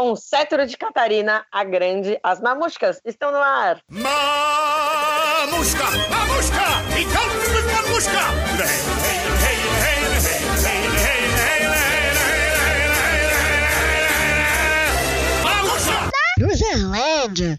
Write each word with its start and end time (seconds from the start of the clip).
com 0.00 0.12
o 0.12 0.16
cetro 0.16 0.66
de 0.66 0.78
Catarina, 0.78 1.44
a 1.52 1.62
grande, 1.62 2.18
as 2.22 2.40
mamuscas 2.40 3.02
estão 3.04 3.30
no 3.30 3.36
ar. 3.36 3.82
Mamusca! 3.90 5.84
Mamusca! 6.08 6.64
Então, 6.98 7.22
mamusca! 7.70 8.22
Mamusca! 15.44 16.10
Cruzerlândia. 16.38 17.58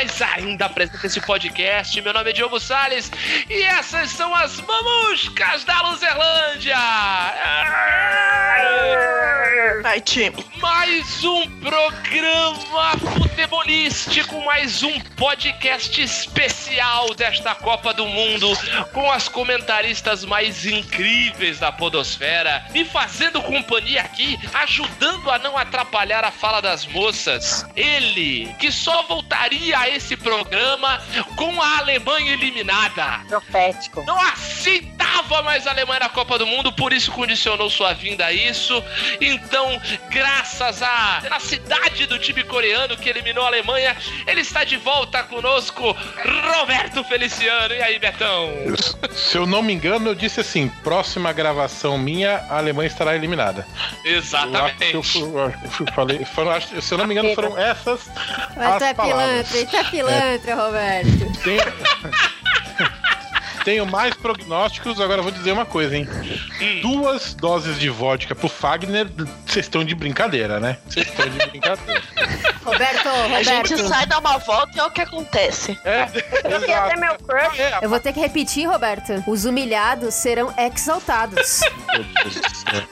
Mas 0.00 0.22
ainda 0.22 0.64
apresento 0.64 1.06
esse 1.06 1.20
podcast. 1.20 2.00
Meu 2.00 2.14
nome 2.14 2.30
é 2.30 2.32
Diogo 2.32 2.58
Salles 2.58 3.12
e 3.50 3.62
essas 3.64 4.08
são 4.08 4.34
as 4.34 4.58
mamuscas 4.62 5.62
da 5.64 5.82
Luzerlândia. 5.82 6.78
Vai, 9.82 10.00
time. 10.00 10.36
Mais 10.56 11.22
um 11.24 11.46
programa 11.60 12.96
futebolístico, 13.40 14.42
mais 14.44 14.82
um 14.82 15.00
podcast 15.16 16.02
especial 16.02 17.14
desta 17.14 17.54
Copa 17.54 17.92
do 17.94 18.06
Mundo, 18.06 18.48
com 18.92 19.10
as 19.10 19.28
comentaristas 19.28 20.24
mais 20.24 20.66
incríveis 20.66 21.58
da 21.58 21.72
Podosfera, 21.72 22.64
me 22.72 22.84
fazendo 22.84 23.40
companhia 23.42 24.02
aqui, 24.02 24.38
ajudando 24.54 25.30
a 25.30 25.38
não 25.38 25.56
atrapalhar 25.56 26.24
a 26.24 26.30
fala 26.30 26.60
das 26.60 26.86
moças. 26.86 27.64
Ele, 27.74 28.54
que 28.58 28.70
só 28.70 29.02
voltaria 29.04 29.78
a 29.78 29.88
esse 29.90 30.16
programa 30.16 31.00
com 31.36 31.60
a 31.60 31.78
Alemanha 31.78 32.32
eliminada. 32.32 33.20
Profético. 33.28 34.02
Não 34.04 34.20
aceitava 34.20 35.42
mais 35.42 35.66
a 35.66 35.70
Alemanha 35.70 36.00
na 36.00 36.08
Copa 36.08 36.38
do 36.38 36.46
Mundo, 36.46 36.72
por 36.72 36.92
isso 36.92 37.10
condicionou 37.12 37.68
sua 37.70 37.92
vinda 37.92 38.26
a 38.26 38.32
isso. 38.32 38.82
Então, 39.20 39.80
graças 40.10 40.82
à 40.82 41.22
à 41.30 41.40
cidade 41.40 42.06
do 42.06 42.18
time 42.18 42.42
coreano 42.44 42.96
que 42.96 43.08
eliminou 43.08 43.44
a 43.44 43.48
Alemanha, 43.48 43.96
ele 44.26 44.40
está 44.40 44.64
de 44.64 44.76
volta 44.76 45.22
conosco, 45.22 45.96
Roberto 46.58 47.02
Feliciano. 47.04 47.74
E 47.74 47.82
aí, 47.82 47.98
Betão? 47.98 48.48
Se 49.12 49.36
eu 49.36 49.46
não 49.46 49.62
me 49.62 49.72
engano, 49.72 50.10
eu 50.10 50.14
disse 50.14 50.40
assim: 50.40 50.68
próxima 50.82 51.32
gravação 51.32 51.96
minha, 51.98 52.44
a 52.50 52.58
Alemanha 52.58 52.86
estará 52.88 53.14
eliminada. 53.14 53.66
Eu 54.04 54.10
eu, 54.12 54.18
Exatamente. 54.18 54.94
eu 54.94 55.02
que 55.02 55.18
eu 55.20 55.52
falei, 55.94 56.24
foram- 56.24 56.60
se 56.60 56.92
eu 56.92 56.98
não 56.98 57.06
me 57.06 57.14
engano, 57.14 57.34
foram 57.34 57.56
essas 57.58 58.08
Mas 58.56 58.78
tu 58.78 58.84
é 58.84 58.90
as 58.90 58.96
palavras. 58.96 59.48
pilantra, 59.50 59.58
e 59.58 59.66
tu 59.66 59.76
é 59.80 59.84
pilantra, 59.84 60.54
Roberto. 60.54 61.42
Tenho, 61.42 61.62
tenho 63.64 63.86
mais 63.86 64.14
prognósticos, 64.14 65.00
agora 65.00 65.18
eu 65.20 65.22
vou 65.22 65.32
dizer 65.32 65.52
uma 65.52 65.66
coisa, 65.66 65.96
hein? 65.96 66.08
Hum. 66.60 66.80
Duas 66.80 67.34
doses 67.34 67.78
de 67.78 67.88
vodka 67.90 68.34
pro 68.34 68.48
Fagner, 68.48 69.06
vocês 69.46 69.66
estão 69.66 69.84
de 69.84 69.94
brincadeira, 69.94 70.58
né? 70.58 70.78
Vocês 70.88 71.06
estão 71.06 71.28
de 71.28 71.46
brincadeira. 71.46 72.02
Roberto, 72.64 73.08
A 73.08 73.42
gente 73.42 73.70
Roberto. 73.74 73.88
sai, 73.88 74.06
dá 74.06 74.18
uma 74.18 74.38
volta 74.38 74.70
e 74.76 74.80
é 74.80 74.84
o 74.84 74.90
que 74.90 75.00
acontece. 75.00 75.78
É, 75.84 76.02
Eu 76.44 76.60
ter 76.60 76.96
meu 76.96 77.14
crush. 77.18 77.58
É, 77.60 77.78
Eu 77.82 77.88
vou 77.88 77.98
ter 78.00 78.12
que 78.12 78.20
repetir, 78.20 78.66
Roberto. 78.68 79.22
Os 79.26 79.44
humilhados 79.44 80.14
serão 80.14 80.52
exaltados. 80.56 81.60
meu 81.92 82.04
Deus 82.04 82.34
do 82.34 82.56
céu. 82.56 82.82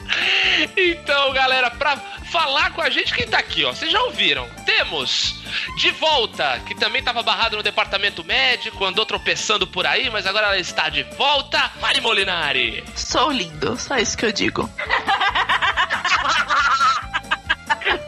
Então, 0.75 1.33
galera, 1.33 1.69
pra 1.71 1.97
falar 2.29 2.71
com 2.71 2.81
a 2.81 2.89
gente, 2.89 3.13
quem 3.13 3.27
tá 3.27 3.39
aqui, 3.39 3.65
ó? 3.65 3.73
Vocês 3.73 3.91
já 3.91 4.01
ouviram? 4.03 4.47
Temos 4.65 5.35
de 5.77 5.91
volta, 5.91 6.59
que 6.65 6.75
também 6.75 7.03
tava 7.03 7.21
barrado 7.23 7.57
no 7.57 7.63
departamento 7.63 8.23
médico, 8.23 8.85
andou 8.85 9.05
tropeçando 9.05 9.67
por 9.67 9.85
aí, 9.85 10.09
mas 10.09 10.25
agora 10.25 10.47
ela 10.47 10.59
está 10.59 10.89
de 10.89 11.03
volta. 11.17 11.71
Mari 11.81 12.01
Molinari. 12.01 12.83
Sou 12.95 13.31
lindo, 13.31 13.77
só 13.77 13.97
isso 13.97 14.17
que 14.17 14.25
eu 14.25 14.31
digo. 14.31 14.69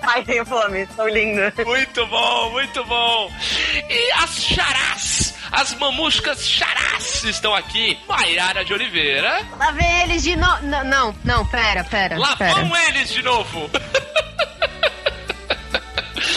Ai, 0.04 0.24
tem 0.24 0.44
fome, 0.44 0.88
sou 0.96 1.08
linda. 1.08 1.54
Muito 1.66 2.06
bom, 2.08 2.52
muito 2.52 2.84
bom. 2.84 3.32
E 3.90 4.12
as 4.14 4.44
charás, 4.44 5.31
as 5.52 5.74
mamuscas 5.76 6.48
charás 6.48 7.24
estão 7.24 7.54
aqui. 7.54 8.00
Maiara 8.08 8.64
de 8.64 8.74
Oliveira. 8.74 9.46
Lá 9.58 9.72
vem 9.72 10.02
eles 10.04 10.24
de 10.24 10.36
novo. 10.36 10.64
Não, 10.64 10.84
não, 10.84 11.16
não, 11.24 11.46
pera, 11.46 11.84
pera. 11.84 12.18
Lá 12.18 12.36
pera. 12.36 12.64
vão 12.64 12.76
eles 12.88 13.12
de 13.12 13.22
novo. 13.22 13.70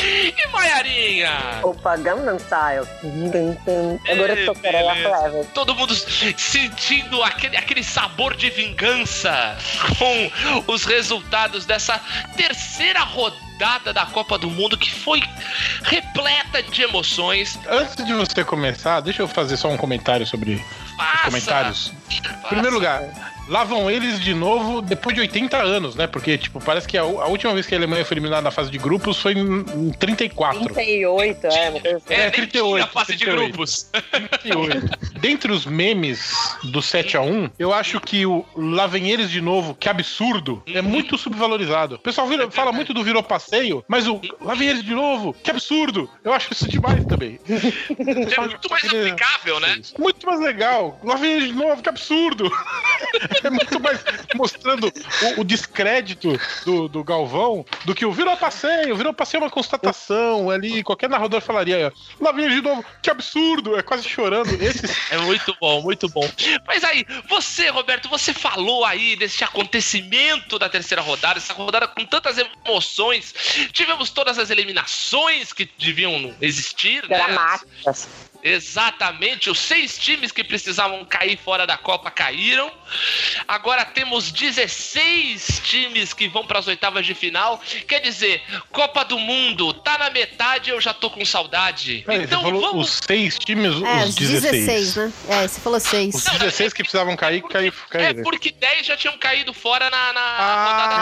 e 0.02 0.46
Maiarinha. 0.48 1.60
Opa, 1.62 1.96
Gangnam 1.96 2.38
Style. 2.38 2.86
Agora 4.10 4.34
eu 4.34 4.46
tô 4.46 4.60
querendo. 4.60 5.46
Todo 5.52 5.74
mundo 5.74 5.94
sentindo 5.94 7.22
aquele, 7.22 7.56
aquele 7.56 7.84
sabor 7.84 8.34
de 8.34 8.50
vingança 8.50 9.56
com 9.98 10.72
os 10.72 10.84
resultados 10.84 11.64
dessa 11.64 12.00
terceira 12.36 13.00
rodada 13.00 13.43
da 13.58 14.06
Copa 14.06 14.38
do 14.38 14.50
Mundo 14.50 14.76
que 14.76 14.90
foi 14.90 15.22
repleta 15.82 16.62
de 16.62 16.82
emoções. 16.82 17.58
Antes 17.68 18.04
de 18.04 18.12
você 18.12 18.44
começar, 18.44 19.00
deixa 19.00 19.22
eu 19.22 19.28
fazer 19.28 19.56
só 19.56 19.68
um 19.68 19.76
comentário 19.76 20.26
sobre 20.26 20.54
os 20.54 20.90
Faça, 20.96 21.24
comentários. 21.24 21.92
Em 22.10 22.48
primeiro 22.48 22.74
lugar, 22.74 23.23
lá 23.48 23.64
vão 23.64 23.90
eles 23.90 24.20
de 24.20 24.34
novo 24.34 24.80
depois 24.82 25.14
de 25.14 25.20
80 25.20 25.56
anos, 25.56 25.94
né? 25.94 26.06
Porque, 26.06 26.36
tipo, 26.38 26.60
parece 26.62 26.86
que 26.88 26.96
a, 26.98 27.02
a 27.02 27.26
última 27.26 27.52
vez 27.54 27.66
que 27.66 27.74
a 27.74 27.78
Alemanha 27.78 28.04
foi 28.04 28.14
eliminada 28.14 28.42
na 28.42 28.50
fase 28.50 28.70
de 28.70 28.78
grupos 28.78 29.18
foi 29.20 29.32
em, 29.34 29.64
em 29.76 29.90
34. 29.92 30.60
38, 30.72 31.46
é, 31.46 31.70
uma 31.70 31.80
coisa 31.80 31.96
assim. 31.98 32.06
É, 32.14 32.14
É, 32.14 32.22
nem 32.22 32.30
38, 32.30 32.74
tinha 32.74 32.86
fase 32.92 33.12
de 33.16 33.24
38. 33.24 33.48
grupos. 33.52 33.90
38. 34.42 34.98
Dentre 35.20 35.52
os 35.52 35.64
memes 35.66 36.32
do 36.64 36.80
7x1, 36.80 37.50
eu 37.58 37.72
acho 37.72 38.00
que 38.00 38.26
o 38.26 38.44
Lá 38.56 38.86
vem 38.86 39.10
eles 39.10 39.30
de 39.30 39.40
novo, 39.40 39.74
que 39.74 39.88
absurdo, 39.88 40.62
é 40.66 40.80
muito 40.82 41.16
subvalorizado. 41.18 41.96
O 41.96 41.98
pessoal 41.98 42.26
vira- 42.26 42.50
fala 42.50 42.72
muito 42.72 42.92
do 42.94 43.02
virou 43.04 43.22
passeio, 43.22 43.84
mas 43.88 44.06
o 44.06 44.20
Lá 44.40 44.54
vem 44.54 44.68
eles 44.68 44.82
de 44.84 44.94
novo, 44.94 45.34
que 45.42 45.50
absurdo. 45.50 46.08
Eu 46.22 46.32
acho 46.32 46.52
isso 46.52 46.68
demais 46.68 47.04
também. 47.06 47.38
É 47.48 48.40
muito 48.40 48.70
mais 48.70 48.84
aplicável, 48.92 49.60
né? 49.60 49.80
Muito 49.98 50.26
mais 50.26 50.40
legal. 50.40 50.98
Lá 51.02 51.16
vem 51.16 51.32
ele 51.32 51.46
de 51.48 51.52
novo, 51.52 51.82
que 51.82 51.88
absurdo. 51.88 52.50
É 53.42 53.50
muito 53.50 53.80
mais 53.80 54.02
mostrando 54.34 54.92
o, 55.36 55.40
o 55.40 55.44
descrédito 55.44 56.38
do, 56.64 56.88
do 56.88 57.04
Galvão 57.04 57.64
do 57.84 57.94
que 57.94 58.06
o 58.06 58.12
virou 58.12 58.36
passeio. 58.36 58.96
Virou 58.96 59.12
passeio 59.12 59.40
é 59.40 59.44
uma 59.44 59.50
constatação 59.50 60.50
ali. 60.50 60.82
Qualquer 60.82 61.08
narrador 61.08 61.40
falaria: 61.40 61.92
lá 62.20 62.32
vem 62.32 62.48
de 62.48 62.60
novo, 62.60 62.84
que 63.02 63.10
absurdo. 63.10 63.76
É 63.76 63.82
quase 63.82 64.08
chorando. 64.08 64.50
Esse 64.62 64.84
É 65.10 65.18
muito 65.18 65.56
bom, 65.60 65.82
muito 65.82 66.08
bom. 66.08 66.28
Mas 66.66 66.82
aí, 66.84 67.04
você, 67.28 67.68
Roberto, 67.68 68.08
você 68.08 68.32
falou 68.32 68.84
aí 68.84 69.16
desse 69.16 69.44
acontecimento 69.44 70.58
da 70.58 70.68
terceira 70.68 71.02
rodada, 71.02 71.38
essa 71.38 71.52
rodada 71.52 71.86
com 71.86 72.04
tantas 72.04 72.36
emoções. 72.38 73.34
Tivemos 73.72 74.10
todas 74.10 74.38
as 74.38 74.50
eliminações 74.50 75.52
que 75.52 75.68
deviam 75.78 76.34
existir, 76.40 77.08
né? 77.08 77.18
Exatamente, 78.44 79.48
os 79.48 79.58
seis 79.58 79.98
times 79.98 80.30
que 80.30 80.44
precisavam 80.44 81.02
cair 81.06 81.38
fora 81.42 81.66
da 81.66 81.78
Copa 81.78 82.10
caíram. 82.10 82.70
Agora 83.48 83.84
temos 83.86 84.30
16 84.30 85.60
times 85.64 86.12
que 86.12 86.28
vão 86.28 86.46
para 86.46 86.58
as 86.58 86.66
oitavas 86.66 87.06
de 87.06 87.14
final. 87.14 87.58
Quer 87.88 88.00
dizer, 88.00 88.42
Copa 88.70 89.02
do 89.04 89.18
Mundo 89.18 89.72
tá 89.72 89.96
na 89.96 90.10
metade, 90.10 90.68
eu 90.70 90.80
já 90.80 90.92
tô 90.92 91.08
com 91.08 91.24
saudade. 91.24 92.02
Peraí, 92.06 92.24
então 92.24 92.40
você 92.42 92.44
falou 92.50 92.60
vamos. 92.60 92.88
os 92.90 93.00
seis 93.06 93.38
times, 93.38 93.74
É, 93.82 94.04
os 94.04 94.14
16. 94.14 94.52
16, 94.52 94.96
né? 94.96 95.12
É, 95.30 95.48
você 95.48 95.60
falou 95.60 95.80
6. 95.80 96.14
Os 96.14 96.24
16 96.24 96.72
que 96.74 96.82
precisavam 96.82 97.16
cair, 97.16 97.42
cair, 97.44 97.72
É 97.92 97.98
caíram. 97.98 98.22
porque 98.22 98.50
10 98.50 98.86
já 98.86 98.96
tinham 98.96 99.16
caído 99.16 99.54
fora 99.54 99.88
na, 99.88 100.12
na 100.12 100.20
Ah. 100.20 100.66
rodada 100.66 100.94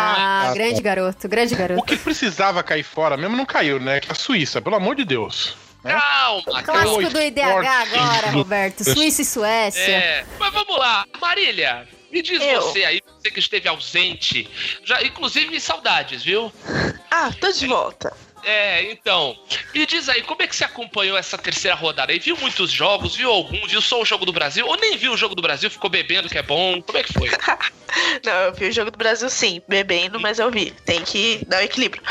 Ah, 0.51 0.55
grande 0.55 0.81
garoto, 0.81 1.29
grande 1.29 1.55
O 1.55 1.57
garoto. 1.57 1.83
que 1.85 1.97
precisava 1.97 2.63
cair 2.63 2.85
fora 2.85 3.17
mesmo 3.17 3.37
não 3.37 3.45
caiu, 3.45 3.81
né? 3.81 3.99
Que 4.01 4.13
a 4.13 4.15
Suíça, 4.15 4.61
pelo 4.63 4.77
amor 4.77 4.95
de 4.95 5.05
Deus. 5.05 5.57
Calma, 5.82 6.62
Clássico 6.62 7.10
do 7.10 7.20
IDH 7.20 7.43
agora, 7.43 8.31
Roberto. 8.31 8.84
Suíça 8.84 9.23
e 9.23 9.25
Suécia. 9.25 9.81
É, 9.81 10.26
mas 10.38 10.52
vamos 10.52 10.79
lá, 10.79 11.05
Marília. 11.20 11.88
Me 12.11 12.23
diz 12.23 12.43
Eu. 12.43 12.61
você 12.61 12.84
aí, 12.84 13.00
você 13.19 13.31
que 13.31 13.40
esteve 13.40 13.69
ausente, 13.69 14.49
já, 14.84 15.02
inclusive 15.02 15.58
saudades, 15.58 16.23
viu? 16.23 16.52
Ah, 17.11 17.31
tô 17.40 17.50
de 17.50 17.67
volta. 17.67 18.14
É, 18.44 18.90
então, 18.90 19.38
me 19.73 19.87
diz 19.87 20.08
aí, 20.08 20.20
como 20.23 20.43
é 20.43 20.46
que 20.49 20.55
você 20.55 20.64
acompanhou 20.64 21.17
essa 21.17 21.38
terceira 21.38 21.76
rodada 21.76 22.12
aí? 22.12 22.19
Viu 22.19 22.37
muitos 22.37 22.70
jogos, 22.70 23.14
viu 23.14 23.31
algum, 23.31 23.67
viu 23.69 23.81
só 23.81 24.00
o 24.00 24.05
Jogo 24.05 24.26
do 24.26 24.32
Brasil? 24.32 24.67
Ou 24.67 24.76
nem 24.76 24.96
viu 24.96 25.12
o 25.12 25.17
Jogo 25.17 25.35
do 25.35 25.40
Brasil, 25.40 25.70
ficou 25.70 25.88
bebendo, 25.88 26.28
que 26.28 26.37
é 26.37 26.43
bom? 26.43 26.82
Como 26.82 26.99
é 26.99 27.02
que 27.05 27.12
foi? 27.12 27.31
Não, 28.25 28.32
eu 28.32 28.55
vi 28.55 28.67
o 28.67 28.73
jogo 28.73 28.90
do 28.90 28.96
Brasil 28.96 29.28
sim, 29.28 29.61
bebendo, 29.69 30.19
mas 30.19 30.38
eu 30.38 30.50
vi. 30.50 30.70
Tem 30.70 31.02
que 31.02 31.44
dar 31.46 31.58
o 31.58 31.64
equilíbrio. 31.64 32.02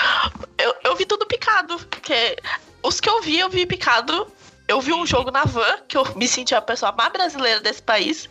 Eu, 0.58 0.76
eu 0.84 0.96
vi 0.96 1.06
tudo 1.06 1.26
picado, 1.26 1.78
porque 1.90 2.38
os 2.84 3.00
que 3.00 3.10
eu 3.10 3.22
vi, 3.22 3.40
eu 3.40 3.50
vi 3.50 3.66
picado. 3.66 4.32
Eu 4.68 4.80
vi 4.80 4.94
um 4.94 5.06
jogo 5.06 5.32
na 5.32 5.44
van, 5.44 5.80
que 5.86 5.98
eu 5.98 6.06
me 6.16 6.28
senti 6.28 6.56
a 6.56 6.62
pessoa 6.62 6.94
mais 6.94 7.12
brasileira 7.12 7.60
desse 7.60 7.82
país. 7.82 8.30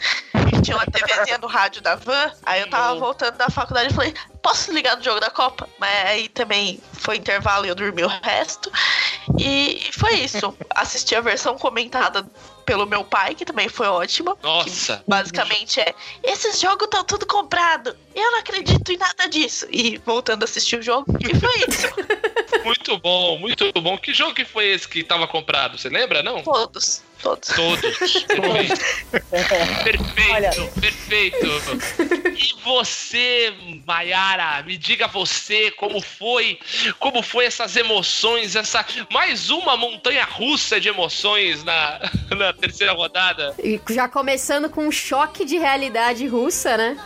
Tinha 0.63 0.77
uma 0.77 0.87
TVzinha 0.87 1.39
no 1.39 1.47
rádio 1.47 1.83
da 1.83 1.97
van. 1.97 2.33
Aí 2.45 2.63
eu 2.63 2.71
tava 2.71 2.99
voltando 2.99 3.37
da 3.37 3.51
faculdade 3.51 3.91
e 3.91 3.95
falei, 3.95 4.15
posso 4.43 4.73
ligar 4.73 4.97
no 4.97 5.03
jogo 5.03 5.21
da 5.21 5.31
Copa? 5.31 5.69
Mas 5.79 6.07
aí 6.07 6.29
também 6.29 6.81
foi 6.95 7.17
intervalo 7.17 7.67
e 7.67 7.69
eu 7.69 7.75
dormi 7.75 8.05
o 8.05 8.09
resto. 8.09 8.71
E 9.39 9.91
foi 9.93 10.15
isso. 10.15 10.57
Assisti 10.71 11.15
a 11.15 11.21
versão 11.21 11.59
comentada 11.59 12.27
pelo 12.71 12.87
meu 12.87 13.03
pai, 13.03 13.35
que 13.35 13.45
também 13.45 13.69
foi 13.69 13.89
ótima. 13.89 14.37
Nossa. 14.41 15.03
Basicamente 15.09 15.81
é: 15.81 15.93
esses 16.23 16.61
jogos 16.61 16.85
estão 16.85 17.03
tudo 17.03 17.27
comprado. 17.27 17.97
Eu 18.15 18.31
não 18.31 18.39
acredito 18.39 18.93
em 18.93 18.97
nada 18.97 19.27
disso. 19.27 19.67
E 19.73 19.99
voltando 20.07 20.43
a 20.43 20.45
assistir 20.45 20.79
o 20.79 20.83
jogo, 20.83 21.07
e 21.19 21.35
foi 21.35 21.51
isso. 21.69 21.89
Muito 22.63 22.99
bom, 22.99 23.39
muito 23.39 23.73
bom. 23.81 23.97
Que 23.97 24.13
jogo 24.13 24.35
que 24.35 24.45
foi 24.45 24.67
esse 24.67 24.87
que 24.87 25.03
tava 25.03 25.27
comprado? 25.27 25.79
Você 25.79 25.89
lembra, 25.89 26.23
não? 26.23 26.43
Todos. 26.43 27.03
Todos. 27.23 27.49
Todos. 27.49 27.99
Perfeito. 28.25 29.85
Perfeito, 29.85 30.33
Olha. 30.33 30.51
perfeito. 30.81 31.47
E 32.37 32.55
você, 32.65 33.53
Mayara, 33.87 34.63
me 34.63 34.77
diga 34.77 35.07
você 35.07 35.71
como 35.73 36.01
foi, 36.01 36.59
como 36.99 37.23
foi 37.23 37.45
essas 37.45 37.77
emoções, 37.77 38.57
essa 38.57 38.85
mais 39.13 39.51
uma 39.51 39.77
montanha 39.77 40.25
russa 40.25 40.81
de 40.81 40.89
emoções 40.89 41.63
na, 41.65 42.01
na 42.37 42.53
terceira 42.53 42.93
rodada. 42.93 43.55
E 43.63 43.81
já 43.91 44.09
começando 44.09 44.71
com 44.71 44.87
um 44.87 44.93
choque 44.93 45.45
de 45.45 45.59
realidade 45.59 46.27
russa, 46.27 46.77
né? 46.77 46.97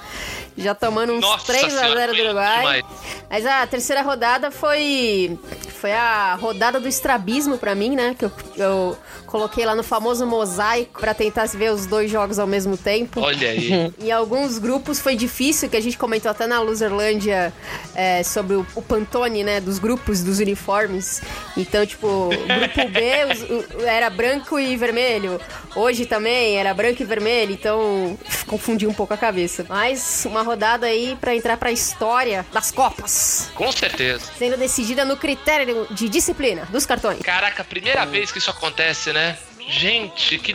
Já 0.56 0.74
tomando 0.74 1.14
uns 1.14 1.20
Nossa 1.20 1.46
3 1.46 1.64
a 1.64 1.68
senhora, 1.70 2.00
0 2.00 2.14
do 2.14 2.22
Uruguai. 2.22 2.58
demais. 2.58 2.84
Mas 3.28 3.46
a 3.46 3.66
terceira 3.66 4.02
rodada 4.02 4.52
foi 4.52 5.36
foi 5.80 5.92
a 5.92 6.34
rodada 6.34 6.78
do 6.78 6.88
estrabismo 6.88 7.58
pra 7.58 7.74
mim, 7.74 7.96
né? 7.96 8.14
Que 8.16 8.24
eu, 8.24 8.32
eu 8.56 8.98
coloquei 9.34 9.66
lá 9.66 9.74
no 9.74 9.82
famoso 9.82 10.24
mosaico 10.24 11.00
pra 11.00 11.12
tentar 11.12 11.46
ver 11.48 11.72
os 11.72 11.86
dois 11.86 12.08
jogos 12.08 12.38
ao 12.38 12.46
mesmo 12.46 12.76
tempo. 12.76 13.20
Olha 13.20 13.50
aí. 13.50 13.92
Em 14.00 14.12
alguns 14.12 14.58
grupos 14.58 15.00
foi 15.00 15.16
difícil, 15.16 15.68
que 15.68 15.76
a 15.76 15.80
gente 15.80 15.98
comentou 15.98 16.30
até 16.30 16.46
na 16.46 16.60
Loserlândia 16.60 17.52
é, 17.96 18.22
sobre 18.22 18.54
o, 18.54 18.64
o 18.76 18.80
Pantone, 18.80 19.42
né? 19.42 19.60
Dos 19.60 19.80
grupos, 19.80 20.22
dos 20.22 20.38
uniformes. 20.38 21.20
Então, 21.56 21.84
tipo, 21.84 22.28
grupo 22.28 22.88
B 22.90 23.24
os- 23.34 23.42
o- 23.82 23.82
era 23.84 24.08
branco 24.08 24.56
e 24.56 24.76
vermelho. 24.76 25.40
Hoje 25.74 26.06
também 26.06 26.56
era 26.56 26.72
branco 26.72 27.02
e 27.02 27.04
vermelho, 27.04 27.50
então 27.54 28.16
confundi 28.46 28.86
um 28.86 28.94
pouco 28.94 29.14
a 29.14 29.16
cabeça. 29.16 29.66
Mas 29.68 30.24
uma 30.26 30.42
rodada 30.42 30.86
aí 30.86 31.18
pra 31.20 31.34
entrar 31.34 31.56
pra 31.56 31.72
história 31.72 32.46
das 32.52 32.70
Copas. 32.70 33.50
Com 33.56 33.72
certeza. 33.72 34.26
Sendo 34.38 34.56
decidida 34.56 35.04
no 35.04 35.16
critério 35.16 35.88
de 35.90 36.08
disciplina 36.08 36.68
dos 36.70 36.86
cartões. 36.86 37.18
Caraca, 37.18 37.64
primeira 37.64 38.04
vez 38.06 38.30
que 38.30 38.38
isso 38.38 38.50
acontece, 38.50 39.12
né? 39.12 39.23
Gente, 39.66 40.38
que, 40.38 40.52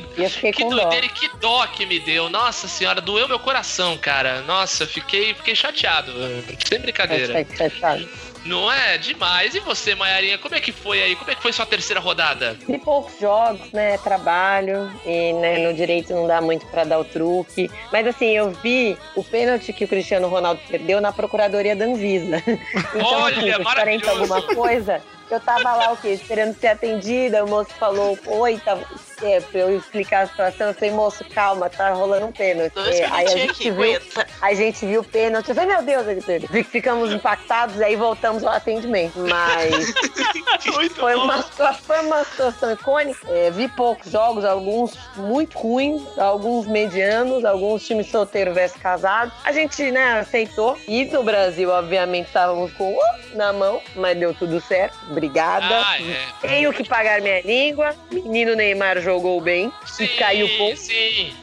que 0.51 0.65
doideira 0.65 1.05
e 1.05 1.09
que 1.09 1.29
dó 1.37 1.65
que 1.67 1.85
me 1.85 1.99
deu. 1.99 2.29
Nossa 2.29 2.67
senhora, 2.67 3.01
doeu 3.01 3.27
meu 3.27 3.39
coração, 3.39 3.97
cara. 3.97 4.41
Nossa, 4.41 4.85
fiquei, 4.85 5.33
fiquei 5.33 5.55
chateado. 5.55 6.11
Sem 6.67 6.79
brincadeira. 6.79 7.33
Não 8.45 8.71
é? 8.71 8.97
Demais. 8.97 9.53
E 9.53 9.59
você, 9.59 9.95
Maiarinha, 9.95 10.37
como 10.37 10.55
é 10.55 10.61
que 10.61 10.71
foi 10.71 11.01
aí? 11.01 11.15
Como 11.15 11.29
é 11.29 11.35
que 11.35 11.41
foi 11.41 11.51
sua 11.51 11.65
terceira 11.65 11.99
rodada? 11.99 12.57
Vi 12.67 12.77
poucos 12.77 13.19
jogos, 13.19 13.71
né? 13.71 13.97
Trabalho 13.97 14.89
e 15.05 15.33
né, 15.33 15.57
no 15.59 15.73
direito 15.73 16.13
não 16.13 16.25
dá 16.25 16.39
muito 16.39 16.65
pra 16.67 16.83
dar 16.83 16.99
o 16.99 17.03
truque. 17.03 17.69
Mas 17.91 18.07
assim, 18.07 18.29
eu 18.37 18.51
vi 18.51 18.97
o 19.15 19.23
pênalti 19.23 19.73
que 19.73 19.83
o 19.83 19.87
Cristiano 19.87 20.27
Ronaldo 20.27 20.61
perdeu 20.69 21.01
na 21.01 21.11
Procuradoria 21.11 21.75
da 21.75 21.85
Anvisa. 21.85 22.41
Então, 22.99 23.21
Olha, 23.21 23.37
assim, 23.37 23.51
se 23.51 23.57
diferente 23.57 23.63
maravilhoso. 23.63 24.09
alguma 24.09 24.41
coisa, 24.55 25.01
eu 25.29 25.39
tava 25.39 25.75
lá 25.75 25.91
o 25.91 25.97
quê? 25.97 26.09
Esperando 26.09 26.53
ser 26.59 26.67
atendida. 26.67 27.43
O 27.43 27.49
moço 27.49 27.71
falou, 27.77 28.17
oi, 28.25 28.59
tá, 28.59 28.77
é, 29.21 29.39
pra 29.41 29.61
eu 29.61 29.77
explicar 29.77 30.23
a 30.23 30.27
situação. 30.27 30.67
Eu 30.67 30.73
falei, 30.73 30.91
moço, 30.91 31.23
calma, 31.33 31.69
tá 31.69 31.89
rolando 31.91 32.27
um 32.27 32.31
pênalti. 32.31 32.77
É, 32.77 33.05
aí 33.05 33.25
a 33.25 33.29
gente 33.29 33.51
aqui, 33.51 33.71
viu. 33.71 33.83
aguenta. 33.83 34.27
A 34.41 34.53
gente 34.53 34.85
viu 34.85 35.01
o 35.01 35.03
pênalti. 35.03 35.49
Eu 35.49 35.55
falei, 35.55 35.75
meu 35.75 35.83
Deus, 35.83 36.07
ele 36.07 36.63
Ficamos 36.63 37.11
impactados, 37.11 37.81
aí 37.81 37.95
voltamos 37.95 38.43
ao 38.43 38.53
atendimento. 38.53 39.19
Mas 39.19 39.93
foi 40.95 41.15
uma, 41.15 41.41
situação, 41.41 41.83
foi 41.83 41.99
uma 42.05 42.23
situação 42.23 42.73
icônica. 42.73 43.19
É, 43.29 43.49
vi 43.51 43.67
poucos 43.67 44.11
jogos, 44.11 44.45
alguns 44.45 44.97
muito 45.15 45.57
ruins, 45.57 46.01
alguns 46.17 46.67
medianos, 46.67 47.43
alguns 47.45 47.85
times 47.85 48.09
solteiros 48.09 48.53
versus 48.53 48.79
casados. 48.81 49.33
A 49.43 49.51
gente, 49.51 49.91
né, 49.91 50.19
aceitou. 50.19 50.77
E 50.87 51.05
no 51.05 51.23
Brasil, 51.23 51.69
obviamente, 51.69 52.27
estávamos 52.27 52.71
com 52.73 52.93
o 52.93 52.99
na 53.35 53.53
mão, 53.53 53.81
mas 53.95 54.17
deu 54.17 54.33
tudo 54.33 54.59
certo. 54.61 54.97
Obrigada. 55.09 55.81
Ah, 55.85 56.01
é. 56.01 56.47
Tenho 56.47 56.73
que 56.73 56.83
pagar 56.87 57.21
minha 57.21 57.41
língua. 57.41 57.95
Menino 58.11 58.55
Neymar 58.55 58.99
jogou 59.01 59.08
bem 59.41 59.71
e 59.99 60.07
caiu 60.07 60.47
pouco. 60.57 60.77
Sim. 60.77 61.33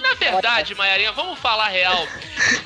Na 0.00 0.14
verdade, 0.14 0.74
Maiarinha, 0.74 1.12
vamos 1.12 1.38
falar 1.38 1.68
real. 1.68 2.06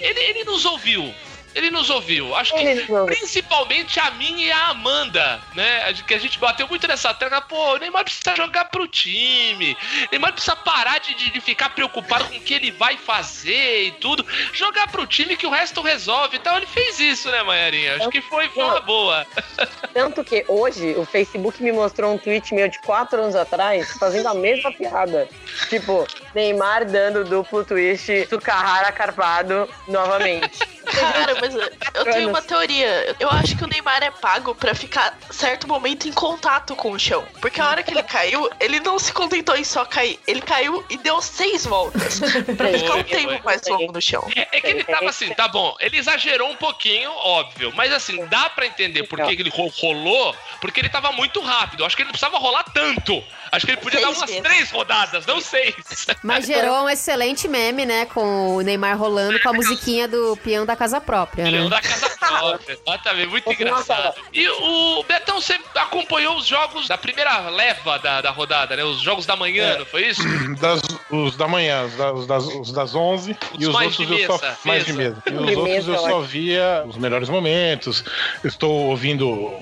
Ele, 0.01 0.21
ele 0.21 0.45
nos 0.45 0.65
ouviu. 0.65 1.15
Ele 1.59 1.71
nos 1.71 1.91
ouviu. 1.91 2.35
Acho 2.37 2.55
que 2.55 2.61
Ele 2.61 2.87
principalmente 3.07 3.99
a 4.01 4.11
mim 4.13 4.43
e 4.43 4.51
a 4.53 4.69
Amanda, 4.69 5.41
né? 5.55 5.93
Que 6.07 6.15
a 6.15 6.19
gente 6.19 6.39
bateu 6.39 6.69
muito 6.69 6.87
nessa 6.87 7.13
tecla. 7.13 7.41
Pô, 7.41 7.75
o 7.75 7.79
Neymar 7.79 8.05
precisa 8.05 8.35
jogar 8.37 8.67
pro 8.67 8.87
time. 8.87 9.77
O 10.07 10.09
Neymar 10.13 10.33
precisa 10.33 10.55
parar 10.57 10.99
de, 11.01 11.15
de- 11.15 11.31
de 11.31 11.41
ficar 11.41 11.71
preocupado 11.71 12.25
com 12.27 12.37
o 12.37 12.41
que 12.41 12.55
ele 12.55 12.71
vai 12.71 12.97
fazer 12.97 13.87
e 13.87 13.91
tudo. 13.93 14.25
Jogar 14.53 14.89
pro 14.89 15.07
time 15.07 15.37
que 15.37 15.47
o 15.47 15.51
resto 15.51 15.81
resolve. 15.83 16.37
Então 16.37 16.57
ele 16.57 16.67
fez 16.67 16.99
isso, 17.01 17.31
né, 17.31 17.43
Maiarinha? 17.43 17.97
Acho 17.97 18.09
que 18.11 18.21
foi, 18.23 18.49
foi 18.49 18.65
uma 18.65 18.81
boa. 18.81 19.27
Tanto 19.93 20.23
que 20.25 20.45
hoje 20.49 20.95
o 20.97 21.05
Facebook 21.05 21.63
me 21.63 21.73
mostrou 21.73 22.15
um 22.15 22.19
tweet 22.19 22.55
meu 22.55 22.69
de 22.69 22.79
quatro 22.81 23.21
anos 23.21 23.35
atrás 23.35 23.91
fazendo 23.99 24.29
a 24.29 24.35
mesma 24.35 24.73
piada. 24.73 25.29
Tipo, 25.69 26.07
Neymar 26.35 26.85
dando 26.87 27.25
duplo 27.25 27.65
twist 27.65 28.27
do 28.27 28.41
Carrara 28.41 28.93
Carpado 28.93 29.69
novamente. 29.89 30.59
Cara, 30.99 31.37
mas 31.41 31.55
eu 31.55 32.05
tenho 32.13 32.29
uma 32.29 32.43
teoria. 32.43 33.17
Eu 33.19 33.31
acho 33.31 33.57
que 33.57 33.65
o 33.65 33.67
Neymar 33.67 34.03
é 34.03 34.11
pago 34.11 34.55
pra 34.55 34.75
ficar 34.75 35.17
certo 35.31 35.67
momento 35.69 36.09
em 36.09 36.13
contato 36.13 36.75
com 36.77 36.91
o 36.93 36.99
chão. 36.99 37.25
Porque 37.41 37.61
a 37.61 37.69
hora 37.69 37.83
que 37.83 37.93
ele 37.93 38.03
caiu, 38.03 38.49
ele 38.61 38.81
não 38.81 38.99
se 38.99 39.13
contentou 39.13 39.57
em 39.57 39.65
só 39.65 39.85
cair. 39.85 40.19
Ele 40.27 40.41
caiu 40.41 40.85
e 40.91 40.97
deu 40.99 41.21
seis 41.23 41.65
voltas. 41.67 42.21
Pra 42.57 42.69
ficar 42.69 42.95
um 42.95 43.05
Foi, 43.05 43.05
tempo 43.05 43.29
foi. 43.33 43.41
mais 43.45 43.63
longo 43.69 43.93
no 43.93 44.01
chão. 44.01 44.27
É, 44.35 44.57
é 44.57 44.61
que 44.61 44.67
ele 44.67 44.85
tava 44.85 45.09
assim, 45.09 45.29
tá 45.35 45.49
bom, 45.49 45.77
ele 45.81 45.97
exagerou 45.99 46.51
um 46.51 46.57
pouquinho, 46.57 47.11
óbvio, 47.11 47.73
mas 47.75 47.93
assim, 47.93 48.25
dá 48.27 48.49
pra 48.51 48.67
entender 48.67 49.05
por 49.05 49.21
que 49.21 49.33
ele 49.33 49.51
ro- 49.51 49.73
rolou, 49.77 50.35
porque 50.61 50.81
ele 50.81 50.89
tava 50.89 51.13
muito 51.13 51.41
rápido. 51.41 51.85
Acho 51.85 51.97
que 51.97 52.03
ele 52.03 52.09
não 52.09 52.13
precisava 52.13 52.39
rolar 52.39 52.65
tanto. 52.65 53.23
Acho 53.53 53.67
que 53.67 53.73
ele 53.73 53.81
podia 53.81 54.01
dar 54.01 54.07
Seis 54.09 54.19
umas 54.19 54.31
vezes. 54.31 54.43
três 54.43 54.71
rodadas, 54.71 55.27
não 55.27 55.41
seis. 55.41 55.75
Mas 56.23 56.47
gerou 56.47 56.85
um 56.85 56.89
excelente 56.89 57.47
meme, 57.49 57.85
né? 57.87 58.07
Com 58.07 58.57
o 58.57 58.61
Neymar 58.61 58.99
rolando 58.99 59.41
com 59.41 59.49
a 59.49 59.53
musiquinha 59.53 60.07
do 60.09 60.37
peão 60.43 60.65
da 60.67 60.77
casa 60.77 61.01
própria, 61.01 61.51
né? 61.51 61.69
da 61.69 61.81
casa 61.81 62.09
própria. 62.19 62.79
Exatamente, 62.87 63.29
muito 63.29 63.53
engraçado. 63.53 64.15
E 64.33 64.49
o 64.49 65.03
Betão, 65.05 65.41
você 65.41 65.59
acompanhou 65.75 66.37
os 66.37 66.47
jogos 66.47 66.89
da 66.89 66.99
primeira 66.99 67.49
leva 67.51 67.99
da, 67.99 68.21
da 68.21 68.31
rodada, 68.31 68.77
né? 68.77 68.85
Os 68.85 69.01
jogos 69.01 69.27
da 69.27 69.37
manhã, 69.37 69.79
não 69.79 69.87
foi 69.87 70.07
isso? 70.09 70.23
Das, 70.59 70.81
os 71.11 71.37
da 71.37 71.47
manhã, 71.47 71.85
os, 71.85 71.95
da- 71.97 72.13
os 72.13 72.27
das, 72.27 72.45
os 72.47 72.73
das 72.73 72.95
11 72.95 73.37
Os 73.55 73.63
e 73.63 73.67
os 73.67 73.73
mais 73.75 73.99
outros 73.99 74.09
de 74.17 74.23
eu 74.23 74.27
só. 74.27 74.33
mesa, 74.45 74.59
Mais 74.65 74.85
de 74.87 74.93
mesa. 74.93 75.23
E 75.27 75.31
os 75.35 75.47
De 75.47 75.55
outros 75.55 75.75
mesa, 75.75 75.91
eu 75.93 75.99
só 75.99 76.21
via 76.21 76.85
os 76.87 76.97
melhores 76.97 77.29
momentos. 77.29 78.05
Eu 78.43 78.49
Estou 78.49 78.71
ouvindo 78.89 79.53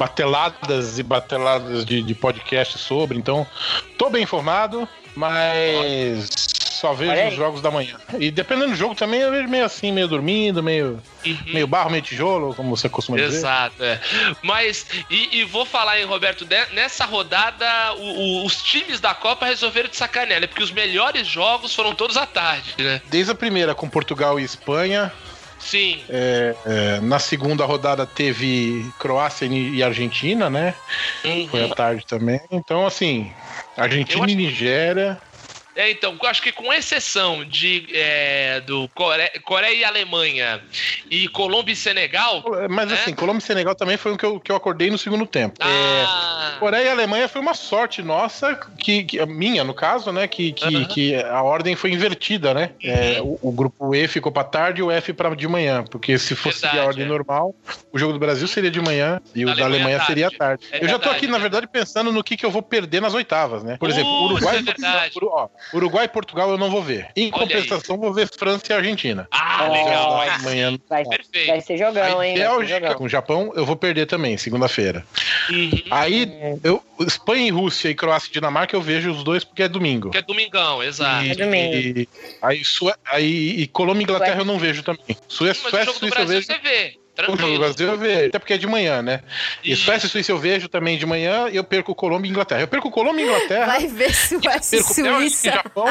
bateladas 0.00 0.98
e 0.98 1.02
bateladas 1.02 1.84
de, 1.84 2.02
de 2.02 2.14
podcast 2.14 2.78
sobre, 2.78 3.16
então 3.18 3.29
tô 3.98 4.08
bem 4.10 4.22
informado, 4.22 4.88
mas 5.14 6.30
só 6.70 6.92
vejo 6.94 7.28
os 7.28 7.34
jogos 7.34 7.60
da 7.60 7.70
manhã. 7.70 7.96
E 8.18 8.30
dependendo 8.30 8.70
do 8.70 8.76
jogo 8.76 8.94
também, 8.94 9.20
eu 9.20 9.30
vejo 9.30 9.48
meio 9.48 9.64
assim, 9.64 9.92
meio 9.92 10.08
dormindo, 10.08 10.62
meio, 10.62 11.02
Uhum. 11.26 11.36
meio 11.52 11.66
barro, 11.66 11.90
meio 11.90 12.02
tijolo, 12.02 12.54
como 12.54 12.74
você 12.74 12.88
costuma 12.88 13.18
dizer. 13.18 13.36
Exato, 13.36 13.82
é. 13.84 14.00
Mas, 14.42 14.86
e, 15.10 15.40
e 15.40 15.44
vou 15.44 15.66
falar, 15.66 15.98
hein, 15.98 16.06
Roberto, 16.06 16.46
nessa 16.72 17.04
rodada, 17.04 17.66
o- 17.98 18.42
o- 18.42 18.46
os 18.46 18.62
times 18.62 18.98
da 19.00 19.12
Copa 19.14 19.44
resolveram 19.44 19.90
de 19.90 19.96
sacanear, 19.96 20.40
né? 20.40 20.46
Porque 20.46 20.62
os 20.62 20.70
melhores 20.70 21.26
jogos 21.26 21.74
foram 21.74 21.94
todos 21.94 22.16
à 22.16 22.24
tarde, 22.24 22.74
né? 22.78 23.02
Desde 23.10 23.32
a 23.32 23.34
primeira, 23.34 23.74
com 23.74 23.86
Portugal 23.88 24.40
e 24.40 24.44
Espanha, 24.44 25.12
Sim. 25.60 26.04
É, 26.08 26.56
é, 26.64 27.00
na 27.00 27.18
segunda 27.18 27.64
rodada 27.64 28.06
teve 28.06 28.92
Croácia 28.98 29.46
e 29.46 29.82
Argentina, 29.82 30.48
né? 30.50 30.74
Uhum. 31.24 31.48
Foi 31.48 31.62
à 31.62 31.68
tarde 31.68 32.04
também. 32.06 32.40
Então, 32.50 32.86
assim, 32.86 33.32
Argentina 33.76 34.24
acho- 34.24 34.32
e 34.32 34.36
Nigéria. 34.36 35.20
É, 35.76 35.88
então, 35.88 36.18
acho 36.24 36.42
que 36.42 36.50
com 36.50 36.72
exceção 36.72 37.44
de 37.44 37.86
é, 37.94 38.60
do 38.60 38.88
Core- 38.88 39.30
Coreia 39.44 39.72
e 39.74 39.84
Alemanha 39.84 40.60
e 41.08 41.28
Colômbia 41.28 41.72
e 41.72 41.76
Senegal. 41.76 42.44
Mas 42.68 42.90
É? 42.90 42.94
assim, 42.94 43.14
Colômbia 43.14 43.38
e 43.38 43.46
Senegal 43.46 43.74
também 43.76 43.96
foi 43.96 44.12
um 44.12 44.16
que 44.16 44.26
eu, 44.26 44.40
que 44.40 44.50
eu 44.50 44.56
acordei 44.56 44.90
no 44.90 44.98
segundo 44.98 45.24
tempo. 45.26 45.54
É, 45.62 45.64
Ah, 45.64 46.49
Coreia 46.60 46.84
e 46.84 46.88
Alemanha 46.90 47.26
foi 47.28 47.40
uma 47.40 47.54
sorte 47.54 48.02
nossa, 48.02 48.54
que, 48.78 49.02
que- 49.04 49.26
minha 49.26 49.64
no 49.64 49.72
caso, 49.74 50.12
né? 50.12 50.28
Que, 50.28 50.52
que, 50.52 50.84
que 50.86 51.14
a 51.16 51.42
ordem 51.42 51.74
foi 51.74 51.90
invertida, 51.92 52.52
né? 52.54 52.70
É, 52.84 53.18
o, 53.22 53.38
o 53.42 53.50
grupo 53.50 53.94
E 53.94 54.06
ficou 54.06 54.30
pra 54.30 54.44
tarde 54.44 54.80
e 54.80 54.82
o 54.82 54.90
F 54.90 55.12
pra 55.12 55.34
de 55.34 55.48
manhã. 55.48 55.82
Porque 55.90 56.18
se 56.18 56.34
fosse 56.34 56.60
Verdade, 56.60 56.78
a 56.82 56.86
ordem 56.86 57.04
é. 57.04 57.08
normal, 57.08 57.54
o 57.92 57.98
jogo 57.98 58.12
do 58.12 58.18
Brasil 58.18 58.46
seria 58.46 58.70
de 58.70 58.80
manhã 58.80 59.20
e 59.34 59.44
o 59.44 59.48
Da 59.48 59.54
da 59.54 59.64
Alemanha 59.64 59.96
à 59.96 60.04
seria 60.04 60.26
à 60.28 60.30
tarde. 60.30 60.38
tarde. 60.38 60.66
É 60.72 60.84
eu 60.84 60.88
já 60.88 60.98
tô 60.98 61.04
verdade, 61.04 61.16
aqui, 61.16 61.26
na 61.26 61.36
é. 61.38 61.40
verdade, 61.40 61.66
pensando 61.66 62.12
no 62.12 62.22
que, 62.22 62.36
que 62.36 62.44
eu 62.44 62.50
vou 62.50 62.62
perder 62.62 63.00
nas 63.00 63.14
oitavas, 63.14 63.64
né? 63.64 63.76
Por 63.80 63.88
exemplo, 63.88 64.10
Putz, 64.10 64.32
Uruguai, 64.42 64.56
é 64.58 64.62
verdade. 64.62 65.12
Uru- 65.16 65.28
ó, 65.32 65.48
Uruguai 65.74 66.04
e 66.04 66.08
Portugal 66.08 66.50
eu 66.50 66.58
não 66.58 66.70
vou 66.70 66.82
ver. 66.82 67.08
Em 67.16 67.30
Olha 67.32 67.32
compensação, 67.32 67.96
vou 67.96 68.12
ver 68.12 68.28
França 68.38 68.64
e 68.70 68.72
Argentina. 68.74 69.26
Ah, 69.30 69.68
legal. 69.68 70.24
Da 70.26 70.38
manhã. 70.40 70.78
Vai, 70.88 71.04
vai 71.46 71.60
ser 71.60 71.76
jogão, 71.78 72.20
Aí 72.20 72.30
hein? 72.30 72.38
Vai 72.38 72.48
Bélgica 72.48 72.94
com 72.94 73.04
o 73.04 73.08
Japão, 73.08 73.52
eu 73.54 73.64
vou 73.64 73.76
perder 73.76 74.06
também, 74.06 74.36
segunda-feira. 74.36 75.04
Uhum. 75.50 75.70
Aí, 75.90 76.26
eu, 76.64 76.82
Espanha 77.06 77.46
e 77.46 77.50
Rússia 77.50 77.88
e 77.88 77.94
Croácia 77.94 78.28
e 78.30 78.32
Dinamarca, 78.32 78.74
eu 78.76 78.80
vejo 78.82 79.10
os 79.10 79.22
dois 79.22 79.44
porque 79.44 79.62
é 79.62 79.68
domingo. 79.68 80.10
Que 80.10 80.18
é 80.18 80.22
domingão, 80.22 80.82
exato. 80.82 81.24
E, 81.24 81.30
É 81.30 81.34
domingo. 81.34 81.74
e- 81.74 82.08
aí, 82.42 82.64
Sue- 82.64 82.94
aí, 83.06 83.60
e 83.60 83.66
Colômbia 83.66 84.02
e 84.02 84.04
Inglaterra 84.04 84.40
eu 84.40 84.44
não 84.44 84.58
vejo 84.58 84.82
também. 84.82 85.16
Suécia, 85.28 85.54
Sim, 85.54 85.60
mas 85.62 85.72
o 85.72 85.76
Suécia 85.76 85.82
e 85.82 85.84
jogo 85.86 85.98
do 85.98 86.00
Suíça 86.00 86.20
eu 86.20 86.26
Brasil 86.26 86.36
vejo. 86.36 86.46
você 86.46 86.58
vê. 86.58 86.99
O 87.18 87.22
jogo 87.22 87.32
do 87.32 87.36
Tranquilo. 87.38 87.58
Brasil 87.64 87.88
eu 87.88 87.98
vejo, 87.98 88.26
até 88.28 88.38
porque 88.38 88.54
é 88.54 88.58
de 88.58 88.66
manhã, 88.66 89.02
né? 89.02 89.20
E 89.62 89.72
Isso. 89.72 89.84
Suécia 89.84 90.06
e 90.06 90.10
Suíça 90.10 90.32
eu 90.32 90.38
vejo 90.38 90.68
também 90.68 90.96
de 90.96 91.04
manhã 91.04 91.48
e 91.50 91.56
eu 91.56 91.64
perco 91.64 91.94
Colômbia 91.94 92.28
e 92.28 92.30
Inglaterra. 92.30 92.60
Eu 92.62 92.68
perco 92.68 92.90
Colômbia 92.90 93.22
e 93.22 93.26
Inglaterra. 93.26 93.66
Vai 93.66 93.86
ver 93.88 94.14
Suécia 94.14 94.78
e 94.78 94.82
Suíça. 94.82 95.50
Japão. 95.52 95.86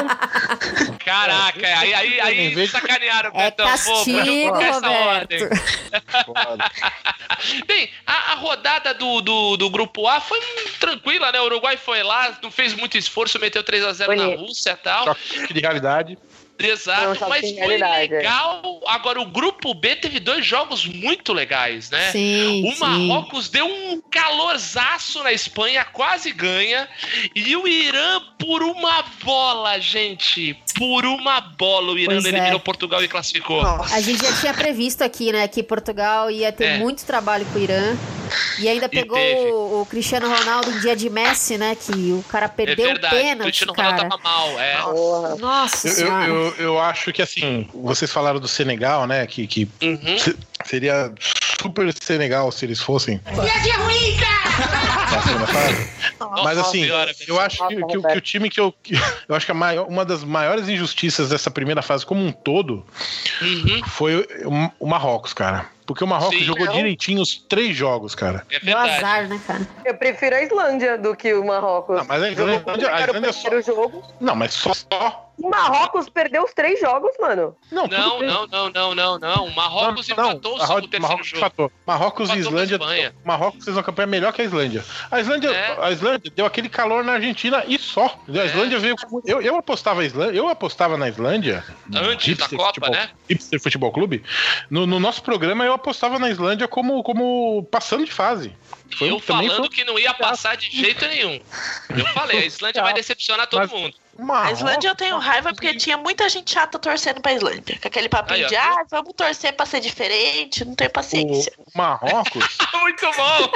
Caraca, 1.04 1.66
aí, 1.78 1.94
aí, 1.94 2.20
aí 2.20 2.54
vez 2.54 2.70
de- 2.70 2.80
sacanearam 2.80 3.30
o 3.32 3.40
É 3.40 3.44
Betão. 3.44 3.66
Pô, 3.66 3.72
castigo, 3.72 4.56
essa 4.56 4.88
Roberto. 4.88 5.06
ordem. 5.06 5.40
Bem, 7.66 7.90
a, 8.06 8.32
a 8.32 8.34
rodada 8.34 8.92
do, 8.94 9.20
do, 9.20 9.56
do 9.56 9.70
grupo 9.70 10.06
A 10.08 10.20
foi 10.20 10.40
tranquila, 10.78 11.30
né? 11.32 11.40
O 11.40 11.44
Uruguai 11.44 11.76
foi 11.76 12.02
lá, 12.02 12.36
não 12.42 12.50
fez 12.50 12.74
muito 12.74 12.98
esforço, 12.98 13.38
meteu 13.38 13.62
3x0 13.62 14.16
na. 14.16 14.30
Rússia 14.36 14.70
e 14.72 14.76
tal. 14.76 15.04
Choque 15.04 15.54
de 15.54 15.60
realidade. 15.60 16.18
Exato, 16.66 17.26
mas 17.28 17.42
de 17.46 17.54
foi 17.62 17.74
é. 17.80 17.98
legal. 18.06 18.80
Agora, 18.86 19.20
o 19.20 19.26
grupo 19.26 19.72
B 19.74 19.96
teve 19.96 20.20
dois 20.20 20.44
jogos 20.44 20.84
muito 20.86 21.32
legais, 21.32 21.90
né? 21.90 22.10
Sim, 22.10 22.68
O 22.68 22.72
sim. 22.72 22.80
Marrocos 22.80 23.48
deu 23.48 23.66
um 23.66 24.00
calorzaço 24.10 25.22
na 25.22 25.32
Espanha, 25.32 25.84
quase 25.84 26.32
ganha. 26.32 26.88
E 27.34 27.54
o 27.56 27.66
Irã, 27.68 28.20
por 28.38 28.62
uma 28.62 29.02
bola, 29.22 29.78
gente. 29.80 30.56
Por 30.76 31.04
uma 31.04 31.40
bola, 31.40 31.92
o 31.92 31.98
Irã 31.98 32.12
Pois 32.14 32.24
é. 32.24 32.28
eliminou 32.28 32.60
Portugal 32.60 33.02
e 33.02 33.08
classificou. 33.08 33.62
Nossa. 33.62 33.94
A 33.94 34.00
gente 34.00 34.22
já 34.24 34.32
tinha 34.40 34.54
previsto 34.54 35.02
aqui, 35.02 35.32
né, 35.32 35.46
que 35.48 35.62
Portugal 35.62 36.30
ia 36.30 36.50
ter 36.52 36.64
É. 36.64 36.78
muito 36.78 37.04
trabalho 37.04 37.44
com 37.46 37.58
o 37.58 37.62
Irã. 37.62 37.96
E 38.60 38.68
ainda 38.68 38.88
pegou 38.88 39.16
teve. 39.18 39.50
o, 39.50 39.80
o 39.82 39.86
Cristiano 39.86 40.28
Ronaldo 40.32 40.70
em 40.70 40.78
dia 40.78 40.94
de 40.94 41.10
Messi, 41.10 41.58
né? 41.58 41.74
Que 41.74 42.12
o 42.12 42.24
cara 42.28 42.46
É 42.46 42.48
perdeu 42.48 42.84
o 42.86 42.92
verdade, 42.92 43.14
o 43.14 43.18
pênalti, 43.18 43.42
Cristiano 43.42 43.72
Ronaldo 43.72 43.96
cara. 43.96 44.08
tava 44.08 44.22
mal, 44.22 44.60
é. 44.60 44.76
Porra. 44.82 45.36
Nossa 45.36 45.88
Eu, 45.88 45.92
senhora. 45.92 46.26
eu, 46.28 46.49
eu, 46.58 46.64
eu 46.64 46.80
acho 46.80 47.12
que 47.12 47.22
assim, 47.22 47.68
vocês 47.74 48.10
falaram 48.12 48.38
do 48.40 48.48
Senegal, 48.48 49.06
né? 49.06 49.26
Que, 49.26 49.46
que 49.46 49.68
Uhum. 49.82 50.18
se- 50.18 50.36
seria 50.64 51.12
super 51.60 51.92
Senegal 51.92 52.50
se 52.52 52.64
eles 52.64 52.80
fossem. 52.80 53.20
na 55.10 55.22
segunda 55.22 55.46
fase. 55.46 55.90
Mas 56.44 56.58
assim, 56.58 56.84
eu 57.26 57.40
acho 57.40 57.66
que, 57.68 57.76
que 57.76 57.96
o- 57.98 58.02
que 58.02 58.16
o 58.18 58.20
time 58.20 58.50
que 58.50 58.60
eu. 58.60 58.72
que- 58.82 58.94
eu 59.28 59.34
acho 59.34 59.46
que 59.46 59.52
a 59.52 59.54
maior- 59.54 59.86
uma 59.88 60.04
das 60.04 60.22
maiores 60.22 60.68
injustiças 60.68 61.28
dessa 61.30 61.50
primeira 61.50 61.82
fase 61.82 62.04
como 62.06 62.24
um 62.24 62.30
todo 62.32 62.84
Uhum. 63.42 63.80
foi 63.88 64.26
o, 64.44 64.70
o 64.78 64.86
Marrocos, 64.86 65.32
cara. 65.32 65.66
Porque 65.86 66.04
o 66.04 66.06
Marrocos 66.06 66.38
Sim. 66.38 66.44
jogou 66.44 66.66
Não. 66.66 66.72
direitinho 66.72 67.20
os 67.20 67.34
três 67.36 67.76
jogos, 67.76 68.14
cara. 68.14 68.46
É 68.48 68.60
Deu 68.60 68.76
verdade. 68.78 68.90
azar, 69.04 69.28
né, 69.28 69.40
cara? 69.44 69.66
Eu 69.84 69.94
prefiro 69.94 70.36
a 70.36 70.42
Islândia 70.42 70.96
do 70.96 71.16
que 71.16 71.34
o 71.34 71.44
Marrocos. 71.44 71.96
Não, 71.96 72.04
mas 72.04 72.22
a 72.22 72.30
Islândia- 72.30 72.56
a 72.58 72.60
Islândia 72.60 72.90
primeiro 73.08 73.26
é 73.26 73.32
só- 73.32 73.40
primeiro 73.48 73.66
jogo. 73.66 74.04
Não, 74.20 74.36
mas 74.36 74.52
só. 74.54 74.72
só 74.72 75.29
O 75.42 75.48
Marrocos 75.48 76.08
perdeu 76.08 76.44
os 76.44 76.52
três 76.52 76.78
jogos, 76.80 77.12
mano. 77.18 77.56
não, 77.72 77.86
Não, 77.86 78.20
não, 78.22 78.46
não, 78.46 78.70
não, 78.70 78.94
não, 78.94 79.18
não. 79.18 79.46
O 79.46 79.54
Marrocos 79.54 80.06
Não, 80.08 80.16
não, 80.16 80.30
empatou 80.32 80.54
o 80.54 80.58
Marro- 80.58 80.66
segundo 80.68 80.82
terceiro 80.90 81.02
Marrocos 81.02 81.26
jogo. 81.28 81.38
empatou. 81.38 81.72
Marrocos 81.86 82.28
e 82.28 82.32
Empatou 82.32 82.52
com 82.52 82.58
a 82.58 82.62
Islândia. 82.62 83.14
Marrocos 83.24 83.64
fez 83.64 83.76
uma 83.76 83.82
campanha 83.82 84.06
melhor 84.06 84.32
que 84.32 84.42
a 84.42 84.44
Islândia. 84.44 84.84
A 85.10 85.20
Islândia, 85.20 85.48
É. 85.50 85.76
a 85.84 85.90
Islândia 85.90 86.30
deu 86.34 86.44
aquele 86.46 86.68
calor 86.68 87.02
na 87.04 87.12
Argentina 87.14 87.64
e 87.66 87.78
só. 87.78 88.18
A 88.28 88.38
É. 88.38 88.46
Islândia 88.46 88.78
veio. 88.78 88.96
como- 88.96 89.22
Eu, 89.26 89.40
eu 89.40 89.56
apostava 89.56 90.02
a 90.02 90.04
Islândia, 90.04 90.36
eu 90.38 90.48
apostava 90.48 90.96
na 90.96 91.08
Islândia. 91.08 91.64
Antes 91.94 92.36
da 92.36 92.44
Hipster 92.44 92.58
Copa, 92.58 92.68
Futebol- 92.74 92.90
né? 92.90 93.10
Hipster 93.28 93.60
Futebol 93.62 93.92
Clube. 93.92 94.22
No, 94.68 94.86
no 94.86 95.00
nosso 95.00 95.22
programa 95.22 95.64
eu 95.64 95.72
apostava 95.72 96.18
na 96.18 96.28
Islândia 96.30 96.68
como, 96.68 97.02
como 97.02 97.62
passando 97.70 98.04
de 98.04 98.12
fase. 98.12 98.52
Foi, 98.98 99.08
eu 99.10 99.16
um- 99.16 99.20
falando 99.20 99.56
foi 99.56 99.68
que 99.68 99.84
não 99.84 99.98
ia 99.98 100.12
passar 100.12 100.56
de 100.56 100.68
jeito 100.70 101.06
nenhum. 101.06 101.40
Eu 101.96 102.06
falei, 102.08 102.38
a 102.42 102.44
Islândia 102.46 102.82
vai 102.82 102.92
decepcionar 102.92 103.46
todo 103.46 103.60
Mas- 103.60 103.70
mundo. 103.70 103.94
Uma 104.22 104.46
A 104.46 104.52
Islândia 104.52 104.88
eu 104.88 104.94
tenho 104.94 105.18
raiva 105.18 105.52
porque 105.52 105.74
tinha 105.74 105.96
muita 105.96 106.28
gente 106.28 106.50
chata 106.52 106.78
torcendo 106.78 107.20
pra 107.20 107.32
Islândia. 107.32 107.78
Com 107.80 107.88
aquele 107.88 108.08
papinho 108.08 108.44
Aí, 108.44 108.46
de, 108.46 108.56
ah, 108.56 108.84
vamos 108.90 109.12
torcer 109.14 109.52
pra 109.54 109.66
ser 109.66 109.80
diferente, 109.80 110.64
não 110.64 110.74
tenho 110.74 110.90
paciência. 110.90 111.52
O 111.58 111.78
Marrocos. 111.78 112.58
Muito 112.80 113.06
bom! 113.06 113.50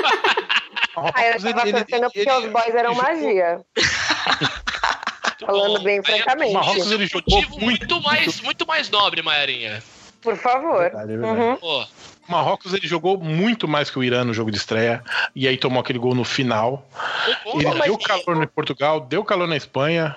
Marrocos 0.96 1.20
Aí 1.20 1.28
eu 1.32 1.54
tava 1.54 1.68
ele- 1.68 1.72
torcendo 1.84 2.02
porque 2.04 2.18
ele- 2.20 2.32
os 2.32 2.46
boys 2.52 2.74
eram 2.74 2.92
ele 2.92 3.02
magia. 3.02 3.60
Falando 5.40 5.78
bom. 5.78 5.84
bem 5.84 5.98
Aí 5.98 6.04
francamente. 6.04 6.50
O 6.50 6.54
Marrocos 6.54 6.90
ele 6.90 7.06
jogou 7.06 7.22
motivo 7.36 7.60
muito. 7.60 7.64
muito 7.94 8.00
mais, 8.02 8.40
muito 8.40 8.66
mais 8.66 8.90
nobre, 8.90 9.22
Maiarinha. 9.22 9.82
Por 10.22 10.36
favor. 10.36 10.78
Verdade, 10.80 11.12
é 11.12 11.16
verdade. 11.16 11.40
Uhum. 11.40 11.56
Pô, 11.56 11.86
O 12.28 12.32
Marrocos 12.32 12.72
ele 12.72 12.86
jogou 12.86 13.18
muito 13.18 13.68
mais 13.68 13.90
que 13.90 13.98
o 13.98 14.04
Irã 14.04 14.24
no 14.24 14.32
jogo 14.32 14.50
de 14.50 14.56
estreia 14.56 15.02
e 15.34 15.46
aí 15.46 15.56
tomou 15.56 15.80
aquele 15.80 15.98
gol 15.98 16.14
no 16.14 16.24
final. 16.24 16.86
Ele 17.54 17.64
bom, 17.64 17.78
deu 17.80 17.98
calor 17.98 18.36
no 18.36 18.48
Portugal, 18.48 19.00
deu 19.00 19.22
calor 19.24 19.46
na 19.46 19.56
Espanha. 19.56 20.16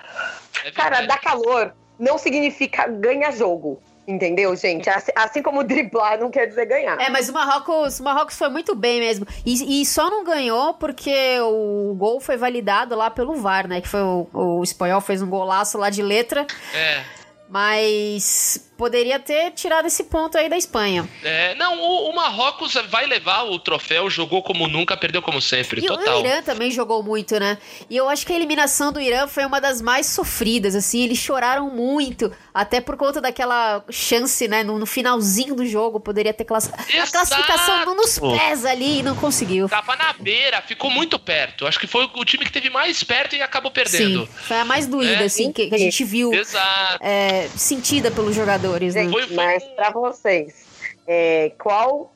é 0.64 0.70
Cara, 0.70 1.02
dar 1.06 1.20
calor 1.20 1.74
não 1.98 2.16
significa 2.16 2.86
ganhar 2.88 3.30
jogo. 3.32 3.82
Entendeu, 4.06 4.56
gente? 4.56 4.88
Assim, 4.88 5.12
assim 5.14 5.42
como 5.42 5.62
driblar 5.62 6.18
não 6.18 6.30
quer 6.30 6.46
dizer 6.46 6.64
ganhar. 6.64 6.98
É, 6.98 7.10
mas 7.10 7.28
o 7.28 7.32
Marrocos, 7.34 8.00
o 8.00 8.02
Marrocos 8.04 8.38
foi 8.38 8.48
muito 8.48 8.74
bem 8.74 9.00
mesmo. 9.00 9.26
E, 9.44 9.82
e 9.82 9.84
só 9.84 10.08
não 10.08 10.24
ganhou 10.24 10.72
porque 10.72 11.38
o 11.42 11.94
gol 11.94 12.18
foi 12.18 12.38
validado 12.38 12.96
lá 12.96 13.10
pelo 13.10 13.34
VAR, 13.34 13.68
né? 13.68 13.82
Que 13.82 13.88
foi 13.88 14.00
o, 14.00 14.26
o 14.32 14.62
espanhol 14.64 15.02
fez 15.02 15.20
um 15.20 15.28
golaço 15.28 15.76
lá 15.76 15.90
de 15.90 16.00
letra, 16.02 16.46
É. 16.72 17.02
mas 17.50 18.67
poderia 18.78 19.18
ter 19.18 19.50
tirado 19.50 19.86
esse 19.86 20.04
ponto 20.04 20.38
aí 20.38 20.48
da 20.48 20.56
Espanha. 20.56 21.06
É, 21.24 21.54
não, 21.56 21.78
o, 21.80 22.10
o 22.10 22.14
Marrocos 22.14 22.74
vai 22.88 23.04
levar 23.06 23.42
o 23.42 23.58
troféu, 23.58 24.08
jogou 24.08 24.40
como 24.42 24.68
nunca, 24.68 24.96
perdeu 24.96 25.20
como 25.20 25.42
sempre, 25.42 25.82
E 25.82 25.86
total. 25.86 26.18
o 26.22 26.26
Irã 26.26 26.40
também 26.42 26.70
jogou 26.70 27.02
muito, 27.02 27.38
né? 27.40 27.58
E 27.90 27.96
eu 27.96 28.08
acho 28.08 28.24
que 28.24 28.32
a 28.32 28.36
eliminação 28.36 28.92
do 28.92 29.00
Irã 29.00 29.26
foi 29.26 29.44
uma 29.44 29.60
das 29.60 29.82
mais 29.82 30.06
sofridas, 30.06 30.76
assim. 30.76 31.02
Eles 31.02 31.18
choraram 31.18 31.68
muito, 31.70 32.32
até 32.54 32.80
por 32.80 32.96
conta 32.96 33.20
daquela 33.20 33.84
chance, 33.90 34.46
né? 34.46 34.62
No, 34.62 34.78
no 34.78 34.86
finalzinho 34.86 35.54
do 35.56 35.66
jogo, 35.66 35.98
poderia 35.98 36.32
ter 36.32 36.44
classificado. 36.44 36.88
A 37.02 37.06
classificação 37.06 37.84
não 37.84 37.96
nos 37.96 38.16
pés 38.18 38.64
ali 38.64 39.00
e 39.00 39.02
não 39.02 39.16
conseguiu. 39.16 39.68
Tava 39.68 39.96
na 39.96 40.12
beira, 40.12 40.62
ficou 40.62 40.88
muito 40.90 41.18
perto. 41.18 41.66
Acho 41.66 41.80
que 41.80 41.88
foi 41.88 42.08
o 42.14 42.24
time 42.24 42.44
que 42.44 42.52
teve 42.52 42.70
mais 42.70 43.02
perto 43.02 43.34
e 43.34 43.42
acabou 43.42 43.72
perdendo. 43.72 44.26
Sim, 44.26 44.32
foi 44.46 44.58
a 44.60 44.64
mais 44.64 44.86
doída, 44.86 45.22
É, 45.22 45.24
assim, 45.24 45.50
que, 45.52 45.66
que 45.66 45.74
a 45.74 45.78
gente 45.78 46.04
viu 46.04 46.32
Exato. 46.32 46.98
é, 47.02 47.48
sentida 47.56 48.10
pelos 48.10 48.36
jogadores, 48.68 48.94
né? 48.94 49.02
Gente, 49.04 49.12
Foi- 49.12 49.26
foi 49.26 49.36
mas 49.36 49.64
pra 49.64 49.90
vocês, 49.90 50.64
é, 51.06 51.52
qual 51.58 52.12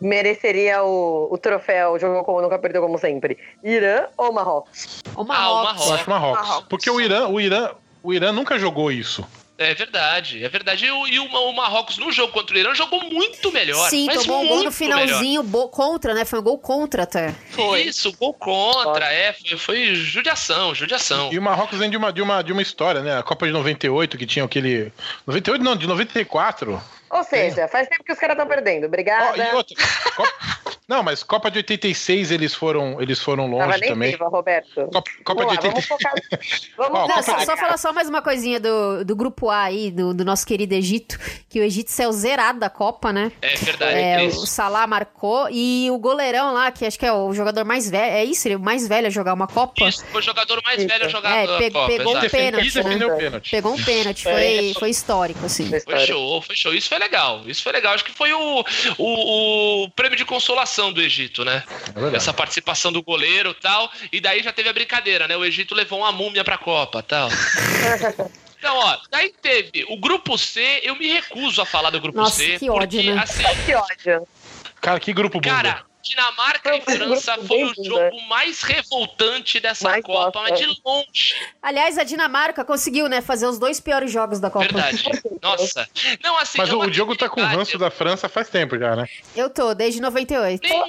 mereceria 0.00 0.82
o, 0.82 1.28
o 1.32 1.38
troféu 1.38 1.98
jogou 1.98 2.24
como 2.24 2.42
nunca 2.42 2.58
perdeu 2.58 2.82
como 2.82 2.98
sempre? 2.98 3.38
Irã 3.62 4.06
ou 4.16 4.32
Marrocos? 4.32 5.00
O 5.16 5.20
Ah, 5.20 5.22
o 5.22 5.24
Marrocos. 5.26 5.64
Marrocos. 5.64 5.88
Eu 5.88 5.94
acho 5.94 6.10
Marrocos. 6.10 6.40
Marrocos. 6.48 6.68
Porque 6.68 6.90
o 6.90 7.00
Irã, 7.00 7.28
o 7.28 7.40
Irã, 7.40 7.70
o 8.02 8.12
Irã 8.12 8.32
nunca 8.32 8.58
jogou 8.58 8.90
isso. 8.92 9.24
É 9.56 9.72
verdade, 9.72 10.44
é 10.44 10.48
verdade. 10.48 10.84
E, 10.84 10.90
o, 10.90 11.06
e 11.06 11.18
o- 11.20 11.26
o 11.26 11.52
Marrocos 11.54 11.96
no 11.96 12.10
jogo 12.10 12.32
contra 12.32 12.56
o 12.56 12.58
Irã 12.58 12.74
jogou 12.74 13.00
muito 13.04 13.52
melhor. 13.52 13.88
Sim, 13.88 14.06
mas 14.06 14.22
tomou 14.24 14.42
um 14.42 14.48
gol 14.48 14.64
no 14.64 14.72
finalzinho 14.72 15.42
bo- 15.44 15.68
contra, 15.68 16.12
né? 16.12 16.24
Foi 16.24 16.40
um 16.40 16.42
gol 16.42 16.58
contra 16.58 17.04
até. 17.04 17.32
Foi. 17.50 17.82
Isso, 17.82 18.12
gol 18.16 18.34
contra, 18.34 19.06
é, 19.12 19.32
foi, 19.32 19.56
foi 19.56 19.94
judiação, 19.94 20.74
judiação. 20.74 21.32
E 21.32 21.38
o 21.38 21.42
Marrocos 21.42 21.78
vem 21.78 21.88
de 21.88 21.96
uma, 21.96 22.12
de, 22.12 22.20
uma, 22.20 22.42
de 22.42 22.52
uma 22.52 22.62
história, 22.62 23.00
né? 23.00 23.16
A 23.16 23.22
Copa 23.22 23.46
de 23.46 23.52
98, 23.52 24.18
que 24.18 24.26
tinha 24.26 24.44
aquele. 24.44 24.92
98 25.26 25.62
não, 25.62 25.76
de 25.76 25.86
94. 25.86 26.82
Ou 27.10 27.22
seja, 27.22 27.68
faz 27.68 27.86
tempo 27.86 28.02
que 28.02 28.12
os 28.12 28.18
caras 28.18 28.34
estão 28.34 28.48
perdendo. 28.48 28.86
Obrigada. 28.86 29.36
e 29.38 29.54
outra. 29.54 29.76
Copa- 30.16 30.32
Não, 30.86 31.02
mas 31.02 31.22
Copa 31.22 31.50
de 31.50 31.58
86 31.58 32.30
eles 32.30 32.54
foram, 32.54 33.00
eles 33.00 33.18
foram 33.18 33.44
Tava 33.50 33.66
longe 33.66 33.80
nem 33.80 33.88
também. 33.90 34.10
viva, 34.12 34.28
Roberto. 34.28 34.74
Copa, 34.92 35.10
Copa 35.24 35.44
vamos 35.44 35.58
de 35.58 35.66
lá, 35.66 35.72
vamos 35.72 35.84
86. 35.84 35.86
focar. 35.86 36.14
Vamos 36.76 37.00
Ó, 37.00 37.22
só, 37.22 37.38
só 37.44 37.56
falar 37.56 37.76
só 37.78 37.92
mais 37.92 38.08
uma 38.08 38.20
coisinha 38.20 38.58
do, 38.60 39.04
do 39.04 39.14
grupo 39.16 39.48
A 39.48 39.62
aí, 39.62 39.90
do, 39.90 40.12
do 40.12 40.24
nosso 40.24 40.44
querido 40.46 40.74
Egito, 40.74 41.18
que 41.48 41.60
o 41.60 41.62
Egito 41.62 41.90
saiu 41.90 42.12
zerado 42.12 42.58
da 42.58 42.68
Copa, 42.68 43.12
né? 43.12 43.30
É 43.40 43.54
verdade, 43.54 43.94
É, 43.98 44.24
é, 44.24 44.26
o 44.26 44.46
Salah 44.46 44.86
marcou 44.86 45.48
e 45.50 45.88
o 45.90 45.98
goleirão 45.98 46.52
lá, 46.52 46.70
que 46.72 46.84
acho 46.84 46.98
que 46.98 47.06
é 47.06 47.12
o 47.12 47.32
jogador 47.32 47.64
mais 47.64 47.88
velho, 47.88 48.12
é 48.12 48.24
isso, 48.24 48.46
ele 48.48 48.54
é 48.54 48.58
o 48.58 48.60
mais 48.60 48.86
velho 48.88 49.06
a 49.06 49.10
jogar 49.10 49.32
uma 49.32 49.46
Copa. 49.46 49.88
Isso, 49.88 50.04
foi 50.06 50.20
o 50.20 50.24
jogador 50.24 50.60
mais 50.64 50.78
Isso. 50.80 50.88
velho 50.88 51.06
a 51.06 51.08
jogar 51.08 51.30
É, 51.36 51.44
a 51.44 51.58
pe- 51.58 51.70
Copa. 51.70 51.86
pegou 51.86 52.16
um 52.16 52.20
pênalti, 52.28 52.76
né? 52.82 53.16
pênalti. 53.16 53.50
Pegou 53.50 53.72
um 53.74 53.82
pênalti, 53.84 54.22
foi, 54.24 54.74
foi 54.78 54.90
histórico, 54.90 55.46
assim. 55.46 55.70
Foi 55.80 55.98
show, 56.06 56.42
foi 56.42 56.56
show. 56.56 56.74
Isso 56.74 56.88
foi 56.88 56.98
legal. 56.98 57.42
Isso 57.46 57.62
foi 57.62 57.72
legal. 57.72 57.94
Acho 57.94 58.04
que 58.04 58.12
foi 58.12 58.32
o, 58.32 58.64
o, 58.98 59.84
o 59.84 59.90
prêmio 59.92 60.18
de 60.18 60.24
consolação 60.24 60.73
do 60.92 61.00
Egito, 61.00 61.44
né? 61.44 61.62
É. 62.12 62.16
Essa 62.16 62.32
participação 62.32 62.92
do 62.92 63.02
goleiro 63.02 63.50
e 63.50 63.54
tal. 63.54 63.90
E 64.12 64.20
daí 64.20 64.42
já 64.42 64.52
teve 64.52 64.68
a 64.68 64.72
brincadeira, 64.72 65.28
né? 65.28 65.36
O 65.36 65.44
Egito 65.44 65.74
levou 65.74 66.00
uma 66.00 66.12
múmia 66.12 66.44
pra 66.44 66.58
Copa 66.58 67.02
tal. 67.02 67.28
Então, 68.64 68.78
ó, 68.78 68.96
daí 69.10 69.30
teve 69.42 69.84
o 69.90 70.00
grupo 70.00 70.38
C. 70.38 70.80
Eu 70.82 70.96
me 70.96 71.06
recuso 71.06 71.60
a 71.60 71.66
falar 71.66 71.90
do 71.90 72.00
grupo 72.00 72.16
Nossa, 72.16 72.36
C. 72.36 72.58
que 72.58 72.70
ódio, 72.70 72.98
porque, 72.98 73.12
né? 73.14 73.22
assim, 73.22 73.42
Que 73.66 73.74
ódio. 73.74 74.28
Cara, 74.80 74.98
que 74.98 75.12
grupo 75.12 75.38
bom. 75.38 75.50
Cara, 75.50 75.84
Dinamarca 76.04 76.76
e 76.76 76.80
França 76.82 77.36
foi 77.46 77.64
o 77.64 77.72
duro, 77.72 77.84
jogo 77.84 78.20
mais 78.28 78.62
revoltante 78.62 79.58
dessa 79.58 79.88
Mais 79.88 80.04
Copa, 80.04 80.42
mas 80.42 80.60
é. 80.60 80.66
de 80.66 80.80
longe. 80.84 81.34
Aliás, 81.62 81.96
a 81.98 82.04
Dinamarca 82.04 82.64
conseguiu, 82.64 83.08
né, 83.08 83.20
fazer 83.22 83.46
os 83.46 83.58
dois 83.58 83.80
piores 83.80 84.12
jogos 84.12 84.38
da 84.38 84.50
Copa. 84.50 84.66
Verdade. 84.66 85.04
Nossa. 85.42 85.88
Não, 86.22 86.36
assim. 86.38 86.58
Mas 86.58 86.68
é 86.68 86.74
o, 86.74 86.80
o 86.80 86.90
Diogo 86.90 87.16
tá 87.16 87.28
com 87.28 87.36
dificuldade. 87.36 87.56
ranço 87.56 87.78
da 87.78 87.90
França 87.90 88.28
faz 88.28 88.48
tempo 88.48 88.78
já, 88.78 88.94
né? 88.94 89.06
Eu 89.34 89.48
tô, 89.48 89.74
desde 89.74 90.00
98. 90.00 90.60
Tem- 90.60 90.84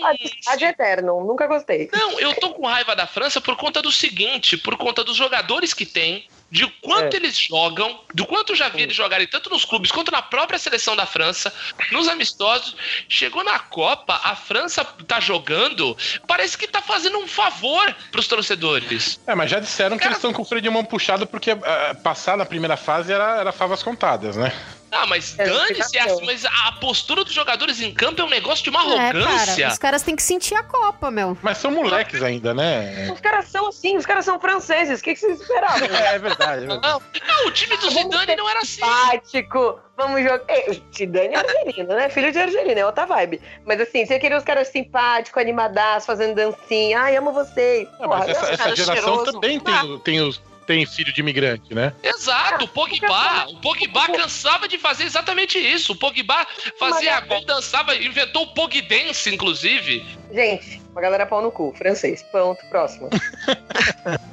A 0.47 0.55
de 0.55 0.65
Eterno, 0.65 1.23
nunca 1.25 1.47
gostei. 1.47 1.89
Não, 1.93 2.19
eu 2.19 2.33
tô 2.35 2.53
com 2.53 2.67
raiva 2.67 2.95
da 2.95 3.07
França 3.07 3.39
por 3.39 3.55
conta 3.55 3.81
do 3.81 3.91
seguinte, 3.91 4.57
por 4.57 4.75
conta 4.77 5.03
dos 5.03 5.15
jogadores 5.15 5.73
que 5.73 5.85
tem, 5.85 6.27
de 6.55 6.65
quanto 6.81 7.13
É. 7.15 7.17
eles 7.17 7.37
jogam, 7.37 7.99
do 8.13 8.25
quanto 8.25 8.53
eu 8.53 8.55
já 8.55 8.69
vi 8.69 8.81
eles 8.83 8.95
jogarem 8.95 9.27
tanto 9.27 9.49
nos 9.49 9.65
clubes 9.65 9.91
quanto 9.91 10.09
na 10.09 10.21
própria 10.21 10.57
seleção 10.57 10.95
da 10.95 11.05
França, 11.05 11.53
nos 11.91 12.07
amistosos. 12.07 12.77
Chegou 13.09 13.43
na 13.43 13.59
Copa, 13.59 14.21
a 14.23 14.37
França 14.37 14.85
tá 15.05 15.19
jogando, 15.19 15.97
parece 16.25 16.57
que 16.57 16.65
tá 16.65 16.81
fazendo 16.81 17.17
um 17.17 17.27
favor 17.27 17.93
pros 18.09 18.25
torcedores. 18.29 19.19
É, 19.27 19.35
mas 19.35 19.51
já 19.51 19.59
disseram 19.59 19.97
que 19.97 20.03
Cara- 20.03 20.11
eles 20.13 20.17
estão 20.19 20.31
com 20.31 20.43
o 20.43 20.45
freio 20.45 20.61
de 20.61 20.69
mão 20.69 20.85
puxado 20.85 21.27
porque 21.27 21.51
ah, 21.51 21.95
passar 22.01 22.37
na 22.37 22.45
primeira 22.45 22.77
fase 22.77 23.11
era, 23.11 23.37
era 23.41 23.51
favas 23.51 23.83
contadas, 23.83 24.37
né? 24.37 24.53
Ah, 24.97 25.05
mas 25.05 25.37
É, 25.37 25.45
dane-se 25.45 25.81
explicação. 25.81 26.15
essa, 26.15 26.25
mas 26.25 26.45
a 26.45 26.71
postura 26.79 27.23
dos 27.23 27.33
jogadores 27.33 27.81
em 27.81 27.93
campo 27.93 28.21
é 28.21 28.23
um 28.23 28.29
negócio 28.29 28.63
de 28.63 28.69
uma 28.69 28.79
É, 28.81 29.09
arrogância. 29.09 29.55
cara, 29.63 29.71
os 29.73 29.77
caras 29.77 30.01
têm 30.03 30.15
que 30.15 30.23
sentir 30.23 30.55
a 30.55 30.63
Copa, 30.63 31.11
meu. 31.11 31.37
Mas 31.41 31.57
são 31.57 31.71
moleques 31.71 32.21
ainda, 32.23 32.53
né? 32.53 33.09
Os 33.13 33.19
caras 33.19 33.47
são 33.49 33.67
assim, 33.67 33.97
os 33.97 34.05
caras 34.05 34.23
são 34.25 34.39
franceses. 34.39 34.99
O 34.99 35.03
que, 35.03 35.13
que 35.13 35.19
vocês 35.19 35.41
esperavam? 35.41 35.79
É, 35.79 35.83
é 35.83 35.87
verdade. 35.89 36.15
é 36.15 36.19
verdade. 36.19 36.65
Não, 36.65 36.79
não, 36.81 37.47
o 37.47 37.51
time 37.51 37.75
do 37.77 37.89
Zidane 37.89 38.35
não 38.35 38.49
era 38.49 38.59
assim. 38.59 38.75
Simpático, 38.75 39.79
vamos 39.97 40.21
jogar. 40.23 40.41
Ei, 40.47 40.81
Zidane 40.95 41.33
é 41.33 41.37
argelino, 41.37 41.93
né? 41.95 42.09
Filho 42.09 42.31
de 42.31 42.39
argelino, 42.39 42.79
é 42.79 42.85
outra 42.85 43.05
vibe. 43.05 43.41
Mas 43.65 43.79
assim, 43.81 44.05
você 44.05 44.17
queria 44.19 44.37
os 44.37 44.43
caras 44.43 44.67
simpáticos, 44.69 45.41
animadaços, 45.41 46.05
fazendo 46.05 46.35
dancinha. 46.35 46.99
Ai, 47.01 47.15
amo 47.17 47.31
vocês. 47.31 47.87
Ah, 47.99 48.07
mas 48.07 48.19
Porra, 48.19 48.31
essa, 48.31 48.41
não, 48.41 48.49
essa 48.49 48.63
cara 48.63 48.75
geração 48.75 49.03
cheiroso. 49.03 49.31
também 49.33 49.59
tem, 49.59 49.99
tem, 49.99 50.21
os, 50.21 50.41
tem 50.65 50.85
filho 50.85 51.13
de 51.13 51.21
imigrante, 51.21 51.73
né? 51.73 51.93
Exato, 52.03 52.65
o 52.65 52.67
Pogba. 52.67 53.47
O 53.49 53.57
Pogba 53.57 54.07
cansava 54.07 54.67
de 54.67 54.77
fazer 54.77 55.03
exatamente 55.03 55.57
isso. 55.57 55.93
O 55.93 55.95
Pogba 55.95 56.45
fazia 56.79 57.19
gol, 57.21 57.43
dançava, 57.45 57.95
inventou 57.95 58.43
o 58.43 58.53
Pogdance, 58.53 59.29
inclusive. 59.29 60.05
Gente, 60.33 60.81
uma 60.95 61.01
galera 61.01 61.25
pau 61.25 61.41
no 61.41 61.51
cu, 61.51 61.73
francês. 61.77 62.23
Pronto, 62.23 62.65
próximo. 62.69 63.09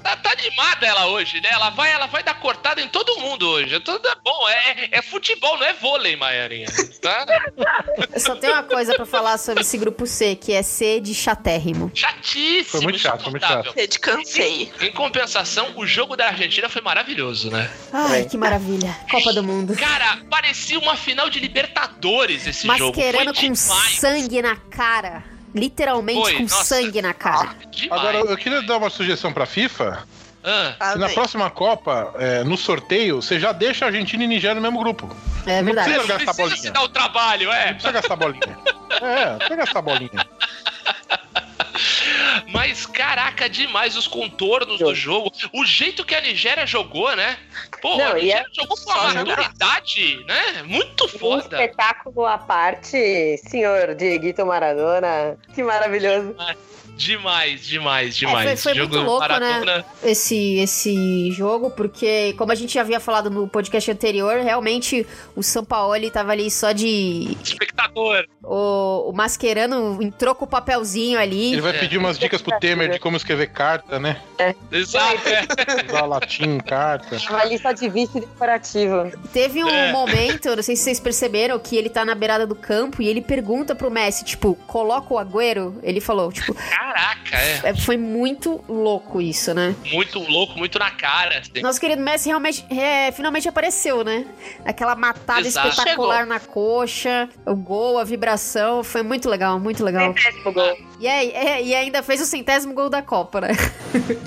Tá, 0.03 0.17
tá 0.17 0.33
animada 0.33 0.87
ela 0.87 1.07
hoje, 1.07 1.41
né? 1.41 1.49
Ela 1.51 1.71
vai, 1.71 1.91
ela 1.91 2.07
vai 2.07 2.23
dar 2.23 2.35
cortada 2.35 2.81
em 2.81 2.89
todo 2.89 3.19
mundo 3.21 3.49
hoje. 3.49 3.81
Tudo 3.81 4.07
é 4.07 4.15
bom, 4.23 4.49
é, 4.49 4.89
é 4.99 5.03
futebol, 5.03 5.57
não 5.59 5.65
é 5.65 5.73
vôlei, 5.73 6.17
Maiarinha. 6.17 6.67
Tá? 7.01 7.25
Eu 8.13 8.21
só 8.21 8.37
tenho 8.37 8.53
uma 8.53 8.63
coisa 8.63 8.95
pra 8.95 9.07
falar 9.07 9.39
sobre 9.39 9.63
esse 9.63 9.79
grupo 9.79 10.07
C, 10.07 10.35
que 10.37 10.53
é 10.53 10.63
C 10.63 11.01
de 11.01 11.15
chatérrimo. 11.15 11.91
Chatíssimo. 11.95 12.65
Foi 12.65 12.81
muito 12.81 12.99
chato, 12.99 13.23
foi 13.23 13.31
muito 13.31 13.45
insuportável. 13.45 13.73
Rede 13.73 13.99
cansei. 13.99 14.73
Em 14.81 14.93
compensação, 14.93 15.73
o 15.77 15.87
jogo 15.87 16.17
da 16.17 16.27
Argentina 16.27 16.69
foi 16.69 16.83
maravilhoso, 16.83 17.51
né? 17.51 17.71
Ai, 17.93 18.25
que 18.25 18.37
maravilha. 18.37 18.95
Copa 19.11 19.33
do 19.33 19.43
Mundo. 19.43 19.75
Cara, 19.77 20.19
parecia 20.31 20.79
uma 20.79 20.97
final 20.97 21.31
de 21.31 21.41
Libertadores 21.41 22.47
esse 22.47 22.67
jogo. 22.67 22.95
Foi 22.95 23.05
Masquerando 23.05 23.33
com 23.35 23.41
demais. 23.41 23.99
sangue 23.99 24.43
na 24.43 24.57
cara. 24.57 25.32
Literalmente 25.55 26.21
Foi, 26.21 26.35
com 26.37 26.43
nossa. 26.43 26.65
sangue 26.65 27.03
na 27.03 27.13
cara. 27.15 27.51
Demais. 27.71 28.01
Agora, 28.01 28.19
eu 28.19 28.37
queria 28.37 28.63
dar 28.63 28.79
uma 28.79 28.89
sugestão 28.91 29.33
pra 29.33 29.45
FIFA. 29.47 30.03
Ah, 30.45 30.75
Ah, 30.81 30.93
que 30.95 30.99
na 30.99 31.09
próxima 31.11 31.49
Copa, 31.51 32.15
é, 32.19 32.43
no 32.43 32.57
sorteio, 32.57 33.23
você 33.23 33.39
já 33.39 33.53
deixa 33.53 33.85
a 33.85 33.89
Argentina 33.89 34.25
e 34.25 34.27
Nigéria 34.27 34.57
no 34.57 34.61
mesmo 34.63 34.79
grupo. 34.81 35.09
É 35.47 35.59
Não 35.59 35.67
verdade. 35.67 35.91
precisa 35.93 36.13
gastar 36.19 36.35
precisa 36.35 36.57
se 36.57 36.63
bolinha. 36.63 36.73
dar 36.73 36.83
o 36.83 36.89
trabalho, 36.89 37.47
Não 37.47 37.55
é. 37.55 37.67
precisa 37.75 37.93
gastar 37.93 38.17
bolinha. 38.17 38.59
É, 39.01 39.27
não 39.31 39.37
precisa 39.39 39.57
gastar 39.57 39.83
bolinha. 39.83 40.11
Mas, 42.49 42.87
caraca, 42.87 43.49
demais 43.49 43.97
os 43.97 44.07
contornos 44.07 44.79
do 44.79 44.95
jogo. 44.95 45.33
O 45.53 45.65
jeito 45.65 46.05
que 46.05 46.15
a 46.15 46.21
Nigéria 46.21 46.67
jogou, 46.67 47.15
né? 47.17 47.37
Pô, 47.81 48.01
a 48.01 48.15
Nigéria 48.15 48.47
é 48.51 48.55
jogou 48.55 48.77
com 48.77 48.91
uma 48.91 49.15
maturidade, 49.15 50.25
né? 50.27 50.63
Muito 50.65 51.05
Um 51.05 51.09
foda. 51.09 51.63
espetáculo 51.63 52.27
à 52.27 52.39
parte, 52.39 53.39
senhor 53.49 53.95
Dieguito 53.95 54.45
Maradona. 54.47 55.37
Que 55.55 55.63
maravilhoso. 55.63 56.35
Demais, 56.97 57.67
demais, 57.67 58.17
demais. 58.17 58.47
É, 58.47 58.57
foi- 58.57 58.73
foi 58.73 58.75
Jogo 58.75 58.95
muito 58.95 59.07
louco, 59.07 59.21
Maradona. 59.21 59.85
esse, 60.05 60.57
esse 60.59 61.31
jogo, 61.33 61.71
porque, 61.71 62.35
como 62.39 62.53
a 62.53 62.55
gente 62.55 62.79
havia 62.79 63.01
falado 63.01 63.31
no 63.31 63.49
podcast 63.49 63.91
anterior, 63.91 64.41
realmente 64.41 65.07
o 65.35 65.43
Sampaoli 65.43 66.11
tava 66.11 66.33
ali 66.33 66.51
só 66.51 66.73
de. 66.73 67.37
Espectador. 67.43 68.27
O, 68.43 69.11
o 69.11 69.13
Mascherano 69.13 69.99
entrou 70.03 70.35
com 70.35 70.45
o 70.45 70.49
papelzinho 70.49 71.19
ali. 71.19 71.53
Ele 71.53 71.61
vai 71.61 71.75
É. 71.75 71.79
pedir 71.79 71.99
umas 71.99 72.19
dicas 72.19 72.43
pro 72.43 72.59
Temer 72.59 72.91
de 72.91 72.99
como 72.99 73.17
escrever 73.17 73.49
carta, 73.51 73.99
né? 73.99 74.21
Exato. 74.71 75.21
é. 75.29 75.87
Usar 75.89 76.07
latim, 76.07 76.59
carta. 76.59 77.19
Tava 77.19 77.41
ali 77.43 77.59
só 77.59 77.73
de 77.73 77.89
vice 77.89 78.21
decorativo. 78.21 79.11
Teve 79.33 79.63
um 79.65 79.69
É. 79.69 79.93
momento, 79.93 80.55
não 80.55 80.63
sei 80.63 80.77
se 80.77 80.83
vocês 80.85 81.01
perceberam, 81.01 81.59
que 81.59 81.77
ele 81.77 81.89
tá 81.89 82.05
na 82.05 82.15
beirada 82.15 82.47
do 82.47 82.55
campo 82.55 83.01
e 83.03 83.09
ele 83.09 83.21
pergunta 83.21 83.75
pro 83.75 83.91
Messi, 83.91 84.25
tipo, 84.25 84.55
coloca 84.67 85.13
o 85.15 85.19
Agüero? 85.19 85.77
Ele 85.83 86.01
falou, 86.01 86.33
tipo, 86.33 86.55
Caraca, 86.83 87.37
é. 87.37 87.61
é, 87.63 87.77
foi 87.77 87.97
muito 87.97 88.65
louco 88.69 89.21
isso, 89.21 89.55
né? 89.55 89.73
Muito 89.93 90.19
louco, 90.19 90.59
muito 90.59 90.81
na 90.81 90.91
cara. 90.91 91.39
assim. 91.39 91.63
Nosso 91.63 91.81
querido 91.81 92.03
Messi 92.03 92.29
realmente, 92.29 92.67
é, 92.69 93.13
finalmente 93.13 93.49
apareceu, 93.49 94.03
né? 94.03 94.27
Aquela 94.65 94.97
matada 94.97 95.47
Exato. 95.47 95.69
espetacular 95.69 96.27
na 96.27 96.41
coxa, 96.41 97.29
o 97.47 97.55
gol, 97.55 97.99
a 98.01 98.05
vibração, 98.05 98.83
foi 98.83 99.05
muito 99.05 99.29
legal, 99.29 99.61
muito 99.61 99.85
legal. 99.85 100.13
Centésimo 100.13 100.53
gol. 100.53 100.77
E, 100.99 101.07
aí, 101.07 101.31
é, 101.31 101.63
e 101.63 101.73
ainda 101.73 102.03
fez 102.03 102.21
o 102.21 102.27
centésimo 102.27 102.75
gol 102.75 102.91
da 102.91 103.01
Copa, 103.01 103.41
né? 103.41 103.51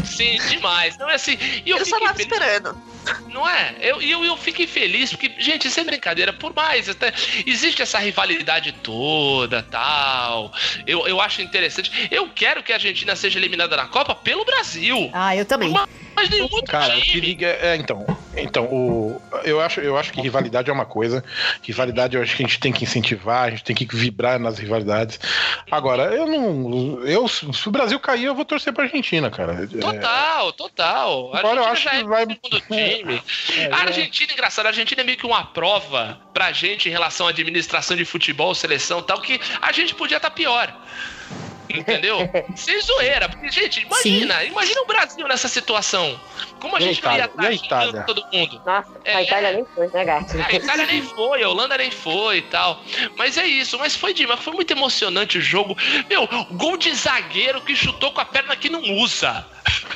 Sim, 0.05 0.37
demais. 0.47 0.97
Não 0.97 1.09
é 1.09 1.15
assim. 1.15 1.37
E 1.65 1.69
eu, 1.69 1.77
Eu 1.77 1.85
só 1.85 1.99
tava 1.99 2.13
feliz. 2.13 2.31
esperando. 2.31 2.94
Não 3.27 3.47
é? 3.47 3.75
Eu, 3.81 4.01
eu, 4.01 4.23
eu 4.25 4.37
fiquei 4.37 4.65
feliz, 4.67 5.11
porque, 5.11 5.31
gente, 5.39 5.69
sem 5.69 5.83
brincadeira, 5.83 6.31
por 6.33 6.53
mais. 6.55 6.89
Até, 6.89 7.13
existe 7.45 7.81
essa 7.81 7.99
rivalidade 7.99 8.71
toda 8.83 9.61
tal. 9.63 10.51
Eu, 10.87 11.07
eu 11.07 11.19
acho 11.21 11.41
interessante. 11.41 11.91
Eu 12.11 12.29
quero 12.29 12.63
que 12.63 12.71
a 12.71 12.75
Argentina 12.75 13.15
seja 13.15 13.37
eliminada 13.39 13.75
na 13.75 13.85
Copa 13.87 14.15
pelo 14.15 14.45
Brasil. 14.45 15.09
Ah, 15.13 15.35
eu 15.35 15.45
também. 15.45 15.73
Mas 16.15 16.29
nenhum 16.29 16.43
outro 16.43 16.71
Cara, 16.71 16.95
time. 17.01 17.19
liga 17.27 17.47
é, 17.61 17.75
então, 17.75 18.05
então 18.37 18.65
o, 18.71 19.21
eu, 19.43 19.59
acho, 19.59 19.81
eu 19.81 19.97
acho 19.97 20.13
que 20.13 20.21
rivalidade 20.21 20.69
é 20.69 20.73
uma 20.73 20.85
coisa, 20.85 21.21
rivalidade 21.61 22.15
eu 22.15 22.23
acho 22.23 22.37
que 22.37 22.43
a 22.43 22.47
gente 22.47 22.57
tem 22.57 22.71
que 22.71 22.85
incentivar, 22.85 23.43
a 23.47 23.49
gente 23.49 23.65
tem 23.65 23.75
que 23.75 23.85
vibrar 23.93 24.39
nas 24.39 24.57
rivalidades. 24.57 25.19
Agora, 25.69 26.03
eu 26.15 26.25
não, 26.25 27.03
eu, 27.05 27.27
se 27.27 27.67
o 27.67 27.71
Brasil 27.71 27.99
cair, 27.99 28.23
eu 28.23 28.33
vou 28.33 28.45
torcer 28.45 28.71
pra 28.71 28.85
Argentina, 28.85 29.29
cara. 29.29 29.63
É, 29.65 29.77
Total, 29.77 30.53
total. 30.53 31.35
A 31.35 31.39
Agora 31.39 31.59
eu 31.59 31.65
acho 31.65 31.83
já 31.83 31.89
que 31.91 31.97
é 31.97 32.03
vai- 32.05 32.25
segundo 32.25 32.61
time. 32.97 33.23
é, 33.57 33.73
A 33.73 33.79
é. 33.79 33.87
Argentina, 33.87 34.33
engraçado, 34.33 34.65
a 34.65 34.69
Argentina 34.69 35.01
é 35.01 35.03
meio 35.03 35.17
que 35.17 35.25
uma 35.25 35.43
prova 35.45 36.19
pra 36.33 36.51
gente 36.51 36.87
em 36.87 36.91
relação 36.91 37.27
à 37.27 37.29
administração 37.29 37.95
de 37.95 38.05
futebol, 38.05 38.53
seleção 38.53 38.99
e 38.99 39.03
tal, 39.03 39.21
que 39.21 39.39
a 39.61 39.71
gente 39.71 39.95
podia 39.95 40.17
estar 40.17 40.31
pior. 40.31 40.73
Entendeu? 41.77 42.19
Sem 42.55 42.79
zoeira. 42.81 43.29
Porque, 43.29 43.49
gente, 43.49 43.81
imagina, 43.81 44.43
imagina 44.43 44.81
o 44.81 44.85
Brasil 44.85 45.27
nessa 45.27 45.47
situação. 45.47 46.19
Como 46.59 46.75
a 46.75 46.79
E 46.79 46.83
gente 46.83 47.03
não 47.03 47.15
ia? 47.15 47.51
E 47.51 47.55
estar 47.55 48.03
todo 48.05 48.25
mundo. 48.31 48.61
Nossa, 48.65 48.89
É. 49.03 49.15
a 49.15 49.23
Itália 49.23 49.51
nem 49.51 49.65
foi, 49.75 49.87
né, 49.87 50.05
gato? 50.05 50.37
A 50.37 50.53
Itália 50.53 50.85
nem 50.85 51.01
foi, 51.01 51.43
a 51.43 51.49
Holanda 51.49 51.77
nem 51.77 51.91
foi 51.91 52.37
e 52.37 52.41
tal. 52.43 52.81
Mas 53.17 53.37
é 53.37 53.45
isso, 53.45 53.77
mas 53.77 53.95
foi 53.95 54.13
demais, 54.13 54.39
foi 54.39 54.53
muito 54.53 54.71
emocionante 54.71 55.37
o 55.37 55.41
jogo. 55.41 55.77
Meu, 56.09 56.27
gol 56.51 56.77
de 56.77 56.93
zagueiro 56.93 57.61
que 57.61 57.75
chutou 57.75 58.11
com 58.11 58.21
a 58.21 58.25
perna 58.25 58.55
que 58.55 58.69
não 58.69 58.81
usa. 58.81 59.45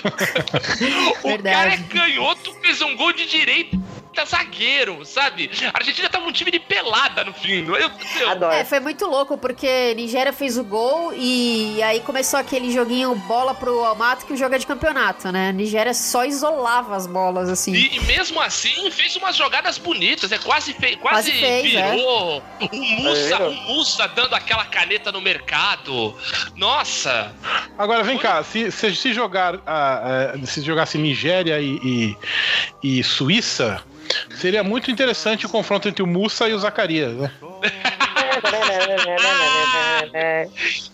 o 1.24 1.28
Verdade. 1.28 1.56
cara 1.56 1.74
é 1.74 1.78
canhoto, 1.78 2.54
fez 2.62 2.82
um 2.82 2.96
gol 2.96 3.14
de 3.14 3.26
direita. 4.14 4.26
Zagueiro, 4.26 5.06
sabe? 5.06 5.50
A 5.74 5.78
Argentina 5.78 6.10
tava 6.10 6.26
um 6.26 6.32
time 6.32 6.52
de 6.52 6.60
pelada 6.60 7.24
no 7.24 7.34
fim. 7.34 7.66
Eu, 7.66 7.76
eu, 7.76 8.30
Adoro. 8.30 8.54
É, 8.54 8.64
foi 8.64 8.80
muito 8.80 9.06
louco, 9.06 9.38
porque 9.38 9.94
Nigéria 9.96 10.34
fez 10.34 10.58
o 10.58 10.64
gol 10.64 11.14
e 11.16 11.82
aí 11.84 12.00
começou 12.02 12.40
aquele 12.40 12.72
joguinho 12.72 13.16
bola 13.16 13.54
pro 13.54 13.84
Almato 13.86 14.26
que 14.26 14.36
joga 14.36 14.58
de 14.60 14.66
campeonato, 14.66 15.32
né? 15.32 15.52
Nigéria 15.52 15.94
só 15.94 16.26
isolava 16.26 16.96
as 16.96 17.08
bolas, 17.08 17.50
assim. 17.50 17.74
E, 17.74 17.98
e 17.98 18.00
mesmo 18.02 18.40
assim 18.42 18.90
fez 18.92 19.16
umas 19.16 19.36
jogadas 19.36 19.78
bonitas, 19.78 20.32
é 20.32 20.38
quase 20.38 20.74
fei, 20.74 20.96
quase, 20.96 21.32
Quase 21.32 21.32
fez, 21.32 21.76
é. 21.76 21.92
virou 21.92 22.44
o 22.60 22.76
Mussa, 22.76 23.36
É. 23.36 23.48
o 23.48 23.54
Mussa 23.54 24.08
dando 24.08 24.34
aquela 24.36 24.66
caneta 24.66 25.12
no 25.12 25.22
mercado. 25.22 26.16
Nossa, 26.56 27.34
Agora 27.78 28.04
vem 28.04 28.18
cá, 28.18 28.44
se, 28.44 28.72
se, 28.72 28.96
se 28.96 29.14
jogar 29.14 29.56
ah, 29.66 30.34
ah, 30.36 30.46
se 30.46 30.62
jogasse 30.62 30.98
Nigéria 30.98 31.60
e, 31.60 32.16
e, 32.84 32.98
e 33.00 33.04
Suíça, 33.04 33.84
seria 34.36 34.64
muito 34.64 34.92
interessante 34.92 35.46
o 35.46 35.50
confronto 35.50 35.88
entre 35.88 36.04
o 36.04 36.08
Mussa 36.08 36.48
e 36.48 36.54
o 36.54 36.60
Zacarias, 36.60 37.14
né? 37.14 37.32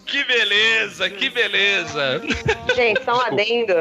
que 0.05 0.23
beleza, 0.23 1.09
que 1.09 1.29
beleza. 1.29 2.21
Gente, 2.75 3.03
só 3.03 3.17
um 3.17 3.21
adendo. 3.21 3.73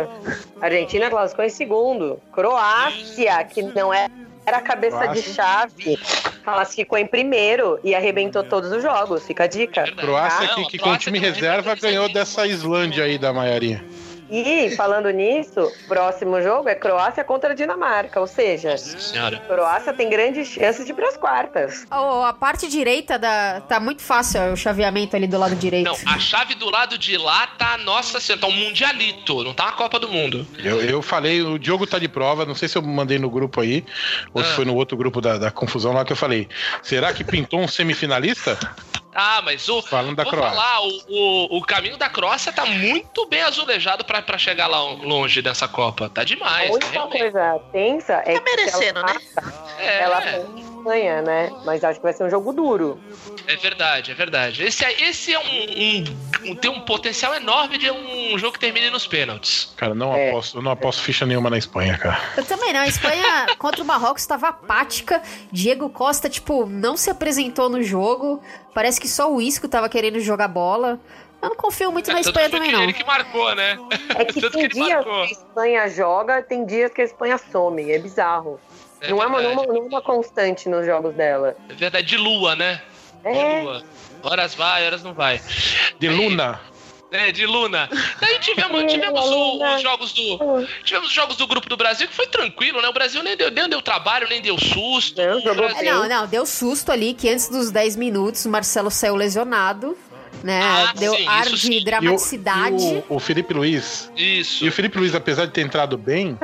A 0.60 0.66
Argentina 0.66 1.10
classificou 1.10 1.44
em 1.44 1.50
segundo. 1.50 2.20
Croácia, 2.32 3.44
que 3.44 3.62
não 3.62 3.92
é- 3.92 4.08
era 4.46 4.60
cabeça 4.60 4.98
de 5.08 5.22
Croácia. 5.22 5.34
chave, 5.34 5.98
classificou 6.44 6.98
em 6.98 7.06
primeiro 7.06 7.78
e 7.82 7.94
arrebentou 7.94 8.44
todos 8.44 8.70
os 8.72 8.82
jogos. 8.82 9.26
Fica 9.26 9.44
a 9.44 9.46
dica. 9.46 9.84
Croácia 9.96 10.48
que, 10.48 10.62
a 10.62 10.66
que 10.66 10.78
com 10.78 10.90
o 10.90 10.98
time 10.98 11.20
tem 11.20 11.30
reserva 11.30 11.74
ganhou 11.74 12.12
dessa 12.12 12.46
Islândia 12.46 13.04
aí 13.04 13.16
da 13.16 13.32
Maiarinha. 13.32 13.82
E, 14.30 14.70
falando 14.76 15.10
nisso, 15.10 15.70
próximo 15.86 16.40
jogo 16.42 16.68
é 16.68 16.74
Croácia 16.74 17.22
contra 17.24 17.52
a 17.52 17.54
Dinamarca. 17.54 18.20
Ou 18.20 18.26
seja, 18.26 18.76
senhora. 18.76 19.38
Croácia 19.46 19.92
tem 19.92 20.08
grandes 20.08 20.48
chances 20.48 20.84
de 20.84 20.92
ir 20.92 20.94
para 20.94 21.08
as 21.08 21.16
quartas. 21.16 21.86
Ó, 21.90 22.24
a 22.24 22.32
parte 22.32 22.68
direita 22.68 23.18
da. 23.18 23.60
Tá 23.62 23.78
muito 23.78 24.02
fácil 24.02 24.40
ó, 24.40 24.52
o 24.52 24.56
chaveamento 24.56 25.14
ali 25.16 25.26
do 25.26 25.38
lado 25.38 25.54
direito. 25.54 25.86
Não, 25.86 25.96
a 26.12 26.18
chave 26.18 26.54
do 26.54 26.70
lado 26.70 26.96
de 26.98 27.16
lá 27.16 27.46
tá, 27.58 27.76
nossa 27.78 28.18
senhora, 28.20 28.40
tá 28.40 28.46
um 28.48 28.52
mundialito, 28.56 29.44
não 29.44 29.52
tá 29.54 29.64
uma 29.64 29.72
Copa 29.72 29.98
do 29.98 30.08
Mundo. 30.08 30.46
Eu, 30.58 30.80
eu 30.80 31.02
falei, 31.02 31.42
o 31.42 31.58
Diogo 31.58 31.86
tá 31.86 31.98
de 31.98 32.08
prova, 32.08 32.44
não 32.46 32.54
sei 32.54 32.68
se 32.68 32.76
eu 32.78 32.82
mandei 32.82 33.18
no 33.18 33.28
grupo 33.28 33.60
aí, 33.60 33.84
ou 34.32 34.42
se 34.42 34.50
Ah. 34.50 34.54
foi 34.54 34.64
no 34.64 34.74
outro 34.74 34.96
grupo 34.96 35.20
da, 35.20 35.36
da 35.38 35.50
confusão 35.50 35.92
lá 35.92 36.04
que 36.04 36.12
eu 36.12 36.16
falei. 36.16 36.48
Será 36.82 37.12
que 37.12 37.22
pintou 37.24 37.60
um 37.60 37.68
semifinalista? 37.68 38.58
Ah, 39.14 39.40
mas 39.42 39.68
o. 39.68 39.80
Falando 39.82 40.16
da 40.16 40.24
Croácia. 40.24 40.50
falar, 40.60 40.80
o, 40.82 41.00
o, 41.08 41.58
o 41.58 41.62
caminho 41.62 41.96
da 41.96 42.08
Croácia 42.08 42.52
tá 42.52 42.66
muito 42.66 43.26
bem 43.26 43.42
azulejado 43.42 44.04
pra, 44.04 44.20
pra 44.20 44.36
chegar 44.36 44.66
lá 44.66 44.80
longe 44.82 45.40
dessa 45.40 45.68
Copa. 45.68 46.08
Tá 46.08 46.22
A 46.22 46.24
demais, 46.24 46.70
única 46.70 46.88
realmente. 46.90 47.18
coisa 47.20 47.60
tensa 47.72 48.12
é 48.26 48.32
Tá 48.34 48.40
que 48.40 48.50
merecendo, 48.50 48.98
ela, 49.00 49.06
né? 49.12 49.20
É, 49.78 50.00
ela 50.02 50.20
ganha, 50.84 51.22
né? 51.22 51.50
Mas 51.64 51.84
acho 51.84 51.98
que 52.00 52.02
vai 52.04 52.12
ser 52.12 52.24
um 52.24 52.30
jogo 52.30 52.52
duro. 52.52 53.00
é 53.46 53.56
verdade, 53.56 54.10
é 54.10 54.14
verdade. 54.14 54.62
Esse, 54.64 54.84
esse 54.84 55.32
é 55.32 55.38
um- 55.38 55.42
um- 56.02 56.33
Tem 56.60 56.70
um 56.70 56.80
potencial 56.80 57.34
enorme 57.34 57.78
de 57.78 57.90
um 57.90 58.38
jogo 58.38 58.52
que 58.54 58.58
termine 58.60 58.90
nos 58.90 59.06
pênaltis. 59.06 59.72
Cara, 59.76 59.94
não 59.94 60.14
É. 60.14 60.30
aposto, 60.30 60.58
eu 60.58 60.62
não 60.62 60.70
aposto 60.72 61.02
ficha 61.02 61.24
nenhuma 61.24 61.48
na 61.50 61.56
Espanha, 61.58 61.96
cara. 61.98 62.20
Eu 62.36 62.44
também 62.44 62.72
não. 62.72 62.80
A 62.80 62.86
Espanha 62.88 63.46
contra 63.58 63.82
o 63.82 63.86
Marrocos 63.86 64.22
estava 64.22 64.48
apática. 64.48 65.22
Diego 65.50 65.88
Costa, 65.88 66.28
tipo, 66.28 66.66
não 66.66 66.96
se 66.96 67.10
apresentou 67.10 67.68
no 67.68 67.82
jogo. 67.82 68.42
Parece 68.74 69.00
que 69.00 69.08
só 69.08 69.32
o 69.32 69.40
Isco 69.40 69.68
tava 69.68 69.88
querendo 69.88 70.20
jogar 70.20 70.48
bola. 70.48 71.00
Eu 71.42 71.50
não 71.50 71.56
confio 71.56 71.92
muito 71.92 72.10
na 72.10 72.20
É, 72.20 72.22
tanto 72.22 72.28
Espanha 72.30 72.48
que 72.48 72.56
também, 72.56 72.70
que 72.70 72.76
não. 72.76 72.82
Ele 72.84 72.92
que 72.94 73.04
marcou, 73.04 73.54
né? 73.54 73.78
É 74.16 74.24
que 74.24 74.40
Tanto 74.40 74.52
tem 74.52 74.62
ele 74.64 74.74
dias 74.74 74.88
marcou. 74.88 75.12
que 75.12 75.20
a 75.20 75.24
Espanha 75.32 75.88
joga, 75.88 76.42
tem 76.42 76.64
dias 76.64 76.90
que 76.92 77.02
a 77.02 77.04
Espanha 77.04 77.38
some. 77.38 77.90
É 77.92 77.98
bizarro. 77.98 78.58
É 79.00 79.10
não, 79.10 79.22
é 79.22 79.26
uma, 79.26 79.38
verdade. 79.38 79.56
não, 79.56 79.62
é 79.64 79.66
uma, 79.66 79.74
não 79.80 79.84
é 79.84 79.88
uma 79.88 80.02
constante 80.02 80.68
nos 80.70 80.86
jogos 80.86 81.14
dela. 81.14 81.54
É 81.68 81.74
verdade, 81.74 82.06
de 82.06 82.16
lua, 82.16 82.56
né? 82.56 82.80
De 83.22 83.28
É, 83.28 83.60
lua. 83.62 83.82
Horas 84.24 84.54
vai, 84.54 84.86
horas 84.86 85.02
não 85.02 85.14
vai. 85.14 85.40
De 85.98 86.08
Aí- 86.08 86.14
Luna. 86.16 86.60
É, 87.12 87.30
de 87.30 87.46
Luna. 87.46 87.88
Daí 88.20 88.40
tivemos, 88.40 88.80
tivemos 88.92 89.20
o- 89.30 89.74
os 89.76 89.82
jogos 89.82 90.12
do. 90.12 90.66
Tivemos 90.82 91.08
os 91.08 91.14
jogos 91.14 91.36
do 91.36 91.46
grupo 91.46 91.68
do 91.68 91.76
Brasil 91.76 92.08
que 92.08 92.14
foi 92.14 92.26
tranquilo, 92.26 92.82
né? 92.82 92.88
O 92.88 92.92
Brasil 92.92 93.22
nem 93.22 93.36
deu, 93.36 93.52
nem 93.52 93.68
deu 93.68 93.80
trabalho, 93.80 94.26
nem 94.28 94.42
deu 94.42 94.58
susto. 94.58 95.20
Não, 95.22 95.54
Brasil- 95.54 95.78
É, 95.78 95.92
não, 95.92 96.08
não, 96.08 96.26
deu 96.26 96.44
susto 96.44 96.90
ali 96.90 97.14
que 97.14 97.28
antes 97.28 97.48
dos 97.48 97.70
10 97.70 97.94
minutos 97.94 98.44
o 98.44 98.48
Marcelo 98.48 98.90
saiu 98.90 99.14
lesionado, 99.14 99.96
né? 100.42 100.60
Ah, 100.62 100.92
deu 100.98 101.14
sim, 101.14 101.26
ar 101.26 101.46
isso 101.46 101.56
sim. 101.58 101.70
de 101.70 101.76
E 101.76 101.80
o, 101.80 101.84
dramaticidade. 101.84 102.84
e 102.84 103.04
o- 103.08 103.16
o 103.16 103.18
Felipe 103.18 103.54
Luiz. 103.54 104.10
Isso. 104.16 104.64
E 104.64 104.68
o 104.68 104.72
Felipe 104.72 104.98
Luiz, 104.98 105.14
apesar 105.14 105.46
de 105.46 105.52
ter 105.52 105.60
entrado 105.62 105.96
bem, 105.96 106.38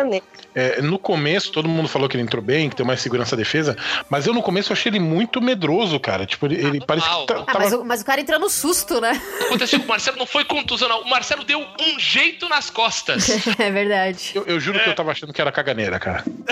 é, 0.55 0.81
no 0.83 0.99
começo 0.99 1.53
todo 1.53 1.69
mundo 1.69 1.89
falou 1.89 2.09
que 2.09 2.17
ele 2.17 2.23
entrou 2.23 2.43
bem, 2.43 2.69
que 2.69 2.77
tem 2.77 2.85
mais 2.87 3.01
segurança 3.01 3.37
defesa, 3.37 3.77
mas 4.09 4.27
eu 4.27 4.35
no 4.35 4.43
começo 4.43 4.73
achei 4.73 4.91
ele 4.91 5.01
muito 5.01 5.41
medroso, 5.41 5.99
cara. 6.01 6.27
Tipo, 6.27 6.47
ele, 6.47 6.57
ele 6.57 6.81
parece 6.85 7.09
que 7.09 7.27
tá-. 7.27 7.39
Ah, 7.41 7.45
tava 7.45 7.59
mas, 7.59 7.73
o, 7.73 7.85
mas 7.85 8.03
o 8.03 8.05
cara 8.05 8.21
entrou 8.21 8.39
no 8.39 8.49
susto, 8.51 9.01
né? 9.01 9.21
Aconteceu 9.47 9.79
com 9.81 9.87
o 9.87 9.89
Marcelo, 9.89 10.17
não 10.19 10.27
foi 10.27 10.45
contusão, 10.45 10.89
não. 10.89 11.03
O 11.03 11.11
Marcelo 11.11 11.45
deu 11.45 11.61
um 11.61 11.99
jeito 11.99 12.49
nas 12.49 12.71
costas. 12.71 13.29
é 13.59 13.71
verdade. 13.71 14.33
Eu, 14.35 14.45
eu 14.47 14.61
juro 14.61 14.79
que 14.81 14.89
eu 14.89 14.95
tava 14.95 15.11
achando 15.13 15.33
que 15.33 15.41
era 15.41 15.53
caganeira, 15.53 15.99
cara. 15.99 16.25
o 16.27 16.45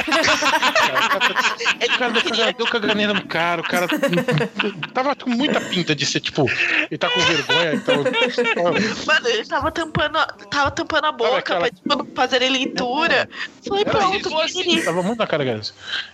cara 1.99 2.13
deu, 2.13 2.23
caga- 2.23 2.53
deu 2.53 2.67
caganeira 2.67 3.15
no 3.15 3.25
cara, 3.27 3.61
o 3.61 3.65
cara 3.65 3.87
tava 4.95 5.15
com 5.17 5.31
muita 5.31 5.61
pinta 5.61 5.95
de 5.95 6.07
ser, 6.07 6.21
tipo, 6.21 6.47
ele 6.91 6.99
tá 6.99 7.09
com 7.09 7.21
vergonha, 7.35 7.75
então. 7.75 7.97
Mano, 9.07 9.29
ele 9.29 9.45
tava 9.47 9.71
tampando, 9.71 10.19
tava 10.51 10.71
tampando 10.71 11.05
a 11.07 11.13
boca 11.13 11.39
aquela- 11.39 11.61
pra 11.61 11.71
tipo, 11.71 11.89
não 11.89 12.49
leitura. 12.49 13.29
Foi 13.67 13.81
Era 13.81 13.91
pronto, 13.91 14.39
assim. 14.41 14.63
querido. 14.63 14.85
Tava 14.85 15.03
muito 15.03 15.19
na 15.19 15.27
cara, 15.27 15.45
cara. 15.45 15.61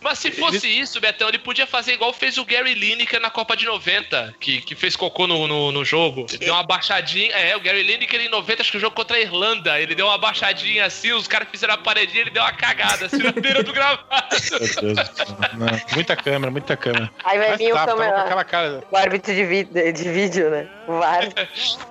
Mas 0.01 0.19
se 0.19 0.31
fosse 0.33 0.67
isso, 0.69 1.01
Betão, 1.01 1.29
ele 1.29 1.39
podia 1.39 1.67
fazer 1.67 1.93
igual 1.95 2.13
fez 2.13 2.39
o 2.39 2.45
Gary 2.45 2.75
Lineker 2.75 3.21
na 3.21 3.31
Copa 3.31 3.57
de 3.57 3.65
90, 3.67 4.35
que, 4.41 4.61
que 4.61 4.75
fez 4.75 4.97
cocô 4.97 5.27
no, 5.27 5.47
no, 5.47 5.73
no 5.73 5.85
jogo. 5.85 6.27
Ele 6.31 6.39
deu 6.45 6.55
uma 6.55 6.63
baixadinha. 6.63 7.31
É, 7.35 7.57
o 7.57 7.61
Gary 7.61 7.83
Lineker 7.83 8.21
em 8.21 8.29
90, 8.29 8.63
acho 8.63 8.71
que 8.71 8.77
o 8.77 8.81
jogo 8.81 8.97
contra 8.97 9.17
a 9.17 9.21
Irlanda. 9.21 9.81
Ele 9.81 9.95
deu 9.95 10.07
uma 10.07 10.19
baixadinha 10.19 10.85
assim, 10.87 11.13
os 11.13 11.27
caras 11.29 11.49
fizeram 11.51 11.75
a 11.75 11.79
paredinha, 11.79 12.23
ele 12.23 12.31
deu 12.31 12.43
uma 12.43 12.53
cagada 12.53 13.07
assim 13.07 13.19
na 13.23 13.33
beira 13.33 13.63
do 13.63 13.73
gravado. 13.73 14.05
Meu 14.51 14.59
Deus 14.95 15.09
do 15.09 15.17
céu. 15.17 15.27
Não, 15.55 15.67
muita 15.95 16.17
câmera, 16.17 16.51
muita 16.51 16.77
câmera. 16.77 17.11
Aí 17.25 17.39
vai 17.39 17.49
Mas 17.51 17.59
vir 17.59 17.73
o 17.73 17.75
tava 17.75 17.93
com 17.93 17.99
câmera- 17.99 18.23
aquela 18.23 18.45
cara. 18.45 18.85
o 18.91 18.97
árbitro 18.97 19.35
de, 19.35 19.45
vi- 19.45 19.65
de 19.93 20.09
vídeo, 20.11 20.51
né? 20.51 20.67
O 20.89 21.03
VAR. 21.05 21.33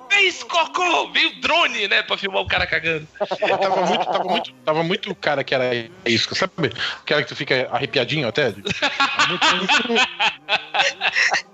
Fez 0.10 0.44
cocô! 0.44 1.10
Veio 1.12 1.40
drone, 1.42 1.88
né, 1.88 2.02
pra 2.04 2.18
filmar 2.18 2.42
o 2.42 2.48
cara 2.48 2.66
cagando. 2.68 3.08
Tava 3.18 3.86
muito, 3.86 4.06
tava 4.06 4.24
muito, 4.24 4.54
tava 4.66 4.84
muito 4.84 5.16
cara 5.16 5.44
que 5.44 5.54
era 5.56 5.70
isso, 6.06 6.34
sabe? 6.36 6.72
Aquela 7.02 7.22
que 7.22 7.28
tu 7.30 7.36
fica 7.36 7.68
arrepiadinho 7.72 8.28
até. 8.28 8.54
Muito- 8.54 8.74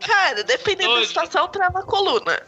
Cara, 0.06 0.44
dependendo 0.44 0.90
da 0.90 0.96
Doido. 0.96 1.08
situação, 1.08 1.48
trava 1.48 1.80
a 1.80 1.84
coluna. 1.84 2.42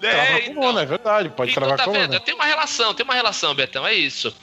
Trava 0.00 0.16
É, 0.16 0.34
a 0.36 0.54
coluna, 0.54 0.82
é 0.82 0.86
verdade, 0.86 1.28
pode 1.30 1.50
Então, 1.50 1.60
travar 1.62 1.76
tá 1.76 1.82
a 1.82 1.86
coluna. 1.86 2.06
vendo? 2.08 2.20
Tem 2.20 2.34
uma 2.34 2.44
relação, 2.44 2.94
tem 2.94 3.04
uma 3.04 3.14
relação, 3.14 3.54
Betão, 3.54 3.86
é 3.86 3.94
isso. 3.94 4.34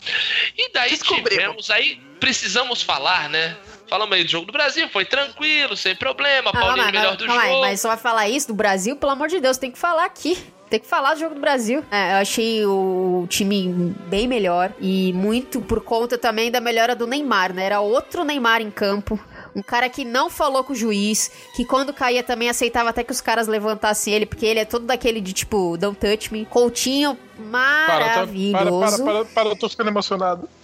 E 0.58 0.72
daí 0.74 0.90
Descobrimos. 0.92 1.30
tivemos 1.30 1.70
aí, 1.72 1.96
precisamos 2.20 2.82
falar, 2.82 3.30
né? 3.30 3.56
Falamos 3.88 4.16
aí 4.16 4.24
do 4.24 4.30
jogo 4.30 4.48
do 4.48 4.52
Brasil, 4.54 4.90
foi 4.90 5.06
tranquilo, 5.06 5.78
sem 5.78 5.96
problema, 5.96 6.50
Ah, 6.50 6.60
Paulinho 6.60 6.86
mas, 6.86 6.92
melhor 6.92 7.16
do 7.16 7.26
calma 7.26 7.42
aí, 7.42 7.50
jogo. 7.50 7.62
mas 7.62 7.80
só 7.82 7.88
vai 7.90 7.98
falar 7.98 8.28
isso 8.30 8.48
do 8.48 8.54
Brasil, 8.54 8.96
pelo 8.96 9.12
amor 9.12 9.28
de 9.28 9.40
Deus, 9.40 9.58
tem 9.58 9.70
que 9.72 9.78
falar 9.78 10.06
aqui. 10.06 10.38
Tem 10.68 10.80
que 10.80 10.88
falar 10.88 11.14
do 11.14 11.20
jogo 11.20 11.36
do 11.36 11.42
Brasil. 11.42 11.86
É, 11.92 12.14
eu 12.14 12.16
achei 12.18 12.66
o 12.66 13.28
time 13.30 13.94
bem 14.08 14.28
melhor 14.28 14.74
e 14.82 15.14
muito 15.14 15.62
por 15.62 15.80
conta 15.82 16.18
também 16.18 16.50
da 16.50 16.60
melhora 16.60 16.96
do 16.96 17.06
Neymar, 17.06 17.54
né? 17.54 17.66
Era 17.66 17.80
outro 17.82 18.24
Neymar 18.24 18.62
em 18.64 18.72
campo. 18.72 19.20
Um 19.56 19.62
cara 19.62 19.88
que 19.88 20.04
não 20.04 20.30
falou 20.30 20.64
com 20.66 20.74
o 20.74 20.76
juiz, 20.76 21.32
que 21.56 21.64
quando 21.64 21.94
caía 21.94 22.22
também 22.22 22.50
aceitava 22.50 22.90
até 22.90 23.04
que 23.06 23.12
os 23.14 23.22
caras 23.22 23.48
levantassem 23.48 24.14
ele, 24.14 24.26
porque 24.26 24.46
ele 24.46 24.60
é 24.60 24.66
todo 24.66 24.86
daquele 24.86 25.22
de 25.22 25.32
tipo, 25.32 25.78
don't 25.78 25.98
touch 25.98 26.34
me. 26.34 26.46
Coutinho, 26.46 27.18
Para, 27.52 27.88
tá- 27.88 27.88
para, 27.88 28.00
maravilhoso. 28.10 29.04
para, 29.04 29.14
para, 29.14 29.26
para, 29.26 29.50
eu 29.50 29.56
tô 29.56 29.70
ficando 29.70 29.90
emocionado. 29.90 30.50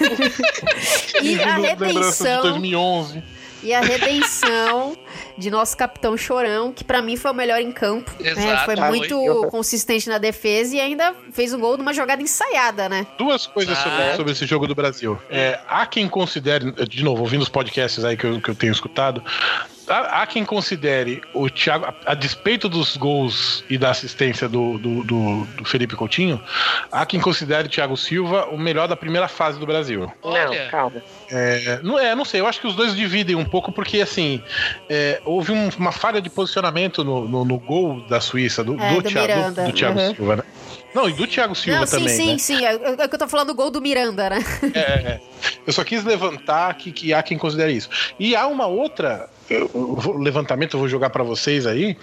E 1.22 1.40
a 1.42 1.56
lembrança 1.58 1.84
de 1.86 1.98
redenção. 1.98 2.42
2011. 2.42 3.39
E 3.62 3.74
a 3.74 3.80
redenção 3.80 4.96
de 5.36 5.50
nosso 5.50 5.76
capitão 5.76 6.16
Chorão, 6.16 6.72
que 6.72 6.82
pra 6.84 7.02
mim 7.02 7.16
foi 7.16 7.30
o 7.30 7.34
melhor 7.34 7.60
em 7.60 7.70
campo. 7.72 8.10
né? 8.20 8.30
Exato, 8.30 8.64
Foi 8.64 8.76
foi. 8.76 8.88
muito 8.88 9.46
consistente 9.50 10.08
na 10.08 10.18
defesa 10.18 10.76
e 10.76 10.80
ainda 10.80 11.14
fez 11.32 11.52
um 11.52 11.60
gol 11.60 11.76
numa 11.76 11.92
jogada 11.92 12.22
ensaiada, 12.22 12.88
né? 12.88 13.06
Duas 13.18 13.46
coisas 13.46 13.76
Ah. 13.78 13.82
sobre, 13.82 14.16
sobre 14.16 14.32
esse 14.32 14.46
jogo 14.46 14.66
do 14.66 14.74
Brasil. 14.74 15.18
É, 15.30 15.58
há 15.68 15.84
quem 15.86 16.08
considere, 16.08 16.72
de 16.86 17.04
novo, 17.04 17.22
ouvindo 17.22 17.42
os 17.42 17.48
podcasts 17.48 18.04
aí 18.04 18.16
que 18.16 18.24
eu, 18.24 18.40
que 18.40 18.48
eu 18.50 18.54
tenho 18.54 18.72
escutado, 18.72 19.22
há, 19.90 20.22
há 20.22 20.26
quem 20.26 20.44
considere 20.44 21.20
o 21.34 21.48
Thiago, 21.50 21.84
a, 21.86 21.94
a 22.12 22.14
despeito 22.14 22.68
dos 22.68 22.96
gols 22.96 23.64
e 23.68 23.76
da 23.76 23.90
assistência 23.90 24.48
do, 24.48 24.78
do, 24.78 25.04
do- 25.04 25.44
do 25.44 25.64
Felipe 25.64 25.96
Coutinho, 25.96 26.40
há 26.90 27.04
quem 27.04 27.20
considere 27.20 27.66
o 27.66 27.70
Thiago 27.70 27.96
Silva 27.96 28.46
o 28.46 28.58
melhor 28.58 28.88
da 28.88 28.96
primeira 28.96 29.28
fase 29.28 29.58
do 29.58 29.66
Brasil. 29.66 30.10
Não, 30.24 30.70
calma. 30.70 31.02
É, 31.30 31.80
não, 31.82 31.98
é, 31.98 32.14
não 32.14 32.24
sei, 32.24 32.40
eu 32.40 32.46
acho 32.46 32.60
que 32.60 32.66
os 32.66 32.74
dois 32.74 32.94
dividem 32.94 33.36
um 33.36 33.44
pouco, 33.44 33.70
porque 33.72 34.00
assim, 34.00 34.42
é, 34.88 35.20
houve 35.24 35.52
um- 35.52 35.68
uma 35.78 35.92
falha 35.92 36.20
de 36.20 36.30
posicionamento 36.30 37.04
no, 37.04 37.28
no, 37.28 37.44
no 37.44 37.58
gol 37.58 38.00
da 38.08 38.20
Suíça, 38.20 38.64
do, 38.64 38.80
É, 38.80 38.88
do, 38.94 39.02
do 39.02 39.08
Thiago, 39.08 39.28
Miranda, 39.28 39.64
do 39.64 39.72
Thiago 39.72 39.98
uhum. 40.00 40.14
Silva, 40.14 40.36
né? 40.36 40.42
Não, 40.92 41.08
e 41.08 41.12
do 41.12 41.24
Thiago 41.26 41.54
Silva 41.54 41.80
Não, 41.80 41.86
sim, 41.86 41.96
também. 41.98 42.16
sim, 42.16 42.32
né? 42.32 42.38
sim. 42.38 42.64
É, 42.66 42.74
é 43.04 43.08
que 43.08 43.14
eu 43.14 43.18
tô 43.18 43.28
falando 43.28 43.48
do 43.48 43.54
gol 43.54 43.70
do 43.70 43.80
Miranda, 43.80 44.28
né? 44.30 44.38
É, 44.74 44.78
é. 44.80 45.20
Eu 45.64 45.72
só 45.72 45.84
quis 45.84 46.02
levantar 46.02 46.74
que, 46.74 46.90
que 46.90 47.14
há 47.14 47.22
quem 47.22 47.38
considere 47.38 47.72
isso. 47.72 47.88
E 48.18 48.34
há 48.34 48.46
uma 48.48 48.66
outra 48.66 49.28
eu- 49.54 50.16
levantamento, 50.18 50.74
eu 50.74 50.80
vou 50.80 50.88
jogar 50.88 51.10
pra 51.10 51.22
vocês 51.24 51.66
aí, 51.66 51.96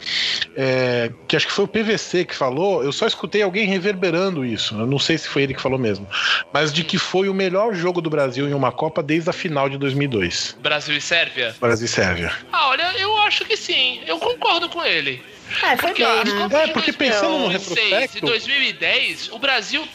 é, 0.56 1.12
que 1.28 1.36
acho 1.36 1.48
que 1.48 1.54
foi 1.54 1.66
o 1.66 1.68
PVC 1.68 2.26
que 2.26 2.36
falou. 2.36 2.84
Eu 2.84 2.92
só 2.92 3.08
escutei 3.08 3.42
alguém 3.42 3.68
reverberando 3.68 4.46
isso. 4.46 4.76
Eu 4.76 4.88
não 4.88 5.00
sei 5.00 5.18
se 5.18 5.28
foi 5.28 5.44
ele 5.44 5.54
que 5.54 5.62
falou 5.62 5.80
mesmo, 5.80 6.08
mas 6.54 6.72
de 6.74 6.84
que 6.84 6.98
foi 6.98 7.30
o 7.30 7.34
melhor 7.34 7.74
jogo 7.74 8.02
do 8.02 8.10
Brasil 8.10 8.48
em 8.48 8.54
uma 8.54 8.72
Copa 8.72 9.02
desde 9.02 9.30
a 9.30 9.34
final 9.34 9.70
de 9.70 9.78
2002. 9.78 10.58
Brasil 10.62 10.96
e 10.96 11.02
Sérvia? 11.02 11.56
Brasil 11.60 11.86
e 11.86 11.90
Sérvia. 11.90 12.32
Ah, 12.52 12.70
olha, 12.70 12.94
eu 13.00 13.18
acho 13.20 13.46
que 13.46 13.56
sim. 13.58 14.02
Eu 14.06 14.20
concordo 14.20 14.70
com 14.70 14.84
ele. 14.84 15.22
É, 15.64 15.78
foi 15.78 15.90
Porque, 15.90 16.04
bem, 16.06 16.24
né? 16.26 16.42
Copas 16.44 16.60
É, 16.62 16.66
de 16.68 16.74
porque 16.74 16.94
pensando 16.94 17.32
no 17.38 17.50
2006 17.50 17.90
retrospecto- 17.92 18.26
2010, 18.26 19.30
o 19.32 19.40
Brasil. 19.40 19.88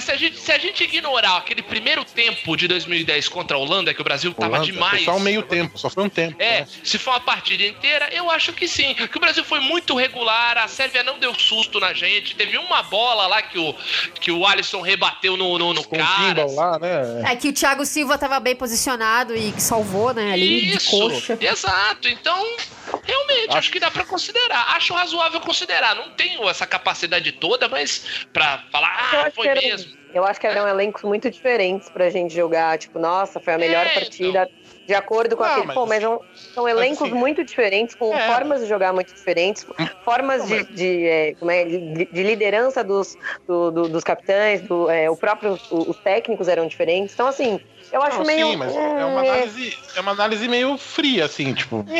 Se 0.00 0.10
a, 0.12 0.16
gente, 0.16 0.38
se 0.38 0.52
a 0.52 0.58
gente 0.58 0.84
ignorar 0.84 1.36
aquele 1.38 1.62
primeiro 1.62 2.04
tempo 2.04 2.56
de 2.56 2.68
2010 2.68 3.28
contra 3.28 3.56
a 3.56 3.60
Holanda, 3.60 3.92
que 3.94 4.00
o 4.00 4.04
Brasil 4.04 4.32
tava 4.34 4.56
Holanda, 4.56 4.66
demais. 4.72 5.04
Foi 5.04 5.04
só 5.04 5.16
um 5.16 5.20
meio 5.20 5.42
tempo, 5.42 5.78
só 5.78 5.88
foi 5.88 6.04
um 6.04 6.08
tempo. 6.08 6.36
É, 6.38 6.60
né? 6.60 6.66
se 6.84 6.98
for 6.98 7.10
uma 7.12 7.20
partida 7.20 7.64
inteira, 7.64 8.08
eu 8.12 8.30
acho 8.30 8.52
que 8.52 8.68
sim. 8.68 8.94
Que 8.94 9.16
o 9.16 9.20
Brasil 9.20 9.44
foi 9.44 9.60
muito 9.60 9.96
regular, 9.96 10.58
a 10.58 10.68
Sérvia 10.68 11.02
não 11.02 11.18
deu 11.18 11.34
susto 11.34 11.80
na 11.80 11.92
gente. 11.92 12.34
Teve 12.36 12.58
uma 12.58 12.82
bola 12.82 13.26
lá 13.26 13.42
que 13.42 13.58
o, 13.58 13.74
que 14.20 14.30
o 14.30 14.46
Alisson 14.46 14.80
rebateu 14.80 15.36
no, 15.36 15.58
no, 15.58 15.72
no 15.74 15.84
Com 15.84 15.96
o 15.96 15.98
cara. 15.98 16.46
Lá, 16.50 16.78
né? 16.78 17.32
É 17.32 17.36
que 17.36 17.48
o 17.48 17.52
Thiago 17.52 17.84
Silva 17.86 18.18
tava 18.18 18.38
bem 18.40 18.54
posicionado 18.54 19.34
e 19.36 19.52
que 19.52 19.62
salvou, 19.62 20.12
né, 20.12 20.32
ali, 20.32 20.66
de 20.66 20.76
Isso, 20.76 20.90
coxa. 20.90 21.38
exato. 21.40 22.08
Então, 22.08 22.36
realmente, 23.04 23.56
acho 23.56 23.70
que 23.70 23.80
dá 23.80 23.90
pra 23.90 24.04
considerar. 24.04 24.74
Acho 24.76 24.94
razoável 24.94 25.40
considerar. 25.40 25.94
Não 25.94 26.10
tenho 26.10 26.48
essa 26.48 26.66
capacidade 26.66 27.30
toda, 27.32 27.68
mas 27.68 28.26
pra 28.32 28.64
falar, 28.70 28.88
ah, 28.88 29.22
acho 29.26 29.36
foi 29.36 29.46
era- 29.48 29.60
mesmo. 29.60 29.92
Eu 30.14 30.26
acho 30.26 30.38
que 30.38 30.46
eram 30.46 30.68
elencos 30.68 31.02
muito 31.04 31.30
diferentes 31.30 31.88
pra 31.88 32.10
gente 32.10 32.34
jogar. 32.34 32.76
Tipo, 32.78 32.98
nossa, 32.98 33.40
foi 33.40 33.54
a 33.54 33.58
melhor 33.58 33.86
É, 33.86 33.94
partida. 33.94 34.50
De 34.86 34.94
acordo 34.94 35.36
com 35.36 35.42
Não, 35.42 35.50
aquele. 35.50 35.66
mas- 35.66 35.74
Pô, 35.74 35.86
mas 35.86 36.02
são, 36.02 36.20
são 36.54 36.68
elencos 36.68 37.02
assim, 37.02 37.14
muito 37.14 37.44
diferentes, 37.44 37.94
com 37.94 38.14
é. 38.14 38.26
formas 38.26 38.60
de 38.60 38.66
jogar 38.66 38.92
muito 38.92 39.14
diferentes, 39.14 39.64
formas 40.04 40.46
de, 40.46 40.64
de, 40.70 41.06
é, 41.06 41.34
como 41.36 41.50
é, 41.50 41.64
de, 41.64 42.08
de 42.10 42.22
liderança 42.22 42.82
dos, 42.84 43.16
do- 43.46 43.70
do- 43.70 43.88
dos 43.88 44.02
capitães, 44.04 44.60
do, 44.62 44.90
é, 44.90 45.08
o 45.08 45.16
próprio, 45.16 45.58
os 45.70 45.98
técnicos 45.98 46.48
eram 46.48 46.66
diferentes. 46.66 47.14
Então, 47.14 47.26
assim, 47.26 47.58
eu 47.92 48.02
acho 48.02 48.18
Não, 48.18 48.24
meio. 48.24 48.46
sim, 48.48 48.56
mas 48.56 48.74
é 48.74 49.04
uma, 49.04 49.20
análise, 49.20 49.72
é 49.94 50.00
uma 50.00 50.12
análise 50.12 50.48
meio 50.48 50.76
fria, 50.78 51.24
assim, 51.26 51.54
tipo. 51.54 51.84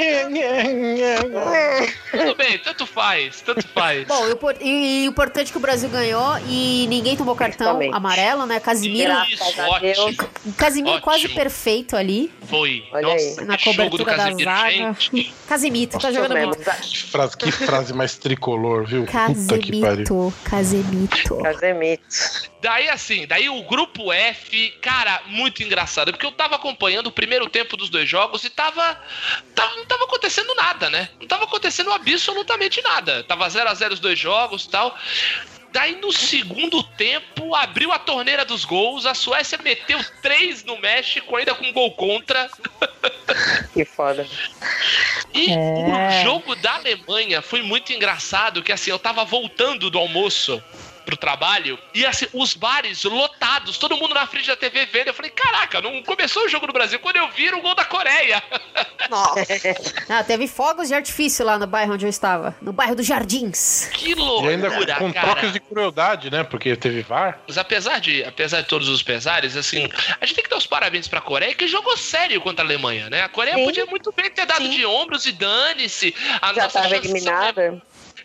Bem, 2.42 2.58
tanto 2.58 2.84
faz, 2.86 3.40
tanto 3.40 3.66
faz. 3.68 4.04
Bom, 4.08 4.26
e 4.28 4.32
o, 4.32 4.36
por- 4.36 4.56
e- 4.60 5.06
o 5.06 5.10
importante 5.10 5.48
é 5.48 5.52
que 5.52 5.56
o 5.56 5.60
Brasil 5.60 5.88
ganhou 5.88 6.36
e 6.48 6.86
ninguém 6.88 7.16
tomou 7.16 7.36
cartão 7.36 7.78
amarelo, 7.92 8.46
né? 8.46 8.58
Casimiro, 8.58 9.12
Deus. 9.28 9.58
ótimo. 9.58 10.28
Casimiro 10.56 10.96
Ótimo. 10.96 11.04
quase 11.04 11.28
perfeito 11.28 11.96
ali. 11.96 12.32
Foi. 12.48 12.84
Olha 12.92 13.06
Nossa, 13.06 13.40
aí. 13.42 13.46
Na 13.46 13.56
que 13.56 13.64
jogo 13.72 13.96
do 13.96 14.04
cobertura 14.04 14.16
da 14.16 14.24
Casemiro, 14.24 14.50
zaga. 14.50 14.70
gente. 14.98 15.34
Casimito, 15.46 15.98
tá 16.00 16.10
jogando 16.10 16.36
muito. 16.36 16.58
Que 16.58 16.98
frase, 17.04 17.36
que 17.36 17.52
frase 17.52 17.92
mais 17.94 18.16
tricolor, 18.16 18.84
viu? 18.86 19.06
Casemito, 19.06 20.34
Casemito. 20.42 21.36
Casemito. 21.42 22.02
Daí 22.60 22.88
assim, 22.88 23.26
daí 23.26 23.48
o 23.48 23.62
grupo 23.64 24.12
F, 24.12 24.70
cara, 24.80 25.22
muito 25.26 25.62
engraçado, 25.64 26.12
porque 26.12 26.24
eu 26.26 26.30
tava 26.30 26.54
acompanhando 26.56 27.08
o 27.08 27.12
primeiro 27.12 27.48
tempo 27.48 27.76
dos 27.76 27.88
dois 27.90 28.08
jogos 28.08 28.44
e 28.44 28.50
tava, 28.50 28.96
tava 29.54 29.76
não 29.76 29.84
tava 29.84 30.04
acontecendo 30.04 30.54
nada, 30.54 30.88
né? 30.88 31.08
Não 31.20 31.26
tava 31.26 31.44
acontecendo 31.44 31.90
absolutamente 32.32 32.82
nada. 32.82 33.22
Tava 33.24 33.48
0 33.48 33.68
a 33.68 33.74
0 33.74 33.94
os 33.94 34.00
dois 34.00 34.18
jogos, 34.18 34.64
e 34.64 34.68
tal. 34.70 34.96
Daí 35.70 35.96
no 35.96 36.12
segundo 36.12 36.82
tempo 36.82 37.54
abriu 37.54 37.92
a 37.92 37.98
torneira 37.98 38.44
dos 38.44 38.64
gols, 38.64 39.06
a 39.06 39.14
Suécia 39.14 39.58
meteu 39.62 39.98
três 40.20 40.64
no 40.64 40.76
México 40.78 41.34
ainda 41.34 41.54
com 41.54 41.72
gol 41.72 41.92
contra. 41.92 42.50
Que 43.72 43.84
foda. 43.86 44.26
E 45.32 45.50
É. 45.50 45.56
o 45.56 46.24
jogo 46.24 46.54
da 46.56 46.74
Alemanha 46.74 47.40
foi 47.40 47.62
muito 47.62 47.90
engraçado, 47.90 48.62
que 48.62 48.70
assim, 48.70 48.90
eu 48.90 48.98
tava 48.98 49.24
voltando 49.24 49.88
do 49.88 49.98
almoço 49.98 50.62
pro 51.04 51.16
trabalho 51.16 51.78
e 51.94 52.04
assim, 52.06 52.26
os 52.32 52.54
bares 52.54 53.02
lotados, 53.04 53.78
todo 53.78 53.96
mundo 53.96 54.14
na 54.14 54.26
frente 54.26 54.46
da 54.46 54.56
TV 54.56 54.86
vendo. 54.86 55.08
Eu 55.08 55.14
falei, 55.14 55.30
caraca, 55.30 55.80
não 55.80 56.02
começou 56.02 56.44
o 56.44 56.48
jogo 56.48 56.66
do 56.66 56.72
Brasil. 56.72 56.98
Quando 56.98 57.16
eu 57.16 57.28
vi, 57.30 57.48
era 57.48 57.56
o 57.56 57.60
gol 57.60 57.74
da 57.74 57.84
Coreia. 57.84 58.42
Nossa. 59.10 59.42
Ah, 60.08 60.22
teve 60.24 60.46
fogos 60.46 60.88
de 60.88 60.94
artifício 60.94 61.44
lá 61.44 61.58
no 61.58 61.66
bairro 61.66 61.94
onde 61.94 62.06
eu 62.06 62.10
estava. 62.10 62.56
No 62.62 62.72
bairro 62.72 62.94
dos 62.94 63.06
Jardins. 63.06 63.88
Que 63.92 64.10
E 64.10 64.14
loucura, 64.14 64.52
ainda 64.52 64.70
com 64.96 65.12
cara. 65.12 65.26
trocas 65.32 65.52
de 65.52 65.60
crueldade, 65.60 66.30
né? 66.30 66.44
Porque 66.44 66.76
teve 66.76 67.02
VAR. 67.02 67.38
Mas 67.46 67.58
apesar 67.58 67.98
de, 68.00 68.24
apesar 68.24 68.60
de 68.62 68.68
todos 68.68 68.88
os 68.88 69.02
pesares, 69.02 69.56
assim, 69.56 69.88
a 70.20 70.24
gente 70.24 70.34
tem 70.36 70.44
que 70.44 70.50
dar 70.50 70.56
os 70.56 70.66
parabéns 70.66 71.08
pra 71.08 71.20
Coreia, 71.20 71.54
que 71.54 71.66
jogou 71.66 71.96
sério 71.96 72.40
contra 72.40 72.64
a 72.64 72.66
Alemanha, 72.66 73.10
né? 73.10 73.22
A 73.22 73.28
Coreia 73.28 73.56
Sim. 73.56 73.64
podia 73.64 73.86
muito 73.86 74.12
bem 74.12 74.30
ter 74.30 74.46
dado 74.46 74.62
Sim. 74.64 74.70
de 74.70 74.86
ombros 74.86 75.26
e 75.26 75.32
dane-se. 75.32 76.14
A 76.40 76.52
Já 76.54 76.62
nossa 76.62 76.80
tava 76.80 76.88
chance 76.88 77.08
são 77.08 77.16
eliminada. 77.16 77.82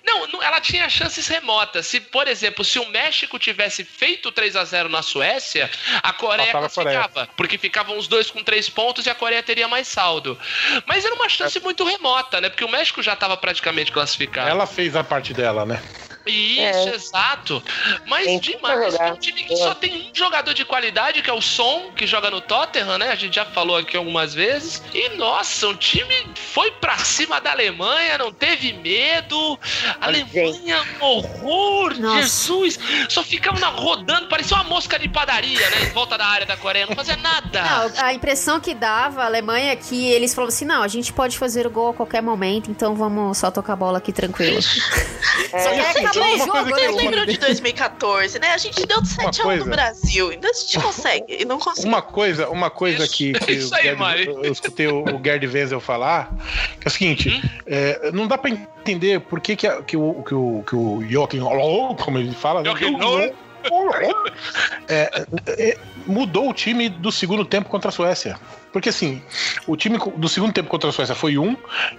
Não, 0.07 0.25
não, 0.27 0.41
ela 0.41 0.61
tinha 0.61 0.87
chances 0.87 1.27
remotas. 1.27 1.85
Se, 1.85 1.99
por 1.99 2.29
exemplo, 2.29 2.63
se 2.63 2.79
o 2.79 2.87
México 2.89 3.37
tivesse 3.37 3.83
feito 3.83 4.31
3 4.31 4.55
a 4.55 4.63
0 4.63 4.87
na 4.87 5.01
Suécia, 5.01 5.69
a 6.01 6.13
Coreia 6.13 6.53
Passava 6.53 6.65
a 6.65 6.69
Coreia. 6.69 6.99
classificava. 6.99 7.29
Porque 7.35 7.57
ficavam 7.57 7.97
os 7.97 8.07
dois 8.07 8.31
com 8.31 8.41
três 8.41 8.69
pontos 8.69 9.05
e 9.05 9.09
a 9.09 9.15
Coreia 9.15 9.43
teria 9.43 9.67
mais 9.67 9.87
saldo. 9.87 10.39
Mas 10.85 11.03
era 11.03 11.13
uma 11.13 11.27
chance 11.27 11.59
muito 11.59 11.83
remota, 11.83 12.39
né? 12.39 12.47
Porque 12.49 12.63
o 12.63 12.71
México 12.71 13.03
já 13.03 13.13
estava 13.13 13.35
praticamente 13.35 13.91
classificado. 13.91 14.49
Ela 14.49 14.65
fez 14.65 14.95
a 14.95 15.03
parte 15.03 15.33
dela, 15.33 15.65
né? 15.65 15.83
Isso, 16.29 16.89
É. 16.89 16.95
exato. 16.95 17.63
Mas 18.05 18.25
Tem 18.25 18.39
demais. 18.39 18.95
É 18.95 19.11
um 19.11 19.15
time 19.17 19.43
que 19.43 19.53
Boa. 19.55 19.67
só 19.69 19.73
tem 19.75 20.09
um 20.11 20.15
jogador 20.15 20.53
de 20.53 20.65
qualidade, 20.65 21.21
que 21.21 21.29
é 21.29 21.33
o 21.33 21.41
Som, 21.41 21.91
que 21.95 22.05
joga 22.07 22.29
no 22.29 22.41
Tottenham, 22.41 22.97
né? 22.97 23.09
A 23.09 23.15
gente 23.15 23.35
já 23.35 23.45
falou 23.45 23.77
aqui 23.77 23.95
algumas 23.97 24.33
vezes. 24.33 24.81
E, 24.93 25.09
nossa, 25.15 25.67
o 25.67 25.75
time 25.75 26.13
foi 26.35 26.71
pra 26.71 26.97
cima 26.97 27.39
da 27.41 27.51
Alemanha, 27.51 28.17
não 28.17 28.31
teve 28.31 28.73
medo. 28.73 29.59
A 30.01 30.05
Alemanha, 30.07 30.83
um 31.01 31.05
horror, 31.05 31.97
Nossa. 31.99 32.21
Jesus. 32.21 32.79
Só 33.09 33.23
ficava 33.23 33.59
na- 33.59 33.67
rodando, 33.69 34.27
parecia 34.27 34.55
uma 34.57 34.63
mosca 34.63 34.97
de 34.99 35.07
padaria, 35.09 35.69
né? 35.69 35.83
Em 35.83 35.89
volta 35.91 36.17
da 36.17 36.25
área 36.25 36.45
da 36.45 36.57
Coreia, 36.57 36.85
não 36.85 36.95
fazia 36.95 37.17
nada. 37.17 37.61
Não, 37.61 37.91
a 38.05 38.13
impressão 38.13 38.59
que 38.59 38.73
dava 38.73 39.21
a 39.23 39.25
Alemanha 39.25 39.71
é 39.71 39.75
que 39.75 40.07
eles 40.11 40.33
falavam 40.33 40.53
assim: 40.53 40.65
não, 40.65 40.81
a 40.83 40.87
gente 40.87 41.11
pode 41.13 41.37
fazer 41.37 41.65
o 41.67 41.69
gol 41.69 41.89
a 41.89 41.93
qualquer 41.93 42.21
momento, 42.21 42.69
então 42.71 42.95
vamos 42.95 43.37
só 43.37 43.51
tocar 43.51 43.73
a 43.73 43.75
bola 43.75 43.97
aqui 43.97 44.11
tranquilo. 44.11 44.57
É, 45.53 45.59
Só 45.59 45.69
que 45.69 45.79
aí 45.79 45.93
o 46.21 46.37
jogo, 46.37 46.69
Vocês 46.69 46.95
lembram 46.95 47.25
de 47.25 47.37
2014, 47.37 48.39
né? 48.39 48.53
A 48.53 48.57
gente 48.57 48.85
deu 48.85 49.01
de 49.01 49.07
7 49.07 49.41
a 49.41 49.43
1 49.43 49.47
coisa. 49.47 49.65
no 49.65 49.71
Brasil. 49.71 50.29
Ainda 50.29 50.49
a 50.49 50.53
gente 50.53 50.79
consegue. 50.79 51.37
E 51.41 51.45
não 51.45 51.59
consegue. 51.59 51.87
Uma 51.87 52.01
coisa, 52.01 52.49
uma 52.49 52.69
coisa 52.69 53.03
Isso, 53.05 53.13
que, 53.15 53.33
que 53.33 53.51
isso 53.53 53.73
aí, 53.75 53.83
Gerd- 53.83 54.27
eu 54.27 54.51
escutei 54.51 54.87
o, 54.87 55.03
o 55.03 55.21
Gerd 55.23 55.45
Wenzel 55.47 55.79
falar, 55.79 56.33
que 56.79 56.87
é 56.87 56.89
o 56.89 56.91
seguinte, 56.91 57.29
Hum? 57.29 57.49
é, 57.65 58.11
não 58.11 58.27
dá 58.27 58.37
pra 58.37 58.49
entender 58.49 59.19
por 59.21 59.39
que, 59.39 59.55
que, 59.55 59.67
a- 59.67 59.81
que 59.81 59.95
o, 59.97 60.23
que, 60.23 60.33
o, 60.33 60.63
que 60.67 60.75
o 60.75 61.03
Joachim 61.09 61.39
Löw, 61.39 61.95
como 61.95 62.17
ele 62.17 62.33
fala, 62.33 62.61
né? 62.61 62.69
Joachim 62.69 62.97
Löw. 62.97 63.33
É, 64.87 65.25
é, 65.47 65.77
mudou 66.07 66.49
o 66.49 66.53
time 66.53 66.89
do 66.89 67.11
segundo 67.11 67.45
tempo 67.45 67.69
contra 67.69 67.89
a 67.89 67.91
Suécia. 67.91 68.37
Porque 68.71 68.89
assim, 68.89 69.21
o 69.67 69.75
time 69.75 69.97
do 70.17 70.27
segundo 70.29 70.53
tempo 70.53 70.69
contra 70.69 70.89
a 70.89 70.93
Suécia 70.93 71.15
foi 71.15 71.37
um, 71.37 71.55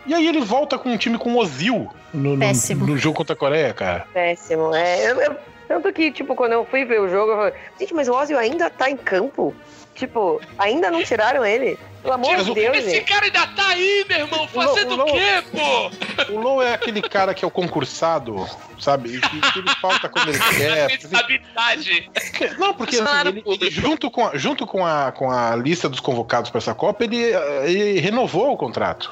e 0.07 0.14
aí 0.14 0.27
ele 0.27 0.40
volta 0.40 0.79
com 0.79 0.90
um 0.90 0.97
time 0.97 1.18
com 1.18 1.35
Ozil 1.37 1.88
no, 2.12 2.37
no, 2.37 2.87
no 2.87 2.97
jogo 2.97 3.16
contra 3.16 3.33
a 3.35 3.37
Coreia, 3.37 3.73
cara. 3.75 4.07
Péssimo. 4.12 4.75
É, 4.75 5.11
eu- 5.11 5.21
eu- 5.21 5.37
tanto 5.66 5.92
que, 5.92 6.11
tipo, 6.11 6.35
quando 6.35 6.53
eu 6.53 6.64
fui 6.64 6.85
ver 6.85 7.01
o 7.01 7.09
jogo, 7.09 7.33
eu 7.33 7.37
falei, 7.37 7.53
gente, 7.79 7.92
mas 7.94 8.09
o 8.09 8.12
Ozil 8.14 8.38
ainda 8.38 8.71
tá 8.71 8.90
em 8.90 8.97
campo? 8.97 9.55
Tipo, 9.98 10.40
ainda 10.56 10.90
não 10.90 11.02
tiraram 11.02 11.44
ele? 11.44 11.78
Pelo 12.00 12.14
amor 12.14 12.37
de 12.37 12.54
Deus, 12.54 12.76
Esse 12.78 12.90
gente. 12.90 13.04
cara 13.12 13.24
ainda 13.26 13.44
tá 13.48 13.68
aí, 13.70 14.04
meu 14.08 14.18
irmão, 14.20 14.46
fazendo 14.46 14.92
o 14.92 14.96
Lou- 14.96 15.08
o 15.08 15.12
quê, 15.12 15.42
pô? 15.50 16.32
O 16.32 16.38
Low 16.40 16.62
é 16.62 16.72
aquele 16.72 17.02
cara 17.02 17.34
que 17.34 17.44
é 17.44 17.48
o 17.48 17.50
concursado, 17.50 18.48
sabe? 18.78 19.20
Que, 19.20 19.40
que 19.52 19.58
ele 19.58 19.70
falta 19.80 20.08
quando 20.08 20.28
ele 20.28 20.38
quer. 20.56 20.87
Responsabilidade. 20.88 22.11
Não, 22.56 22.72
porque 22.72 22.96
assim, 23.00 23.42
ele- 23.44 23.70
junto, 23.70 24.08
com 24.11 24.26
a, 24.28 24.37
junto 24.38 24.64
com, 24.64 24.87
a, 24.87 25.11
com 25.11 25.28
a 25.30 25.56
lista 25.56 25.88
dos 25.88 25.98
convocados 25.98 26.50
para 26.50 26.58
essa 26.58 26.72
Copa, 26.74 27.02
ele, 27.02 27.20
ele 27.64 27.98
renovou 27.98 28.52
o 28.52 28.56
contrato. 28.56 29.11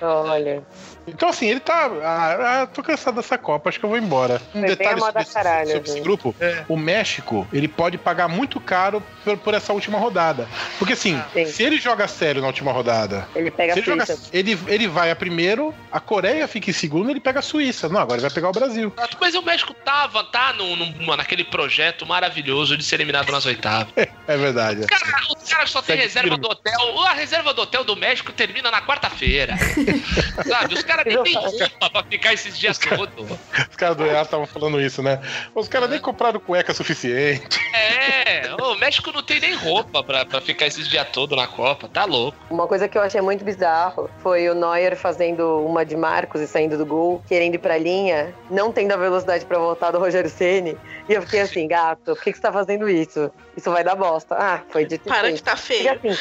Olha. 0.00 0.62
Então, 1.06 1.28
assim, 1.28 1.46
ele 1.48 1.60
tá. 1.60 1.90
Ah, 2.02 2.62
ah, 2.62 2.66
tô 2.66 2.82
cansado 2.82 3.16
dessa 3.16 3.36
Copa, 3.36 3.68
acho 3.68 3.78
que 3.78 3.84
eu 3.84 3.88
vou 3.90 3.98
embora. 3.98 4.40
Um 4.54 4.60
Foi 4.60 4.68
detalhe 4.68 5.00
sobre, 5.00 5.22
esse, 5.22 5.34
caralho, 5.34 5.70
sobre 5.72 5.90
esse 5.90 6.00
grupo: 6.00 6.34
o 6.68 6.76
México, 6.76 7.46
ele 7.52 7.68
pode 7.68 7.98
pagar 7.98 8.28
muito 8.28 8.60
caro 8.60 9.02
por, 9.24 9.36
por 9.38 9.54
essa 9.54 9.72
última 9.72 9.98
rodada. 9.98 10.46
Porque, 10.78 10.92
assim, 10.94 11.22
Sim. 11.32 11.46
se 11.46 11.62
ele 11.62 11.78
joga 11.78 12.06
sério 12.08 12.40
na 12.40 12.46
última 12.46 12.72
rodada, 12.72 13.26
Ele 13.34 13.50
pega 13.50 13.72
se 13.74 13.78
a 13.78 13.82
ele, 13.82 13.90
joga, 13.90 14.06
Suíça. 14.06 14.30
ele, 14.32 14.58
ele 14.68 14.86
vai 14.88 15.10
a 15.10 15.16
primeiro, 15.16 15.74
a 15.90 15.98
Coreia 16.00 16.46
fica 16.46 16.70
em 16.70 16.72
segundo, 16.72 17.10
ele 17.10 17.20
pega 17.20 17.40
a 17.40 17.42
Suíça. 17.42 17.88
Não, 17.88 18.00
agora 18.00 18.16
ele 18.18 18.22
vai 18.28 18.30
pegar 18.34 18.48
o 18.48 18.52
Brasil. 18.52 18.92
Mas 19.20 19.34
o 19.34 19.42
México 19.42 19.74
tava, 19.74 20.22
tá 20.24 20.52
num, 20.52 20.76
num- 20.76 21.16
naquele 21.16 21.44
projeto 21.44 22.06
maravilhoso 22.06 22.76
de 22.76 22.84
ser 22.84 22.96
eliminado 22.96 23.30
nas 23.32 23.44
oitavas. 23.46 23.92
É 24.28 24.36
verdade. 24.36 24.86
Cara, 24.86 25.02
os 25.36 25.48
caras 25.48 25.70
só 25.70 25.82
tem 25.82 25.96
Segue 25.96 26.02
reserva 26.06 26.28
firme. 26.28 26.42
do 26.42 26.48
hotel. 26.48 27.00
A 27.06 27.12
reserva 27.12 27.52
do 27.52 27.62
hotel 27.62 27.82
do 27.82 27.96
México 27.96 28.30
termina 28.32 28.70
na 28.70 28.80
quarta-feira. 28.80 29.56
Sabe? 30.48 30.74
Os 30.74 30.82
caras 30.84 30.91
nem 31.04 31.22
têm 31.22 31.34
roupa 31.34 31.90
pra 31.90 32.02
ficar 32.04 32.32
esses 32.34 32.58
dias 32.58 32.78
todos. 32.78 33.30
Os 33.70 33.76
caras 33.76 33.96
do 33.96 34.04
EA 34.06 34.22
estavam 34.22 34.46
falando 34.46 34.80
isso, 34.80 35.02
né? 35.02 35.20
Os 35.54 35.68
caras 35.68 35.88
nem 35.90 35.98
compraram 35.98 36.38
cueca 36.40 36.72
suficiente. 36.74 37.58
É, 37.74 38.46
É, 38.46 38.54
o 38.62 38.74
México 38.76 39.10
não 39.12 39.22
tem 39.22 39.40
nem 39.40 39.54
roupa 39.54 40.02
pra, 40.02 40.24
pra 40.24 40.40
ficar 40.40 40.66
esses 40.66 40.88
dias 40.88 41.06
todos 41.12 41.36
na 41.36 41.46
Copa, 41.46 41.88
tá 41.88 42.04
louco. 42.04 42.36
Uma 42.50 42.66
coisa 42.66 42.88
que 42.88 42.96
eu 42.98 43.02
achei 43.02 43.20
muito 43.20 43.44
bizarro 43.44 44.08
foi 44.22 44.48
o 44.48 44.54
Neuer 44.54 44.96
fazendo 44.96 45.60
uma 45.64 45.84
de 45.84 45.96
Marcos 45.96 46.40
e 46.40 46.46
saindo 46.46 46.76
do 46.78 46.84
gol, 46.86 47.22
querendo 47.28 47.54
ir 47.54 47.58
pra 47.58 47.76
linha, 47.78 48.34
não 48.50 48.72
tendo 48.72 48.92
a 48.92 48.96
velocidade 48.96 49.44
pra 49.44 49.58
voltar 49.58 49.90
do 49.90 49.98
Rogério 49.98 50.30
Ceni. 50.30 50.76
E 51.08 51.12
eu 51.14 51.22
fiquei 51.22 51.40
assim, 51.40 51.66
gato, 51.66 52.14
por 52.14 52.22
que, 52.22 52.30
que 52.32 52.38
você 52.38 52.42
tá 52.42 52.52
fazendo 52.52 52.88
isso? 52.88 53.30
Isso 53.56 53.70
vai 53.70 53.82
dar 53.84 53.94
bosta. 53.96 54.34
Ah, 54.38 54.60
foi 54.70 54.84
dito 54.86 55.06
e 55.06 55.08
Para 55.08 55.22
feito. 55.22 55.36
que 55.36 55.42
tá 55.42 55.54
E 55.54 55.56
feio. 55.56 55.92
assim, 55.92 56.18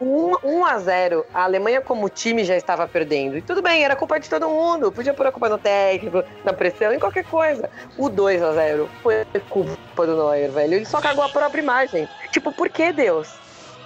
1 0.00 0.36
um, 0.44 0.64
a 0.64 0.78
0 0.78 1.24
a 1.32 1.44
Alemanha 1.44 1.80
como 1.80 2.08
time 2.08 2.44
já 2.44 2.56
estava 2.56 2.86
perdendo. 2.88 3.36
E 3.38 3.42
tudo 3.42 3.62
bem, 3.62 3.84
era 3.84 3.94
culpa 3.94 4.11
de 4.18 4.28
todo 4.28 4.48
mundo. 4.48 4.92
Podia 4.92 5.14
pôr 5.14 5.26
a 5.26 5.32
culpa 5.32 5.48
no 5.48 5.58
técnico, 5.58 6.24
na 6.44 6.52
pressão, 6.52 6.92
em 6.92 6.98
qualquer 6.98 7.24
coisa. 7.24 7.70
O 7.96 8.08
2 8.08 8.42
a 8.42 8.52
0 8.52 8.88
foi 9.02 9.24
culpa 9.48 10.06
do 10.06 10.16
Neuer, 10.16 10.50
velho. 10.50 10.74
Ele 10.74 10.84
só 10.84 11.00
cagou 11.00 11.24
a 11.24 11.28
própria 11.28 11.60
imagem. 11.60 12.08
Tipo, 12.30 12.52
por 12.52 12.68
que 12.68 12.92
Deus? 12.92 13.28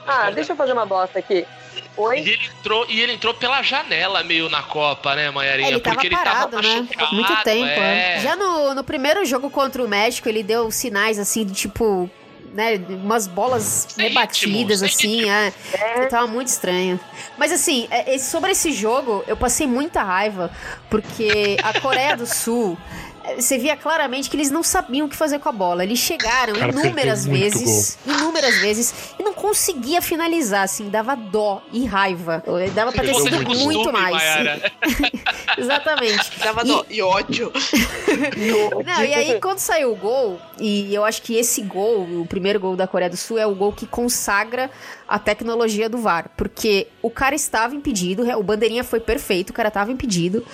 Ah, 0.06 0.30
deixa 0.30 0.52
eu 0.52 0.56
fazer 0.56 0.72
uma 0.72 0.86
bosta 0.86 1.18
aqui. 1.18 1.44
E 1.76 1.82
Oi? 1.96 2.18
ele 2.20 2.38
entrou, 2.58 2.86
e 2.88 3.00
ele 3.00 3.12
entrou 3.14 3.34
pela 3.34 3.62
janela 3.62 4.22
meio 4.22 4.48
na 4.48 4.62
Copa, 4.62 5.14
né, 5.14 5.30
Manharinha? 5.30 5.68
É, 5.68 5.72
ele 5.72 5.80
tava 5.80 5.96
Porque 5.96 6.06
ele 6.06 6.16
parado, 6.16 6.50
tava 6.52 6.62
né? 6.62 6.88
Muito 7.12 7.36
tempo. 7.42 7.64
é. 7.66 8.16
é. 8.16 8.20
Já 8.20 8.36
no, 8.36 8.74
no 8.74 8.84
primeiro 8.84 9.24
jogo 9.24 9.50
contra 9.50 9.82
o 9.82 9.88
México, 9.88 10.28
ele 10.28 10.42
deu 10.42 10.70
sinais 10.70 11.18
assim 11.18 11.44
de 11.44 11.52
tipo. 11.52 12.08
Né, 12.56 12.76
umas 12.88 13.26
bolas 13.26 13.86
Sem 13.90 14.08
rebatidas, 14.08 14.80
ritmo, 14.80 14.96
assim, 14.96 15.30
é. 15.30 15.52
Ele 15.94 16.06
tava 16.06 16.26
muito 16.26 16.48
estranho. 16.48 16.98
Mas 17.36 17.52
assim, 17.52 17.86
é, 17.90 18.16
sobre 18.16 18.52
esse 18.52 18.72
jogo, 18.72 19.22
eu 19.26 19.36
passei 19.36 19.66
muita 19.66 20.02
raiva, 20.02 20.50
porque 20.88 21.58
a 21.62 21.78
Coreia 21.78 22.16
do 22.16 22.24
Sul. 22.24 22.78
Você 23.34 23.58
via 23.58 23.76
claramente 23.76 24.30
que 24.30 24.36
eles 24.36 24.50
não 24.50 24.62
sabiam 24.62 25.06
o 25.06 25.10
que 25.10 25.16
fazer 25.16 25.38
com 25.38 25.48
a 25.48 25.52
bola. 25.52 25.82
Eles 25.82 25.98
chegaram 25.98 26.54
Cara, 26.54 26.72
inúmeras 26.72 27.24
vezes, 27.26 27.98
inúmeras 28.06 28.54
vezes, 28.58 28.94
e 29.18 29.22
não 29.22 29.32
conseguia 29.34 30.00
finalizar, 30.00 30.62
assim, 30.62 30.88
dava 30.88 31.14
dó 31.16 31.62
e 31.72 31.84
raiva. 31.84 32.42
Dava 32.74 32.92
pra 32.92 33.02
ter 33.02 33.14
sido 33.14 33.42
muito 33.42 33.92
mais. 33.92 34.16
Exatamente. 35.58 36.30
Dava 36.38 36.62
E- 36.62 36.68
dó 36.68 36.86
e 36.88 37.02
ódio. 37.02 37.52
Não, 38.84 39.04
e 39.04 39.14
aí 39.14 39.40
quando 39.40 39.58
saiu 39.58 39.92
o 39.92 39.96
gol, 39.96 40.40
e 40.58 40.94
eu 40.94 41.04
acho 41.04 41.22
que 41.22 41.36
esse 41.36 41.62
gol, 41.62 42.02
o 42.22 42.26
primeiro 42.26 42.60
gol 42.60 42.76
da 42.76 42.86
Coreia 42.86 43.10
do 43.10 43.16
Sul, 43.16 43.38
é 43.38 43.46
o 43.46 43.54
gol 43.54 43.72
que 43.72 43.86
consagra 43.86 44.70
a 45.08 45.18
tecnologia 45.18 45.88
do 45.88 45.98
VAR. 45.98 46.30
Porque 46.36 46.88
o 47.02 47.10
cara 47.10 47.34
estava 47.34 47.74
impedido, 47.74 48.22
o 48.38 48.42
bandeirinha 48.42 48.84
foi 48.84 49.00
perfeito, 49.00 49.50
o 49.50 49.52
cara 49.52 49.68
estava 49.68 49.90
impedido. 49.90 50.44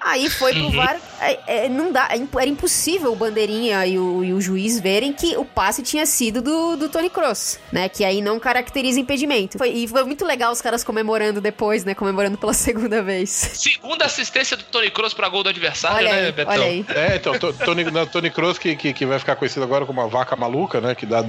Aí 0.00 0.28
foi 0.30 0.52
pro 0.52 0.70
VAR, 0.70 0.96
é, 1.20 1.64
é, 1.64 1.68
não 1.68 1.90
dá, 1.90 2.08
é 2.10 2.16
era 2.40 2.48
impossível 2.50 3.12
o 3.12 3.16
bandeirinha 3.16 3.84
e 3.86 3.98
o, 3.98 4.22
e 4.22 4.32
o 4.32 4.40
juiz 4.40 4.78
verem 4.78 5.12
que 5.12 5.36
o 5.36 5.44
passe 5.44 5.82
tinha 5.82 6.04
sido 6.06 6.40
do, 6.42 6.76
do 6.76 6.88
Tony 6.88 7.10
Kroos, 7.10 7.58
né? 7.72 7.88
Que 7.88 8.04
aí 8.04 8.20
não 8.20 8.38
caracteriza 8.38 9.00
impedimento. 9.00 9.58
Foi- 9.58 9.70
e 9.70 9.88
foi 9.88 10.04
muito 10.04 10.24
legal 10.24 10.52
os 10.52 10.60
caras 10.60 10.84
comemorando 10.84 11.40
depois, 11.40 11.84
né? 11.84 11.94
Comemorando 11.94 12.36
pela 12.38 12.52
segunda 12.54 13.02
vez. 13.02 13.30
Segunda 13.30 14.04
assistência 14.04 14.56
do 14.56 14.62
Tony 14.64 14.90
Kroos 14.90 15.14
pra 15.14 15.28
gol 15.28 15.42
do 15.42 15.48
adversário, 15.48 15.96
Olha 16.08 16.12
né, 16.12 16.26
aí, 16.26 16.32
Betão? 16.32 16.52
olha 16.52 16.64
aí. 16.64 16.84
É, 16.94 17.16
então, 17.16 17.38
to- 17.38 17.52
Tony, 17.52 17.84
não, 17.84 18.06
Tony 18.06 18.30
Kroos 18.30 18.58
que, 18.58 18.76
que, 18.76 18.92
que 18.92 19.06
vai 19.06 19.18
ficar 19.18 19.34
conhecido 19.36 19.64
agora 19.64 19.84
como 19.86 20.00
uma 20.00 20.08
vaca 20.08 20.36
maluca, 20.36 20.80
né? 20.80 20.94
Que 20.94 21.06
dá 21.06 21.22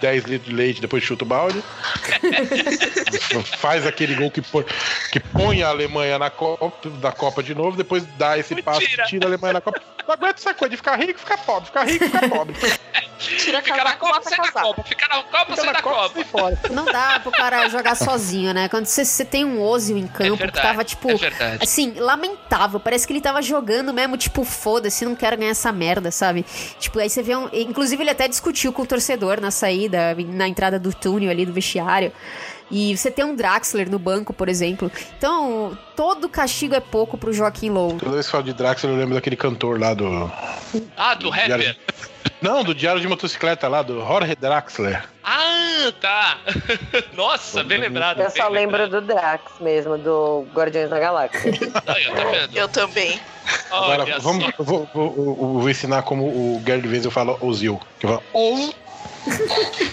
10 0.00 0.24
litros 0.24 0.48
de 0.48 0.54
leite 0.54 0.80
depois 0.80 1.02
chuta 1.02 1.24
o 1.24 1.26
balde. 1.26 1.62
Faz 3.58 3.86
aquele 3.86 4.14
gol 4.14 4.30
que 4.30 4.40
põe, 4.42 4.64
que 5.12 5.20
põe 5.20 5.62
a 5.62 5.68
Alemanha 5.68 6.18
na 6.18 6.30
Copa, 6.30 6.72
da 7.00 7.12
Copa 7.12 7.42
de 7.42 7.54
novo, 7.54 7.76
depois 7.82 8.04
dá 8.18 8.38
esse 8.38 8.60
passo 8.62 8.80
Mentira. 8.80 9.04
e 9.04 9.06
tira 9.06 9.26
a 9.26 9.28
Alemanha 9.28 9.54
na 9.54 9.60
Copa. 9.60 9.80
Não 10.06 10.14
aguenta 10.14 10.40
essa 10.40 10.54
coisa 10.54 10.70
de 10.70 10.76
ficar 10.76 10.96
rico, 10.96 11.18
ficar 11.18 11.38
pobre, 11.38 11.66
ficar 11.66 11.84
rico, 11.84 12.04
ficar 12.04 12.28
pobre. 12.28 12.54
Tira 13.20 13.60
Fica 13.62 13.84
na 13.84 13.92
Copa, 13.96 14.22
sai 14.22 14.38
da. 14.38 14.50
Copa. 14.50 14.82
Fica 14.82 15.08
na 15.08 15.22
Copa, 15.22 15.44
Fica 15.44 15.56
sai 15.56 15.66
na 15.66 15.72
da 15.72 15.82
Copa, 15.82 16.24
fora. 16.24 16.58
Não 16.70 16.84
dá 16.86 17.20
pro 17.20 17.30
cara 17.30 17.68
jogar 17.68 17.94
sozinho, 17.96 18.54
né? 18.54 18.68
Quando 18.68 18.86
você, 18.86 19.04
você 19.04 19.24
tem 19.24 19.44
um 19.44 19.60
Ozil 19.60 19.98
em 19.98 20.06
campo 20.06 20.32
que 20.32 20.42
verdade, 20.42 20.66
tava, 20.66 20.84
tipo, 20.84 21.10
é 21.10 21.14
verdade. 21.16 21.58
assim, 21.62 21.94
lamentável. 21.98 22.80
Parece 22.80 23.06
que 23.06 23.12
ele 23.12 23.20
tava 23.20 23.42
jogando 23.42 23.92
mesmo, 23.92 24.16
tipo, 24.16 24.42
foda-se, 24.42 25.04
não 25.04 25.14
quero 25.14 25.36
ganhar 25.36 25.50
essa 25.50 25.70
merda, 25.70 26.10
sabe? 26.10 26.46
Tipo, 26.78 26.98
aí 26.98 27.10
você 27.10 27.22
vê 27.22 27.36
um. 27.36 27.48
Inclusive, 27.52 28.02
ele 28.02 28.10
até 28.10 28.26
discutiu 28.26 28.72
com 28.72 28.82
o 28.82 28.86
torcedor 28.86 29.40
na 29.40 29.50
saída, 29.50 30.16
na 30.28 30.48
entrada 30.48 30.78
do 30.78 30.92
túnel 30.94 31.30
ali 31.30 31.44
do 31.44 31.52
vestiário. 31.52 32.12
E 32.70 32.96
você 32.96 33.10
tem 33.10 33.24
um 33.24 33.34
Draxler 33.34 33.90
no 33.90 33.98
banco, 33.98 34.32
por 34.32 34.48
exemplo. 34.48 34.90
Então, 35.18 35.76
todo 35.96 36.28
castigo 36.28 36.74
é 36.74 36.80
pouco 36.80 37.18
pro 37.18 37.32
Joaquim 37.32 37.70
Low. 37.70 37.96
Toda 37.98 38.12
vez 38.12 38.26
que 38.26 38.32
falo 38.32 38.44
de 38.44 38.52
Draxler, 38.52 38.92
eu 38.92 38.98
lembro 38.98 39.14
daquele 39.14 39.36
cantor 39.36 39.80
lá 39.80 39.92
do. 39.94 40.30
Ah, 40.96 41.14
do 41.14 41.30
rapper? 41.30 41.46
Diário- 41.58 41.76
Não, 42.40 42.62
do 42.62 42.74
Diário 42.74 43.00
de 43.00 43.08
Motocicleta 43.08 43.66
lá, 43.68 43.82
do 43.82 44.00
Jorge 44.00 44.34
Draxler. 44.36 45.04
Ah, 45.24 45.92
tá. 46.00 46.38
Nossa, 47.14 47.62
bem 47.64 47.78
lembrado. 47.78 48.20
Eu 48.20 48.30
só 48.30 48.44
bem 48.50 48.60
lembro 48.66 48.78
lembrado. 48.82 49.00
do 49.02 49.06
Drax 49.06 49.42
mesmo, 49.60 49.98
do 49.98 50.46
Guardiões 50.54 50.88
da 50.90 50.98
Galáxia. 50.98 51.52
Tá 51.72 51.94
vendo? 51.94 52.56
Eu 52.56 52.68
também. 52.68 53.18
Agora, 53.70 54.02
Olha 54.04 54.18
vamos, 54.20 54.44
só. 54.44 54.50
eu 54.58 54.64
vou, 54.64 54.88
vou- 54.94 55.06
eu 55.16 55.60
vou 55.60 55.70
ensinar 55.70 56.02
como 56.02 56.24
o 56.24 56.62
Gerd 56.64 56.86
Wenzel 56.86 57.10
fala 57.10 57.36
Ozil. 57.40 57.80
Que 57.98 58.06
fala 58.06 58.22
Oz. 58.32 58.74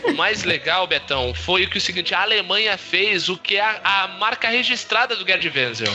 O 0.05 0.13
mais 0.13 0.43
legal, 0.43 0.87
Betão, 0.87 1.33
foi 1.33 1.67
que 1.67 1.77
o 1.77 1.81
seguinte: 1.81 2.13
a 2.15 2.21
Alemanha 2.21 2.77
fez 2.77 3.27
o 3.29 3.37
que 3.37 3.57
é 3.57 3.61
a, 3.61 4.03
a 4.03 4.07
marca 4.07 4.47
registrada 4.49 5.15
do 5.15 5.25
Gerd 5.25 5.47
Wenzel. 5.49 5.93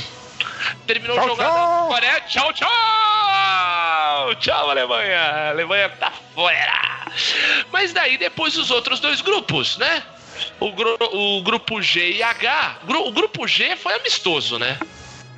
Terminou 0.86 1.16
Tchau, 1.16 1.24
o 1.24 1.28
jogo 1.30 1.42
tchau. 1.42 1.88
Coreia. 1.88 2.20
Tchau, 2.22 2.52
tchau! 2.52 4.34
Tchau, 4.38 4.70
Alemanha! 4.70 5.18
A 5.20 5.48
Alemanha 5.50 5.88
tá 5.88 6.12
fora! 6.34 7.06
Mas 7.70 7.92
daí 7.92 8.16
depois 8.16 8.56
os 8.56 8.70
outros 8.70 9.00
dois 9.00 9.20
grupos, 9.20 9.76
né? 9.78 10.02
O, 10.60 10.72
gru- 10.72 10.98
o 11.12 11.42
grupo 11.42 11.80
G 11.82 12.12
e 12.12 12.22
H. 12.22 12.78
Gru- 12.84 13.06
O 13.06 13.12
grupo 13.12 13.46
G 13.46 13.76
foi 13.76 13.94
amistoso, 13.94 14.58
né? 14.58 14.78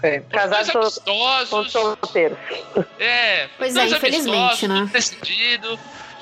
Foi. 0.00 0.18
Os 0.18 0.26
Casado 0.28 0.72
dois 0.72 0.98
com 0.98 1.26
amistosos. 1.26 1.98
É, 2.98 3.48
Pois 3.58 3.76
é, 3.76 3.86
infelizmente, 3.86 4.68
né? 4.68 4.88
decidido. 4.92 5.78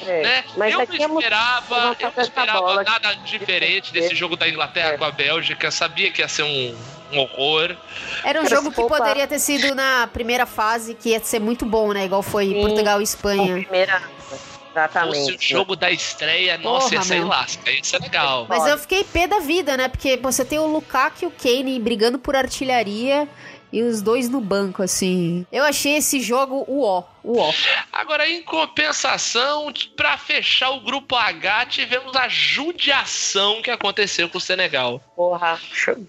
É. 0.07 0.23
né? 0.23 0.45
Mas 0.57 0.73
eu 0.73 0.79
não 0.79 0.83
é 0.83 0.97
esperava, 1.19 1.97
eu 1.99 2.13
não 2.17 2.23
esperava 2.23 2.61
bola 2.61 2.83
nada 2.85 3.15
que- 3.17 3.39
diferente 3.39 3.93
desse 3.93 4.15
jogo 4.15 4.37
da 4.37 4.49
Inglaterra 4.49 4.91
É. 4.95 4.97
com 4.99 5.05
a 5.05 5.11
Bélgica. 5.11 5.71
Sabia 5.71 6.11
que 6.11 6.21
ia 6.21 6.29
ser 6.29 6.43
um, 6.43 6.77
um 7.13 7.19
horror. 7.19 7.77
Era 8.25 8.41
um 8.43 8.47
jogo 8.49 8.71
que 8.71 8.83
poderia 8.83 9.27
ter 9.27 9.39
sido 9.39 9.75
na 9.75 10.07
primeira 10.13 10.47
fase, 10.47 10.95
que 10.95 11.11
ia 11.11 11.21
ser 11.21 11.41
muito 11.41 11.65
bom, 11.65 11.93
né? 11.93 12.05
Igual 12.05 12.23
foi 12.23 12.47
Sim. 12.47 12.61
Portugal 12.61 12.99
e 12.99 13.01
A 13.01 13.05
Espanha. 13.05 13.55
primeira. 13.63 14.01
Fosse 14.29 14.43
o 14.43 14.79
Exatamente. 14.79 15.49
jogo 15.53 15.77
da 15.77 15.91
estreia, 15.91 16.57
nossa, 16.57 16.89
Porra, 16.97 17.05
ia 17.05 17.15
meu. 17.21 17.29
lasca, 17.29 17.71
ia 17.71 17.85
ser 17.85 18.01
legal. 18.01 18.47
Mas 18.49 18.67
eu 18.67 18.79
fiquei 18.79 19.05
pé 19.05 19.27
da 19.27 19.39
vida, 19.39 19.77
né? 19.77 19.87
Porque 19.89 20.17
você 20.17 20.45
tem 20.47 20.59
o 20.59 20.67
Lukaku 20.67 21.19
e 21.25 21.27
o 21.27 21.31
Kane 21.31 21.79
brigando 21.79 22.19
por 22.19 22.35
artilharia 22.35 23.29
e 23.71 23.83
os 23.83 24.01
dois 24.01 24.31
no 24.31 24.41
banco, 24.41 24.83
assim. 24.83 25.47
Eu 25.53 25.65
achei 25.65 25.97
esse 25.97 26.21
jogo 26.21 26.65
o 26.67 26.83
ó, 26.83 27.03
Agora, 27.93 28.29
em 28.29 28.43
compensação, 28.43 29.73
pra 29.97 30.19
fechar 30.19 30.71
o 30.71 30.81
grupo 30.81 31.15
H, 31.15 31.67
tivemos 31.67 32.17
a 32.17 32.29
judiação 32.29 33.63
que 33.63 33.71
aconteceu 33.71 34.29
com 34.29 34.39
o 34.39 34.41
Senegal. 34.41 34.99
Porra. 35.15 35.61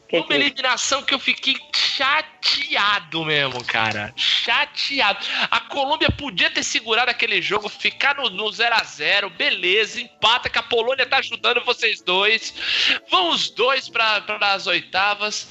Que 0.07 0.17
Uma 0.17 0.27
que... 0.27 0.33
eliminação 0.33 1.03
que 1.03 1.13
eu 1.13 1.19
fiquei 1.19 1.55
chateado 1.73 3.23
mesmo, 3.23 3.63
cara. 3.63 4.11
Chateado. 4.15 5.19
A 5.51 5.59
Colômbia 5.59 6.09
podia 6.09 6.49
ter 6.49 6.63
segurado 6.63 7.11
aquele 7.11 7.41
jogo, 7.41 7.69
ficar 7.69 8.15
no, 8.15 8.29
no 8.29 8.51
0 8.51 8.75
a 8.75 8.83
0 8.83 9.29
beleza, 9.29 10.01
empata, 10.01 10.49
que 10.49 10.57
a 10.57 10.63
Polônia 10.63 11.05
tá 11.05 11.17
ajudando 11.17 11.63
vocês 11.63 12.01
dois. 12.01 12.53
Vão 13.11 13.29
os 13.29 13.49
dois 13.51 13.87
para 13.87 14.23
as 14.41 14.65
oitavas. 14.65 15.47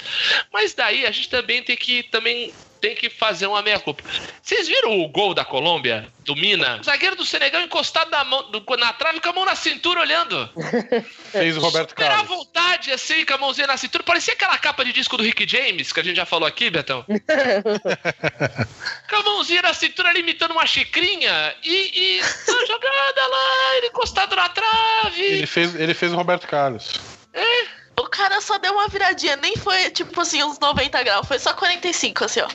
Mas 0.51 0.73
daí 0.73 1.05
a 1.05 1.11
gente 1.11 1.29
também 1.29 1.63
tem 1.63 1.77
que 1.77 2.03
também 2.03 2.53
tem 2.83 2.93
que 2.93 3.09
fazer 3.09 3.47
uma 3.47 3.61
meia-culpa. 3.61 4.03
Vocês 4.41 4.67
viram 4.67 4.99
o 4.99 5.07
gol 5.07 5.33
da 5.33 5.45
Colômbia, 5.45 6.05
do 6.19 6.35
Mina? 6.35 6.81
O 6.81 6.83
zagueiro 6.83 7.15
do 7.15 7.23
Senegal 7.23 7.61
encostado 7.61 8.11
na, 8.11 8.25
mão, 8.25 8.45
na 8.77 8.91
trave 8.91 9.21
com 9.21 9.29
a 9.29 9.31
mão 9.31 9.45
na 9.45 9.55
cintura 9.55 10.01
olhando. 10.01 10.49
Fez 11.31 11.55
o 11.55 11.61
Roberto 11.61 11.91
Super 11.91 12.03
à 12.03 12.09
Carlos. 12.09 12.27
vontade, 12.27 12.91
assim, 12.91 13.23
com 13.23 13.35
a 13.35 13.37
mãozinha 13.37 13.67
na 13.67 13.77
cintura. 13.77 14.03
Parecia 14.03 14.33
aquela 14.33 14.57
capa 14.57 14.83
de 14.83 14.91
disco 14.91 15.15
do 15.15 15.23
Rick 15.23 15.47
James, 15.47 15.93
que 15.93 15.99
a 16.01 16.03
gente 16.03 16.17
já 16.17 16.25
falou 16.25 16.45
aqui, 16.45 16.69
Betão. 16.69 17.05
com 19.09 19.15
a 19.15 19.23
mãozinha 19.23 19.61
na 19.61 19.73
cintura, 19.73 20.09
ali 20.09 20.19
imitando 20.19 20.51
uma 20.51 20.65
xicrinha. 20.65 21.55
E, 21.63 22.17
e 22.17 22.19
a 22.19 22.65
jogada 22.65 23.27
lá, 23.27 23.77
ele 23.77 23.87
encostado 23.87 24.35
na 24.35 24.49
trave. 24.49 25.23
Ele 25.23 25.47
fez, 25.47 25.73
ele 25.75 25.93
fez 25.93 26.11
o 26.11 26.17
Roberto 26.17 26.47
Carlos. 26.47 26.99
O 27.33 27.82
cara 28.13 28.39
só 28.39 28.59
deu 28.59 28.73
uma 28.73 28.87
viradinha, 28.87 29.35
nem 29.37 29.57
foi 29.57 29.89
tipo 29.89 30.21
assim, 30.21 30.43
uns 30.43 30.59
90 30.59 31.03
graus, 31.03 31.27
foi 31.27 31.39
só 31.39 31.51
45, 31.53 32.25
assim, 32.25 32.41
ó. 32.41 32.47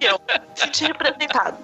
Eu. 0.00 0.20
Senti 0.54 0.84
representado. 0.84 1.56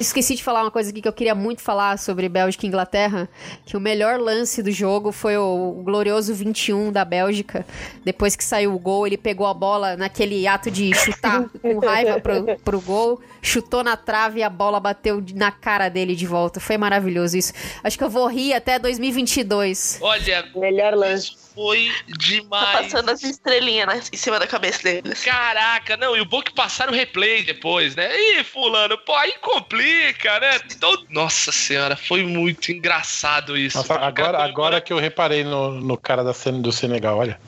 Esqueci 0.00 0.34
de 0.34 0.42
falar 0.42 0.62
uma 0.62 0.70
coisa 0.70 0.90
aqui 0.90 1.00
que 1.00 1.08
eu 1.08 1.12
queria 1.12 1.34
muito 1.34 1.62
falar 1.62 1.98
sobre 1.98 2.28
Bélgica 2.28 2.66
e 2.66 2.68
Inglaterra, 2.68 3.28
que 3.64 3.76
o 3.76 3.80
melhor 3.80 4.18
lance 4.18 4.62
do 4.62 4.70
jogo 4.70 5.12
foi 5.12 5.36
o 5.36 5.80
glorioso 5.84 6.34
21 6.34 6.90
da 6.90 7.04
Bélgica. 7.04 7.64
Depois 8.04 8.34
que 8.34 8.44
saiu 8.44 8.74
o 8.74 8.78
gol, 8.78 9.06
ele 9.06 9.16
pegou 9.16 9.46
a 9.46 9.54
bola 9.54 9.96
naquele 9.96 10.46
ato 10.46 10.70
de 10.70 10.92
chutar 10.94 11.48
com 11.60 11.78
raiva 11.78 12.20
pro, 12.20 12.58
pro 12.58 12.80
gol, 12.80 13.20
chutou 13.40 13.84
na 13.84 13.96
trave 13.96 14.40
e 14.40 14.42
a 14.42 14.50
bola 14.50 14.80
bateu 14.80 15.22
na 15.34 15.52
cara 15.52 15.88
dele 15.88 16.16
de 16.16 16.26
volta. 16.26 16.58
Foi 16.58 16.76
maravilhoso 16.76 17.36
isso. 17.36 17.52
Acho 17.82 17.96
que 17.96 18.04
eu 18.04 18.10
vou 18.10 18.26
rir 18.26 18.52
até 18.52 18.78
2022. 18.78 19.98
Olha, 20.02 20.44
Melhor 20.54 20.94
lance. 20.94 21.36
Foi 21.54 21.90
Tá 22.08 22.14
demais. 22.18 22.70
passando 22.86 23.10
as 23.10 23.22
estrelinhas 23.22 23.86
né, 23.86 24.00
em 24.12 24.16
cima 24.16 24.38
da 24.38 24.46
cabeça 24.46 24.82
deles. 24.82 25.22
Caraca, 25.24 25.96
não, 25.96 26.16
e 26.16 26.20
o 26.20 26.24
bom 26.24 26.40
é 26.40 26.42
que 26.44 26.52
passaram 26.54 26.92
o 26.92 26.96
replay 26.96 27.42
depois, 27.42 27.94
né? 27.96 28.10
Ih, 28.38 28.44
fulano, 28.44 28.96
pô, 28.98 29.14
aí 29.14 29.32
complica, 29.40 30.38
né? 30.40 30.58
Todo... 30.80 31.06
Nossa 31.10 31.52
senhora, 31.52 31.96
foi 31.96 32.22
muito 32.24 32.72
engraçado 32.72 33.56
isso. 33.56 33.78
Nossa, 33.78 33.94
agora, 33.96 34.42
agora 34.42 34.80
que 34.80 34.92
eu 34.92 34.98
reparei 34.98 35.44
no, 35.44 35.72
no 35.80 35.96
cara 35.96 36.22
da 36.24 36.32
cena 36.34 36.58
do 36.60 36.72
Senegal, 36.72 37.18
olha. 37.18 37.40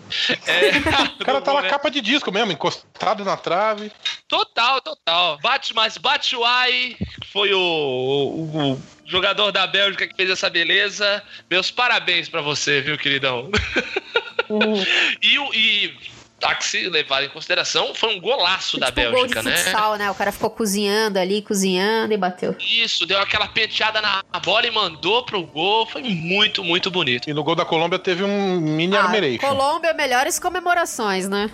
É, 0.47 0.71
O 1.21 1.25
cara 1.25 1.41
tá 1.41 1.53
na 1.55 1.63
né? 1.63 1.69
capa 1.69 1.91
de 1.91 2.01
disco 2.01 2.31
mesmo, 2.33 2.53
encostado 2.53 3.25
na 3.25 3.37
trave. 3.37 3.91
Total, 4.29 4.81
total. 4.81 5.39
Bate, 5.41 5.75
mas 5.75 5.97
Batshuayi 5.99 6.97
foi 7.33 7.53
o, 7.55 7.59
o- 7.61 8.73
o 8.73 8.81
jogador 9.07 9.51
da 9.53 9.67
Bélgica 9.67 10.07
que 10.07 10.15
fez 10.17 10.31
essa 10.31 10.49
beleza. 10.51 11.23
Meus 11.51 11.71
parabéns 11.71 12.29
pra 12.29 12.41
você, 12.41 12.81
viu, 12.81 12.97
queridão? 12.99 13.51
e, 15.23 15.39
o- 15.39 15.55
e 15.55 15.95
há 16.43 16.55
que 16.55 16.65
se 16.67 16.89
levar 16.91 17.25
em 17.25 17.29
consideração, 17.31 17.95
foi 17.95 18.15
um 18.15 18.21
golaço 18.21 18.79
da 18.79 18.87
tipo 18.89 19.01
um 19.01 19.05
gol 19.13 19.27
de 19.27 19.35
Bélgica, 19.35 19.43
né? 19.43 19.57
futsal, 19.57 19.97
né? 19.97 20.11
O 20.11 20.15
cara 20.15 20.31
ficou 20.31 20.51
cozinhando 20.51 21.19
ali, 21.19 21.41
cozinhando 21.41 22.13
e 22.13 22.17
bateu. 22.19 22.55
Isso, 22.61 23.07
deu 23.07 23.19
aquela 23.19 23.49
penteada 23.49 24.01
na 24.03 24.23
bola 24.45 24.67
e 24.67 24.71
mandou 24.71 25.25
pro 25.25 25.43
gol. 25.43 25.87
Foi 25.87 26.03
muito, 26.03 26.63
muito 26.63 26.91
bonito. 26.91 27.31
E 27.31 27.33
no 27.35 27.43
gol 27.43 27.55
da 27.55 27.65
Colômbia 27.65 27.99
teve 27.99 28.23
um 28.23 28.61
mini 28.61 28.95
Ah, 28.97 29.05
armeration. 29.05 29.39
Colômbia, 29.49 29.95
melhores 29.95 30.39
comemorações, 30.39 31.29
né? 31.29 31.51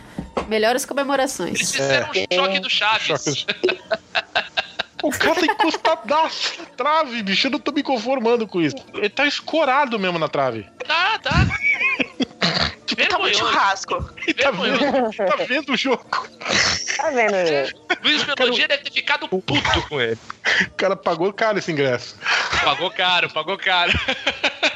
Melhores 0.48 0.82
Eles 0.82 0.86
comemorações. 0.88 1.58
fizeram 1.70 2.08
um 2.10 2.34
choque 2.34 2.58
do 2.60 2.68
Chaves. 2.70 3.06
Choque 3.24 3.46
O 5.02 5.10
cara 5.10 5.34
tá 5.34 5.46
encostadaço 5.46 6.60
na 6.60 6.66
trave, 6.76 7.22
bicho. 7.22 7.46
Eu 7.46 7.52
não 7.52 7.58
tô 7.58 7.72
me 7.72 7.82
conformando 7.82 8.46
com 8.46 8.60
isso. 8.60 8.76
Ele 8.94 9.08
tá 9.08 9.26
escorado 9.26 9.98
mesmo 9.98 10.18
na 10.18 10.28
trave. 10.28 10.66
Tá, 10.86 11.18
tá. 11.18 11.30
Tá 13.08 13.18
muito 13.18 13.38
Vergonhoso. 13.38 13.38
churrasco. 13.38 14.02
Tá 14.42 14.50
vendo, 14.50 15.16
tá 15.16 15.36
vendo 15.46 15.72
o 15.72 15.76
jogo. 15.76 16.04
Tá 16.96 17.10
vendo, 17.10 17.30
né? 17.32 17.68
Luiz 18.02 18.24
Melodia 18.26 18.68
deve 18.68 18.82
ter 18.82 18.92
ficado 18.92 19.26
puto 19.28 19.54
com 19.88 20.00
ele. 20.00 20.18
O 20.66 20.70
cara 20.72 20.96
pagou 20.96 21.32
caro 21.32 21.58
esse 21.58 21.70
ingresso. 21.72 22.16
Pagou 22.62 22.90
caro, 22.90 23.30
pagou 23.30 23.56
caro. 23.56 23.92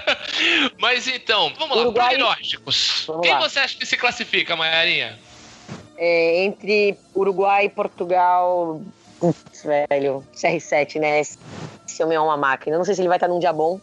Mas 0.78 1.06
então, 1.08 1.52
vamos 1.58 1.76
lá, 1.76 1.82
Uruguai- 1.82 2.08
prognósticos. 2.16 3.04
Vamos 3.06 3.22
Quem 3.22 3.32
lá. 3.34 3.40
você 3.40 3.58
acha 3.58 3.76
que 3.76 3.84
se 3.84 3.96
classifica, 3.96 4.56
Maiarinha? 4.56 5.18
É, 5.98 6.44
entre 6.44 6.96
Uruguai 7.14 7.66
e 7.66 7.68
Portugal. 7.68 8.80
Putz, 9.32 9.62
velho. 9.64 10.22
CR7, 10.34 11.00
né? 11.00 11.20
Esse 11.20 12.02
homem 12.02 12.16
é 12.16 12.20
uma 12.20 12.36
máquina. 12.36 12.74
Eu 12.74 12.78
não 12.78 12.84
sei 12.84 12.94
se 12.94 13.00
ele 13.00 13.08
vai 13.08 13.16
estar 13.16 13.28
num 13.28 13.38
dia 13.38 13.52
bom. 13.52 13.80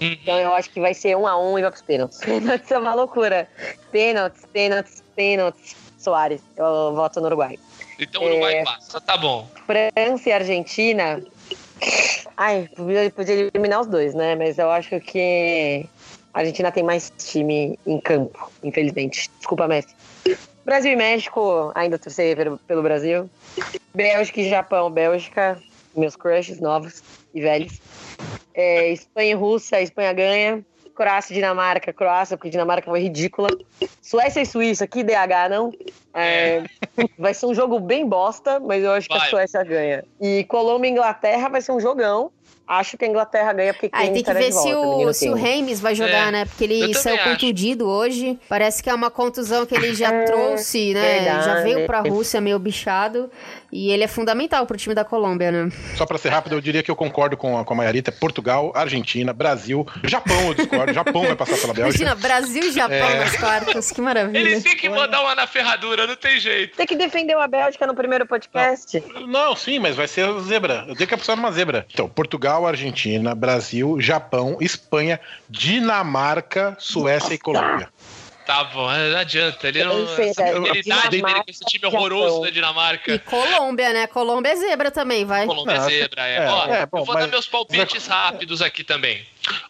Então 0.00 0.38
eu 0.38 0.54
acho 0.54 0.70
que 0.70 0.80
vai 0.80 0.94
ser 0.94 1.16
um 1.16 1.26
a 1.26 1.38
um 1.38 1.58
e 1.58 1.62
vai 1.62 1.70
pros 1.70 1.82
pênaltis. 1.82 2.18
Pênaltis 2.24 2.70
é 2.70 2.78
uma 2.78 2.94
loucura. 2.94 3.48
Pênaltis, 3.90 4.42
pênaltis, 4.52 5.02
pênaltis. 5.14 5.76
Soares. 5.98 6.40
Eu 6.56 6.94
voto 6.94 7.20
no 7.20 7.26
Uruguai. 7.26 7.58
Então 7.98 8.22
o 8.22 8.26
Uruguai 8.26 8.54
É. 8.54 8.64
passa, 8.64 9.00
tá 9.00 9.16
bom. 9.16 9.46
França 9.66 10.28
e 10.28 10.32
Argentina. 10.32 11.22
Ai, 12.36 12.68
podia, 12.74 13.10
podia 13.10 13.34
eliminar 13.34 13.80
os 13.80 13.88
dois, 13.88 14.14
né? 14.14 14.36
Mas 14.36 14.58
eu 14.58 14.70
acho 14.70 14.98
que 15.00 15.84
a 16.32 16.38
Argentina 16.38 16.70
tem 16.70 16.84
mais 16.84 17.12
time 17.18 17.78
em 17.84 18.00
campo, 18.00 18.50
infelizmente. 18.62 19.28
Desculpa, 19.38 19.66
Messi. 19.68 19.94
Brasil 20.68 20.92
e 20.92 20.96
México, 20.96 21.72
ainda 21.74 21.98
torcer 21.98 22.36
pelo, 22.36 22.58
pelo 22.58 22.82
Brasil. 22.82 23.30
Bélgica 23.94 24.38
e 24.42 24.50
Japão, 24.50 24.90
Bélgica, 24.90 25.58
meus 25.96 26.14
crushes 26.14 26.60
novos 26.60 27.02
e 27.32 27.40
velhos. 27.40 27.80
É, 28.52 28.90
Espanha 28.90 29.30
e 29.30 29.34
Rússia, 29.34 29.80
Espanha 29.80 30.12
ganha. 30.12 30.62
Croácia 30.94 31.32
e 31.32 31.36
Dinamarca, 31.36 31.90
Croácia, 31.90 32.36
porque 32.36 32.50
Dinamarca 32.50 32.90
foi 32.90 33.00
ridícula. 33.00 33.48
Suécia 34.02 34.42
e 34.42 34.46
Suíça, 34.46 34.86
que 34.86 35.02
DH, 35.02 35.48
não? 35.48 35.72
É, 36.12 36.62
vai 37.18 37.32
ser 37.32 37.46
um 37.46 37.54
jogo 37.54 37.80
bem 37.80 38.06
bosta, 38.06 38.60
mas 38.60 38.84
eu 38.84 38.92
acho 38.92 39.08
que 39.08 39.16
Vai. 39.16 39.26
a 39.26 39.30
Suécia 39.30 39.64
ganha. 39.64 40.04
E 40.20 40.44
Colômbia 40.44 40.88
e 40.88 40.92
Inglaterra 40.92 41.48
vai 41.48 41.62
ser 41.62 41.72
um 41.72 41.80
jogão. 41.80 42.30
Acho 42.68 42.98
que 42.98 43.04
a 43.04 43.08
Inglaterra 43.08 43.52
ganha 43.52 43.72
porque 43.72 43.88
Aí 43.92 44.06
tem 44.06 44.12
que 44.14 44.18
estará 44.20 44.38
ver 44.40 44.46
de 44.48 44.52
volta, 44.52 44.68
se 44.68 44.74
o, 44.74 45.12
se 45.14 45.28
o. 45.30 45.34
Reims 45.34 45.80
vai 45.80 45.94
jogar, 45.94 46.28
É, 46.28 46.30
né? 46.30 46.44
Porque 46.44 46.64
ele 46.64 46.92
saiu 46.94 47.16
acho. 47.16 47.24
contundido 47.30 47.88
hoje. 47.88 48.38
Parece 48.48 48.82
que 48.82 48.90
é 48.90 48.94
uma 48.94 49.10
contusão 49.10 49.64
que 49.64 49.74
ele 49.74 49.94
já 49.94 50.12
É, 50.18 50.24
trouxe, 50.24 50.92
né? 50.94 51.24
Já 51.24 51.34
verdade. 51.54 51.62
veio 51.62 51.86
pra 51.86 52.00
Rússia 52.00 52.40
meio 52.40 52.58
bichado. 52.58 53.30
E 53.70 53.90
ele 53.90 54.02
é 54.02 54.08
fundamental 54.08 54.64
pro 54.66 54.78
time 54.78 54.94
da 54.94 55.04
Colômbia, 55.04 55.50
né? 55.52 55.70
Só 55.94 56.06
pra 56.06 56.16
ser 56.16 56.30
rápido, 56.30 56.54
eu 56.54 56.60
diria 56.60 56.82
que 56.82 56.90
eu 56.90 56.96
concordo 56.96 57.36
com 57.36 57.58
a, 57.58 57.64
com 57.64 57.74
a 57.74 57.76
Maiarita. 57.76 58.10
Portugal, 58.10 58.72
Argentina, 58.74 59.32
Brasil, 59.32 59.86
Japão 60.04 60.40
eu 60.48 60.54
discordo. 60.54 60.92
Japão 60.94 61.22
vai 61.22 61.36
passar 61.36 61.58
pela 61.58 61.74
Bélgica. 61.74 62.02
Imagina, 62.02 62.14
Brasil 62.14 62.62
e 62.64 62.72
Japão 62.72 62.96
É. 62.96 63.18
nas 63.20 63.36
quartas. 63.36 63.92
Que 63.92 64.00
maravilha. 64.00 64.38
Ele 64.38 64.60
tem 64.62 64.74
que 64.76 64.88
mandar 64.88 65.20
uma 65.20 65.34
na 65.34 65.46
ferradura, 65.46 66.06
não 66.06 66.16
tem 66.16 66.40
jeito. 66.40 66.76
Tem 66.76 66.86
que 66.86 66.96
defender 66.96 67.34
a 67.36 67.46
Bélgica 67.46 67.86
no 67.86 67.94
primeiro 67.94 68.26
podcast. 68.26 69.02
Não, 69.26 69.54
sim, 69.54 69.78
mas 69.78 69.94
vai 69.96 70.08
ser 70.08 70.26
zebra. 70.40 70.84
Eu 70.88 70.96
tenho 70.96 71.06
que 71.06 71.14
apostar 71.14 71.36
numa 71.36 71.52
zebra. 71.52 71.86
Então, 71.92 72.08
Portugal, 72.08 72.57
Argentina, 72.66 73.34
Brasil, 73.34 74.00
Japão, 74.00 74.58
Espanha, 74.60 75.20
Dinamarca, 75.48 76.76
Suécia 76.78 77.34
e 77.34 77.38
Colômbia. 77.38 77.88
Tá 78.46 78.64
bom, 78.64 78.90
não 78.90 79.18
adianta. 79.18 79.68
Ele 79.68 79.84
não. 79.84 80.04
Essa 80.18 80.42
habilidade 80.46 81.08
dele 81.10 81.22
com 81.22 81.44
esse 81.46 81.62
time 81.66 81.84
horroroso 81.84 82.40
da 82.40 82.48
Dinamarca. 82.50 83.12
E 83.12 83.18
Colômbia, 83.18 83.92
né? 83.92 84.06
Colômbia 84.06 84.52
é 84.52 84.56
zebra 84.56 84.90
também, 84.90 85.26
vai. 85.26 85.44
Colômbia 85.44 85.76
Não, 85.76 85.84
zebra, 85.84 86.26
é. 86.26 86.36
é, 86.36 86.50
Ó, 86.50 86.66
é, 86.66 86.86
bom, 86.86 86.98
eu 87.00 87.04
vou 87.04 87.14
mas- 87.14 87.24
dar 87.26 87.30
meus 87.30 87.46
palpites 87.46 88.06
rápidos 88.06 88.62
aqui 88.62 88.82
também. 88.82 89.22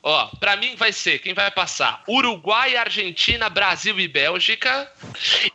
Ó, 0.02 0.26
pra 0.40 0.56
mim 0.56 0.74
vai 0.76 0.92
ser, 0.92 1.18
quem 1.18 1.34
vai 1.34 1.50
passar? 1.50 2.02
Uruguai, 2.08 2.76
Argentina, 2.76 3.48
Brasil 3.48 3.98
e 3.98 4.08
Bélgica. 4.08 4.90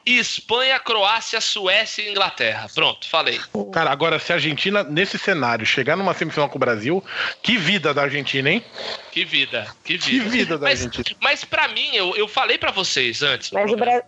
Espanha, 0.06 0.80
Croácia, 0.80 1.40
Suécia 1.42 2.04
e 2.04 2.12
Inglaterra. 2.12 2.68
Pronto, 2.74 3.08
falei. 3.08 3.40
Cara, 3.74 3.92
agora, 3.92 4.20
se 4.20 4.32
a 4.32 4.36
Argentina, 4.36 4.84
nesse 4.84 5.18
cenário, 5.18 5.66
chegar 5.66 5.96
numa 5.96 6.14
semifinal 6.14 6.50
com 6.50 6.58
o 6.58 6.60
Brasil, 6.60 7.04
que 7.42 7.58
vida 7.58 7.94
da 7.94 8.04
Argentina, 8.04 8.50
hein? 8.50 8.64
Que 9.12 9.26
vida, 9.26 9.68
que 9.84 9.98
vida. 9.98 10.24
Que 10.24 10.30
vida 10.30 10.58
da 10.58 10.66
mas, 10.66 10.86
Argentina. 10.86 11.18
Mas 11.22 11.44
pra 11.44 11.68
mim, 11.68 11.96
eu, 11.96 12.16
eu 12.16 12.28
falei 12.28 12.58
pra 12.58 12.72
vocês 12.72 13.22
antes. 13.22 13.52
Mas 13.52 13.72
o. 13.72 13.76
Brasil. 13.76 14.04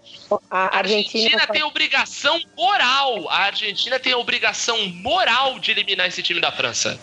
A 0.49 0.75
A 0.75 0.77
Argentina. 0.77 1.25
Argentina 1.25 1.47
tem 1.47 1.63
obrigação 1.63 2.41
moral. 2.57 3.29
A 3.29 3.43
Argentina 3.43 3.99
tem 3.99 4.13
a 4.13 4.17
obrigação 4.17 4.87
moral 4.87 5.59
de 5.59 5.71
eliminar 5.71 6.07
esse 6.07 6.21
time 6.23 6.39
da 6.39 6.51
França. 6.51 6.99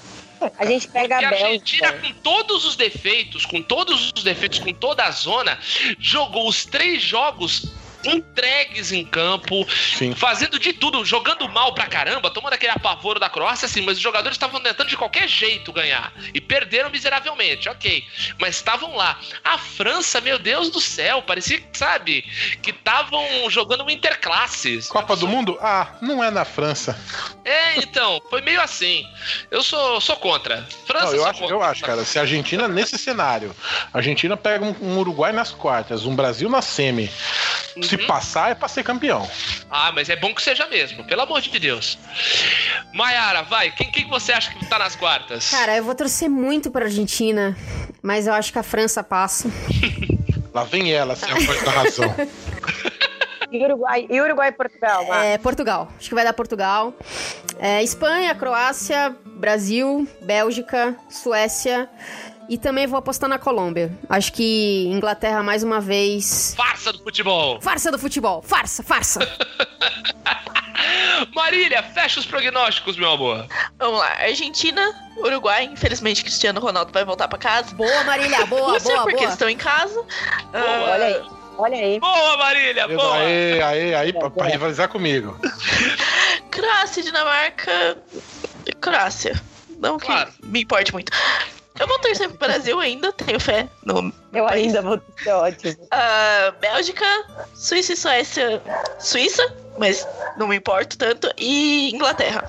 A 0.59 0.66
gente 0.66 0.88
pega 0.88 1.16
Porque 1.18 1.34
a 1.34 1.38
a 1.38 1.47
Argentina, 1.47 1.93
Bélgica. 1.93 2.14
com 2.14 2.20
todos 2.22 2.64
os 2.64 2.76
defeitos, 2.76 3.47
com 3.47 3.62
todos 3.62 4.11
os 4.16 4.22
defeitos, 4.22 4.59
com 4.59 4.72
toda 4.72 5.05
a 5.05 5.11
zona, 5.11 5.59
jogou 5.99 6.49
os 6.49 6.64
três 6.64 7.03
jogos 7.03 7.82
entregues 8.05 8.92
em 8.92 9.05
campo, 9.05 9.66
Sim. 9.96 10.14
fazendo 10.14 10.59
de 10.59 10.72
tudo, 10.72 11.05
jogando 11.05 11.48
mal 11.48 11.74
pra 11.74 11.86
caramba, 11.86 12.30
tomando 12.30 12.55
aquele 12.55 12.72
apavoro 12.72 13.18
da 13.18 13.28
Croácia, 13.28 13.66
assim, 13.66 13.82
mas 13.82 13.96
os 13.96 14.03
jogadores 14.03 14.36
estavam 14.36 14.61
tentando 14.61 14.88
de 14.88 14.96
qualquer 14.96 15.28
jeito 15.28 15.72
ganhar. 15.72 16.12
E 16.32 16.40
perderam 16.40 16.90
miseravelmente, 16.90 17.68
ok. 17.68 18.05
Mas 18.38 18.57
estavam 18.57 18.96
lá. 18.96 19.18
A 19.44 19.59
França, 19.59 20.20
meu 20.20 20.38
Deus 20.38 20.70
do 20.70 20.80
céu, 20.80 21.22
parecia, 21.22 21.61
que, 21.61 21.78
sabe, 21.78 22.22
que 22.62 22.70
estavam 22.70 23.24
jogando 23.48 23.88
interclasses. 23.90 24.88
Copa 24.88 25.16
do 25.16 25.28
Mundo? 25.28 25.59
Ah, 25.61 25.96
não 26.00 26.22
é 26.22 26.30
na 26.30 26.44
França. 26.44 26.98
É, 27.44 27.76
então, 27.78 28.20
foi 28.30 28.40
meio 28.40 28.61
assim. 28.61 29.05
Eu 29.50 29.62
sou, 29.62 30.00
sou 30.00 30.16
contra. 30.16 30.66
França, 30.86 31.07
Não, 31.07 31.14
eu 31.14 31.26
acho, 31.26 31.40
contra. 31.40 31.55
eu 31.55 31.62
acho, 31.62 31.82
cara. 31.82 32.05
Se 32.05 32.18
a 32.18 32.22
Argentina, 32.22 32.68
nesse 32.68 32.98
cenário, 32.98 33.55
a 33.92 33.98
Argentina 33.98 34.36
pega 34.36 34.64
um, 34.64 34.74
um 34.80 34.98
Uruguai 34.98 35.32
nas 35.32 35.50
quartas, 35.50 36.05
um 36.05 36.14
Brasil 36.14 36.48
na 36.48 36.62
semi. 36.62 37.11
Se 37.81 37.97
Uhum. 37.97 38.07
passar, 38.07 38.51
é 38.51 38.55
pra 38.55 38.68
ser 38.68 38.83
campeão. 38.83 39.29
Ah, 39.70 39.91
mas 39.93 40.09
é 40.11 40.16
bom 40.16 40.35
que 40.35 40.43
seja 40.43 40.66
mesmo, 40.66 41.05
pelo 41.05 41.23
amor 41.23 41.41
de 41.41 41.59
Deus. 41.59 41.99
Maiara, 42.93 43.43
vai, 43.43 43.70
quem, 43.70 43.91
quem 43.91 44.07
você 44.09 44.33
acha 44.33 44.53
que 44.53 44.66
tá 44.66 44.79
nas 44.79 44.95
quartas? 44.97 45.51
Cara, 45.51 45.77
eu 45.77 45.85
vou 45.85 45.95
torcer 45.95 46.29
muito 46.29 46.70
pra 46.70 46.85
Argentina, 46.85 47.57
mas 48.03 48.27
eu 48.27 48.35
acho 48.35 48.53
que 48.53 48.59
a 48.59 48.62
França 48.62 49.03
passa. 49.03 49.49
Lá 50.53 50.64
vem 50.64 50.93
ela, 50.93 51.16
sem 51.16 51.31
a 51.31 51.35
voz 51.35 51.62
da 51.62 51.70
razão. 51.70 52.14
E 53.51 53.57
Uruguai, 53.64 54.07
e 54.11 54.20
Uruguai 54.20 54.49
e 54.49 54.53
Portugal. 54.53 55.14
É, 55.14 55.39
Portugal. 55.39 55.89
Acho 55.99 56.09
que 56.11 56.14
vai 56.14 56.25
dar 56.25 56.35
Portugal. 56.35 56.93
É, 57.59 57.83
Espanha, 57.83 58.35
Croácia, 58.35 59.16
Brasil, 59.25 60.07
Bélgica, 60.20 60.95
Suécia 61.09 61.89
e 62.53 62.59
também 62.59 62.86
vou 62.86 62.98
apostar 62.98 63.28
na 63.30 63.38
Colômbia. 63.38 63.96
Acho 64.09 64.32
que 64.32 64.86
Inglaterra 64.88 65.42
mais 65.42 65.62
uma 65.62 65.80
vez. 65.80 66.55
Farsa 66.57 66.92
do 66.92 66.98
futebol. 67.03 67.61
Farsa 67.62 67.90
do 67.90 67.98
futebol, 67.98 68.42
farsa, 68.42 68.82
farsa. 68.82 69.20
Marília, 71.34 71.82
fecha 71.82 72.20
os 72.20 72.26
prognósticos, 72.26 72.96
meu 72.96 73.11
amor. 73.11 73.46
Vamos 73.78 73.98
lá. 74.00 74.12
Argentina, 74.20 74.94
Uruguai. 75.18 75.64
Infelizmente, 75.64 76.22
Cristiano 76.22 76.61
Ronaldo 76.61 76.92
vai 76.92 77.05
voltar 77.05 77.28
pra 77.28 77.38
casa. 77.38 77.74
boa, 77.74 78.05
Marília, 78.05 78.44
boa, 78.46 78.72
Rússia, 78.72 78.90
boa, 78.90 79.03
porque 79.05 79.12
boa. 79.16 79.22
eles 79.24 79.34
estão 79.34 79.48
em 79.48 79.57
casa. 79.57 80.05
Ah, 80.53 80.90
Olha 80.90 81.05
aí, 81.07 81.22
olha 81.59 81.78
aí. 81.78 82.00
Boa, 82.00 82.36
Marília, 82.36 82.88
boa. 82.88 83.16
Aí, 83.16 83.62
aí, 83.62 83.94
aí, 83.94 84.12
pra, 84.12 84.30
pra 84.30 84.46
rivalizar 84.46 84.88
comigo. 84.88 85.38
Croácia, 86.50 87.03
Dinamarca. 87.03 87.98
Croácia. 88.80 89.40
Não 89.78 89.98
que 89.98 90.07
Claro. 90.07 90.30
me 90.44 90.62
importe 90.62 90.92
muito. 90.92 91.11
Eu 91.81 91.87
vou 91.89 91.99
torcer 92.01 92.29
pro 92.29 92.39
Brasil 92.47 92.79
ainda, 92.79 93.12
tenho 93.12 93.41
fé 93.41 93.68
no. 93.85 94.12
Eu 94.33 94.47
ainda 94.47 94.83
vou 94.83 95.01
ser 95.23 95.33
ótimo. 95.33 95.89
Ah, 95.91 96.53
Bélgica, 96.61 97.05
Suíça 97.55 97.95
e 97.95 97.97
Suécia. 97.97 98.62
Suíça, 98.99 99.55
mas 99.79 100.07
não 100.37 100.47
me 100.49 100.57
importo 100.57 100.99
tanto. 100.99 101.33
E 101.39 101.91
Inglaterra. 101.95 102.49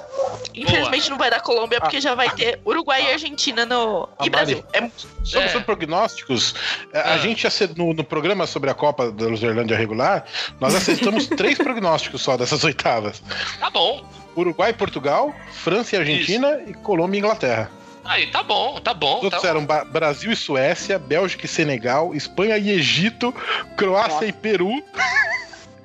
Infelizmente 0.53 1.09
não 1.09 1.17
vai 1.17 1.30
dar 1.30 1.41
Colômbia, 1.41 1.80
porque 1.80 2.01
já 2.01 2.13
vai 2.15 2.30
ter 2.32 2.59
Uruguai 2.65 3.03
e 3.05 3.11
Argentina 3.11 3.65
no. 3.65 4.09
Ah, 4.19 4.26
E 4.26 4.30
Brasil. 4.30 4.63
É, 4.74 4.89
Sobre, 5.24 5.47
É. 5.47 5.49
sobre 5.49 5.65
prognósticos, 5.65 6.53
é, 6.91 6.99
Ah. 6.99 7.13
a 7.13 7.17
gente 7.17 7.47
no, 7.78 7.93
no 7.93 8.03
programa 8.03 8.45
sobre 8.45 8.69
a 8.69 8.74
Copa 8.74 9.09
da 9.11 9.26
Luzerlândia 9.26 9.78
regular, 9.78 10.26
nós 10.59 10.76
acertamos 10.76 11.28
três 11.38 11.57
prognósticos 11.57 12.21
só 12.21 12.36
dessas 12.36 12.63
oitavas: 12.63 13.24
Tá 13.59 13.69
bom. 13.69 14.05
Uruguai 14.36 14.71
e 14.71 14.74
Portugal, 14.74 15.34
França 15.53 15.95
e 15.95 15.99
Argentina 15.99 16.59
e 16.67 16.74
Colômbia 16.74 17.17
e 17.17 17.19
Inglaterra. 17.19 17.71
Aí, 18.05 18.27
tá 18.27 18.43
bom, 18.43 18.79
tá 18.79 18.93
bom. 18.93 19.17
Os 19.19 19.23
outros 19.25 19.41
Tá... 19.41 19.47
eram 19.49 19.65
Brasil 19.65 20.31
e 20.31 20.35
Suécia, 20.35 20.99
Bélgica 20.99 21.45
e 21.45 21.49
Senegal, 21.49 22.13
Espanha 22.13 22.57
e 22.57 22.69
Egito, 22.69 23.31
Croácia 23.77 24.25
e 24.25 24.33
Peru. 24.33 24.83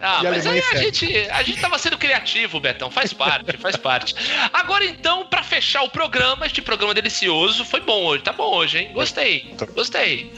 Ah, 0.00 0.20
E 0.22 0.26
a 0.28 0.30
mas 0.30 0.46
aí 0.46 0.62
a 0.72 0.76
gente, 0.76 1.28
a 1.30 1.42
gente 1.42 1.60
tava 1.60 1.76
sendo 1.76 1.98
criativo, 1.98 2.60
Betão. 2.60 2.88
Faz 2.88 3.12
parte, 3.12 3.56
faz 3.56 3.76
parte. 3.76 4.14
Agora 4.52 4.84
então, 4.84 5.26
pra 5.26 5.42
fechar 5.42 5.82
o 5.82 5.90
programa, 5.90 6.46
este 6.46 6.62
programa 6.62 6.94
delicioso, 6.94 7.64
foi 7.64 7.80
bom 7.80 8.04
hoje, 8.04 8.22
tá 8.22 8.32
bom 8.32 8.54
hoje, 8.54 8.78
hein? 8.78 8.92
Gostei, 8.92 9.52
gostei. 9.74 10.32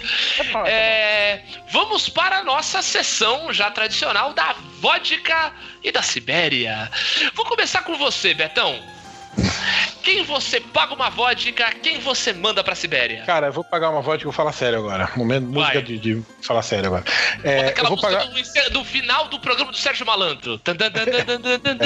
É, 0.67 1.41
vamos 1.71 2.09
para 2.09 2.39
a 2.39 2.43
nossa 2.43 2.81
sessão 2.81 3.53
já 3.53 3.71
tradicional 3.71 4.33
da 4.33 4.55
vodka 4.81 5.53
e 5.85 5.93
da 5.93 6.03
Sibéria. 6.03 6.91
Vou 7.35 7.45
começar 7.45 7.83
com 7.83 7.97
você, 7.99 8.33
Betão. 8.33 8.79
Quem 10.03 10.25
você 10.25 10.61
paga 10.61 10.95
uma 10.95 11.11
vodka, 11.11 11.71
quem 11.83 12.01
você 12.01 12.33
manda 12.33 12.65
pra 12.65 12.75
Sibéria? 12.75 13.23
Cara, 13.27 13.49
eu 13.49 13.53
vou 13.53 13.63
pagar 13.63 13.91
uma 13.91 14.01
vodka 14.01 14.23
e 14.23 14.25
vou 14.25 14.33
falar 14.33 14.53
sério 14.53 14.79
agora. 14.79 15.11
Momento, 15.17 15.45
música 15.47 15.75
Vai. 15.75 15.83
de, 15.83 15.99
de 15.99 16.23
falar 16.43 16.63
sério 16.63 16.87
agora. 16.87 17.05
Bota 17.37 17.49
É, 17.49 17.65
eu 17.65 17.69
aquela 17.69 17.89
vou 17.91 17.97
música 17.99 18.17
pagar. 18.25 18.65
do, 18.65 18.71
do 18.71 18.85
final 18.85 19.29
do 19.29 19.39
programa 19.39 19.71
do 19.71 19.77
Sérgio 19.77 20.07
Malandro. 20.07 20.59
Tan, 20.59 20.75
tan, 20.75 20.91
tan, 20.91 21.05
tan, 21.05 21.25
tan, 21.25 21.41
tan, 21.41 21.61
tan, 21.61 21.79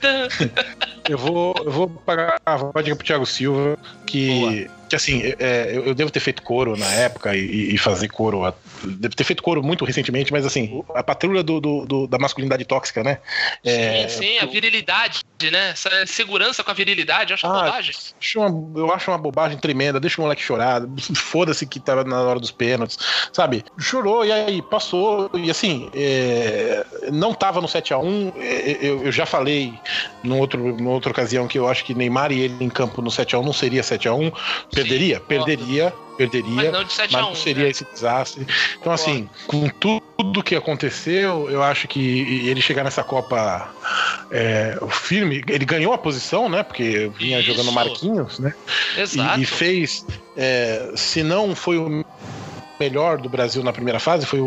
tan. 0.00 0.28
Eu 1.08 1.18
vou, 1.18 1.54
eu 1.64 1.70
vou 1.70 1.88
pagar 1.88 2.36
a 2.46 2.56
vodka 2.56 2.96
pro 2.96 3.06
Thiago 3.06 3.26
Silva, 3.26 3.76
que, 4.06 4.70
que 4.88 4.96
assim, 4.96 5.22
é, 5.38 5.70
eu, 5.76 5.84
eu 5.86 5.94
devo 5.94 6.10
ter 6.10 6.20
feito 6.20 6.42
coro 6.42 6.76
na 6.76 6.86
época 6.86 7.36
e, 7.36 7.74
e 7.74 7.78
fazer 7.78 8.08
coro. 8.08 8.54
Devo 8.82 9.14
ter 9.14 9.24
feito 9.24 9.42
coro 9.42 9.62
muito 9.62 9.84
recentemente, 9.84 10.32
mas 10.32 10.46
assim, 10.46 10.82
a 10.94 11.02
patrulha 11.02 11.42
do, 11.42 11.60
do- 11.60 11.84
do- 11.84 12.06
da 12.06 12.18
masculinidade 12.18 12.64
tóxica, 12.64 13.02
né? 13.02 13.18
É, 13.64 14.08
sim, 14.08 14.22
sim, 14.22 14.38
a 14.38 14.46
virilidade, 14.46 15.20
né? 15.50 15.70
Essa 15.70 16.06
segurança 16.06 16.64
com 16.64 16.70
a 16.70 16.74
virilidade, 16.74 17.32
eu 17.32 17.34
acho 17.34 17.46
Ah, 17.46 17.64
bobagem. 17.64 17.94
acho 18.18 18.40
uma- 18.40 18.78
eu 18.80 18.92
acho 18.92 19.10
uma 19.10 19.18
bobagem 19.18 19.58
tremenda, 19.58 20.00
deixa 20.00 20.20
o 20.20 20.24
moleque 20.24 20.42
chorar, 20.42 20.82
foda-se 21.16 21.66
que 21.66 21.78
tava 21.80 22.02
na 22.04 22.22
hora 22.22 22.40
dos 22.40 22.50
pênaltis, 22.50 22.96
sabe? 23.32 23.62
Chorou 23.78 24.24
e 24.24 24.32
aí 24.32 24.62
passou, 24.62 25.28
e 25.34 25.50
assim, 25.50 25.90
é, 25.94 26.84
não 27.12 27.34
tava 27.34 27.60
no 27.60 27.68
7x1, 27.68 28.32
é, 28.36 28.78
eu, 28.80 29.04
eu 29.04 29.12
já 29.12 29.26
falei 29.26 29.78
num 30.22 30.38
outro, 30.38 30.76
outra 30.94 31.10
ocasião 31.10 31.46
que 31.46 31.58
eu 31.58 31.68
acho 31.68 31.84
que 31.84 31.94
Neymar 31.94 32.32
e 32.32 32.40
ele 32.40 32.64
em 32.64 32.70
campo 32.70 33.02
no 33.02 33.10
7x1 33.10 33.44
não 33.44 33.52
seria 33.52 33.82
7x1, 33.82 34.32
perderia, 34.72 35.20
perderia, 35.20 35.92
perderia, 36.16 36.54
Mas 36.54 36.72
não 36.72 36.84
de 36.84 36.92
7 36.92 37.12
mas 37.12 37.22
a 37.22 37.26
1 37.26 37.28
não 37.28 37.36
seria 37.36 37.64
né? 37.64 37.70
esse 37.70 37.84
desastre. 37.92 38.46
Então, 38.80 38.92
assim, 38.92 39.28
com 39.46 39.68
tudo 39.68 40.42
que 40.42 40.54
aconteceu, 40.54 41.50
eu 41.50 41.62
acho 41.62 41.88
que 41.88 42.46
ele 42.48 42.60
chegar 42.60 42.84
nessa 42.84 43.02
Copa 43.02 43.68
é, 44.30 44.78
firme, 44.90 45.44
ele 45.48 45.64
ganhou 45.64 45.92
a 45.92 45.98
posição, 45.98 46.48
né? 46.48 46.62
Porque 46.62 47.10
vinha 47.18 47.40
Isso. 47.40 47.48
jogando 47.48 47.72
Marquinhos, 47.72 48.38
né? 48.38 48.54
Exato. 48.96 49.40
E, 49.40 49.42
e 49.42 49.46
fez, 49.46 50.06
é, 50.36 50.92
se 50.96 51.22
não 51.22 51.54
foi 51.54 51.76
o 51.78 52.04
melhor 52.78 53.18
do 53.18 53.28
Brasil 53.28 53.62
na 53.62 53.72
primeira 53.72 53.98
fase, 54.00 54.26
foi 54.26 54.40
o, 54.40 54.46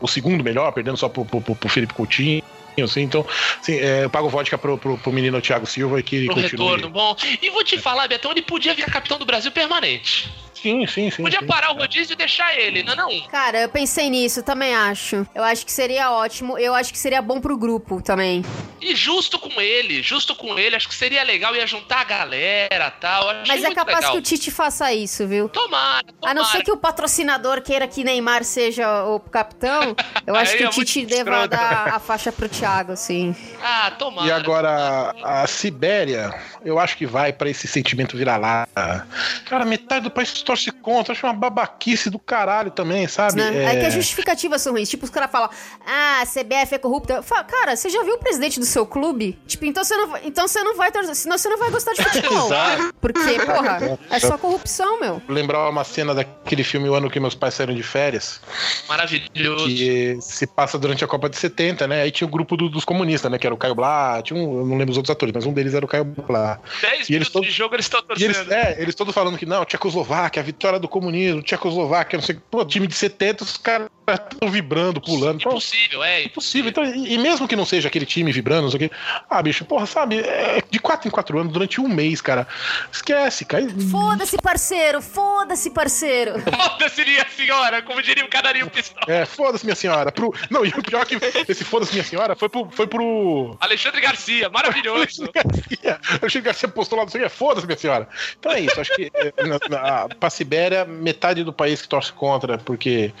o- 0.00 0.08
segundo 0.08 0.42
melhor, 0.44 0.72
perdendo 0.72 0.96
só 0.96 1.08
pro, 1.08 1.24
pro, 1.24 1.40
pro 1.40 1.68
Felipe 1.68 1.94
Coutinho. 1.94 2.42
Assim, 2.82 3.02
então, 3.02 3.26
assim, 3.60 3.74
é, 3.74 4.04
eu 4.04 4.10
pago 4.10 4.28
vodka 4.28 4.56
pro, 4.56 4.78
pro, 4.78 4.96
pro 4.98 5.12
menino 5.12 5.40
Thiago 5.40 5.66
Silva 5.66 5.98
e 5.98 6.02
que 6.04 6.14
ele 6.14 6.26
Pro 6.26 6.36
continue. 6.36 6.64
retorno 6.66 6.88
bom. 6.90 7.16
E 7.42 7.50
vou 7.50 7.64
te 7.64 7.76
falar, 7.76 8.06
Betão, 8.06 8.30
ele 8.30 8.40
podia 8.42 8.72
virar 8.72 8.88
capitão 8.92 9.18
do 9.18 9.26
Brasil 9.26 9.50
permanente. 9.50 10.32
Sim, 10.62 10.86
sim, 10.86 11.10
sim. 11.10 11.22
Podia 11.22 11.40
sim. 11.40 11.46
parar 11.46 11.72
o 11.72 11.78
rodízio 11.78 12.14
e 12.14 12.16
deixar 12.16 12.56
ele, 12.58 12.82
não, 12.82 12.96
não. 12.96 13.20
Cara, 13.28 13.60
eu 13.60 13.68
pensei 13.68 14.10
nisso, 14.10 14.42
também 14.42 14.74
acho. 14.74 15.26
Eu 15.34 15.44
acho 15.44 15.64
que 15.64 15.72
seria 15.72 16.10
ótimo. 16.10 16.58
Eu 16.58 16.74
acho 16.74 16.92
que 16.92 16.98
seria 16.98 17.22
bom 17.22 17.40
pro 17.40 17.56
grupo 17.56 18.02
também. 18.02 18.44
E 18.80 18.94
justo 18.94 19.38
com 19.38 19.60
ele, 19.60 20.02
justo 20.02 20.34
com 20.34 20.58
ele, 20.58 20.76
acho 20.76 20.88
que 20.88 20.94
seria 20.94 21.22
legal, 21.24 21.54
ia 21.54 21.66
juntar 21.66 22.00
a 22.00 22.04
galera 22.04 22.92
e 22.96 23.00
tal. 23.00 23.28
Achei 23.30 23.56
Mas 23.56 23.64
é 23.64 23.74
capaz 23.74 23.98
legal. 23.98 24.12
que 24.12 24.18
o 24.18 24.22
Tite 24.22 24.50
faça 24.50 24.92
isso, 24.92 25.26
viu? 25.26 25.48
Tomara, 25.48 26.04
tomara. 26.04 26.30
A 26.30 26.34
não 26.34 26.44
ser 26.44 26.62
que 26.62 26.70
o 26.70 26.76
patrocinador 26.76 27.60
queira 27.60 27.88
que 27.88 28.04
Neymar 28.04 28.44
seja 28.44 29.04
o 29.04 29.18
capitão, 29.18 29.96
eu 30.26 30.34
acho 30.36 30.56
que 30.56 30.62
é 30.62 30.68
o 30.68 30.70
Tite 30.70 31.06
deva 31.06 31.46
dar 31.48 31.94
a 31.94 31.98
faixa 31.98 32.30
pro 32.30 32.48
Thiago, 32.48 32.92
assim. 32.92 33.34
Ah, 33.62 33.90
tomara. 33.98 34.28
E 34.28 34.30
agora, 34.30 35.14
a 35.22 35.46
Sibéria, 35.46 36.32
eu 36.64 36.78
acho 36.78 36.96
que 36.96 37.06
vai 37.06 37.32
pra 37.32 37.50
esse 37.50 37.66
sentimento 37.66 38.16
vira-lata. 38.16 39.06
Cara, 39.46 39.64
metade 39.64 40.04
do 40.04 40.10
país 40.10 40.32
torce 40.48 40.70
contra. 40.72 41.12
Acho 41.12 41.26
uma 41.26 41.32
babaquice 41.32 42.10
do 42.10 42.18
caralho 42.18 42.70
também, 42.70 43.06
sabe? 43.06 43.40
É, 43.40 43.64
É... 43.76 43.80
que 43.80 43.86
as 43.86 43.94
justificativas 43.94 44.62
são 44.62 44.72
ruins. 44.72 44.88
Tipo, 44.88 45.04
os 45.04 45.10
caras 45.10 45.30
falam, 45.30 45.48
ah, 45.86 46.22
a 46.22 46.26
CBF 46.26 46.74
é 46.74 46.78
corrupta. 46.78 47.22
Fala, 47.22 47.44
cara, 47.44 47.76
você 47.76 47.88
já 47.90 48.02
viu 48.02 48.14
o 48.14 48.18
presidente 48.18 48.58
do 48.58 48.66
seu 48.66 48.86
clube? 48.86 49.38
Tipo, 49.46 49.64
então 49.66 49.84
você 49.84 49.96
não 49.96 50.08
vai, 50.08 50.22
então 50.24 50.48
você 50.48 50.62
não 50.62 50.76
vai 50.76 50.90
torcer, 50.90 51.14
senão 51.14 51.36
você 51.38 51.48
não 51.48 51.58
vai 51.58 51.70
gostar 51.70 51.92
de 51.92 52.02
futebol. 52.04 52.46
Exato. 52.46 52.94
Porque, 53.00 53.20
porra, 53.46 53.98
é 54.10 54.18
só 54.18 54.36
corrupção, 54.38 55.00
meu. 55.00 55.20
Lembrar 55.28 55.68
uma 55.68 55.84
cena 55.84 56.14
daquele 56.14 56.64
filme 56.64 56.88
O 56.88 56.94
Ano 56.94 57.10
que 57.10 57.20
Meus 57.20 57.34
Pais 57.34 57.54
Saíram 57.54 57.74
de 57.74 57.82
Férias, 57.82 58.40
Maravilhoso. 58.88 59.66
que 59.66 60.18
se 60.20 60.46
passa 60.46 60.78
durante 60.78 61.04
a 61.04 61.06
Copa 61.06 61.28
de 61.28 61.36
70, 61.36 61.86
né? 61.86 62.02
Aí 62.02 62.10
tinha 62.10 62.26
o 62.26 62.30
grupo 62.30 62.56
do- 62.56 62.68
dos 62.68 62.84
comunistas, 62.84 63.30
né? 63.30 63.38
Que 63.38 63.46
era 63.46 63.54
o 63.54 63.58
Caio 63.58 63.74
Blá, 63.74 64.20
tinha 64.22 64.38
um, 64.38 64.60
eu 64.60 64.66
não 64.66 64.76
lembro 64.76 64.90
os 64.92 64.96
outros 64.96 65.10
atores, 65.10 65.32
mas 65.34 65.46
um 65.46 65.52
deles 65.52 65.74
era 65.74 65.84
o 65.84 65.88
Caio 65.88 66.04
Blá. 66.04 66.58
10 66.80 66.92
E 66.92 66.94
eles 66.94 67.08
minutos 67.10 67.32
todos- 67.32 67.48
de 67.48 67.54
jogo 67.54 67.74
eles 67.74 67.84
estão 67.86 68.00
E 68.16 68.24
eles, 68.24 68.36
torcendo. 68.36 68.52
é, 68.52 68.76
eles 68.80 68.94
todos 68.94 69.14
falando 69.14 69.36
que 69.38 69.46
não, 69.46 69.64
Tchecoslováquia, 69.64 70.37
a 70.38 70.42
vitória 70.42 70.78
do 70.78 70.88
comunismo, 70.88 71.42
Tchecoslováquia, 71.42 72.18
não 72.18 72.24
sei 72.24 72.36
o 72.36 72.38
que. 72.38 72.44
Pô, 72.50 72.64
time 72.64 72.86
de 72.86 72.94
70, 72.94 73.44
os 73.44 73.56
caras 73.56 73.88
estão 74.32 74.50
vibrando, 74.50 75.00
pulando. 75.00 75.40
Então, 75.40 75.52
Impossível, 75.52 76.04
é. 76.04 76.22
Impossível. 76.22 76.70
Então, 76.70 76.84
e, 76.84 77.14
e 77.14 77.18
mesmo 77.18 77.48
que 77.48 77.56
não 77.56 77.64
seja 77.64 77.88
aquele 77.88 78.06
time 78.06 78.32
vibrando, 78.32 78.62
não 78.62 78.70
sei 78.70 78.86
o 78.86 78.88
quê. 78.88 78.96
Ah, 79.28 79.42
bicho, 79.42 79.64
porra, 79.64 79.86
sabe? 79.86 80.18
é 80.20 80.62
de 80.68 80.78
quatro 80.78 81.08
em 81.08 81.10
quatro 81.10 81.38
anos, 81.38 81.52
durante 81.52 81.80
um 81.80 81.88
mês, 81.88 82.20
cara. 82.20 82.46
Esquece, 82.92 83.44
cara. 83.44 83.66
Foda-se, 83.90 84.36
parceiro, 84.38 85.02
foda-se, 85.02 85.70
parceiro. 85.70 86.34
Foda-se, 86.68 87.04
minha 87.04 87.26
senhora, 87.28 87.82
como 87.82 88.02
diria 88.02 88.24
o 88.24 88.28
canarinho 88.28 88.70
pistola. 88.70 89.06
É, 89.08 89.24
foda-se, 89.24 89.64
minha 89.64 89.74
senhora. 89.74 90.12
Pro... 90.12 90.34
Não, 90.50 90.64
e 90.64 90.68
o 90.68 90.82
pior 90.82 91.02
é 91.02 91.04
que 91.04 91.18
esse 91.48 91.64
foda-se, 91.64 91.92
minha 91.92 92.04
senhora, 92.04 92.36
foi 92.36 92.48
pro. 92.48 92.68
Foi 92.70 92.86
pro... 92.86 93.56
Alexandre 93.60 94.00
Garcia, 94.00 94.48
maravilhoso. 94.48 95.30
Garcia. 95.32 96.00
Eu 96.20 96.26
achei 96.26 96.40
que 96.40 96.46
Garcia 96.46 96.68
postou 96.68 96.98
lá, 96.98 97.04
não 97.04 97.10
sei 97.10 97.22
o 97.22 97.24
que, 97.24 97.30
foda-se, 97.30 97.66
minha 97.66 97.78
senhora. 97.78 98.08
Então 98.38 98.52
é 98.52 98.60
isso, 98.60 98.80
acho 98.80 98.94
que 98.94 99.10
é, 99.14 99.32
na, 99.46 99.58
na, 99.68 100.08
pra 100.08 100.30
Sibéria, 100.30 100.84
metade 100.84 101.42
do 101.44 101.52
país 101.52 101.82
que 101.82 101.88
torce 101.88 102.12
contra, 102.12 102.58
porque. 102.58 103.12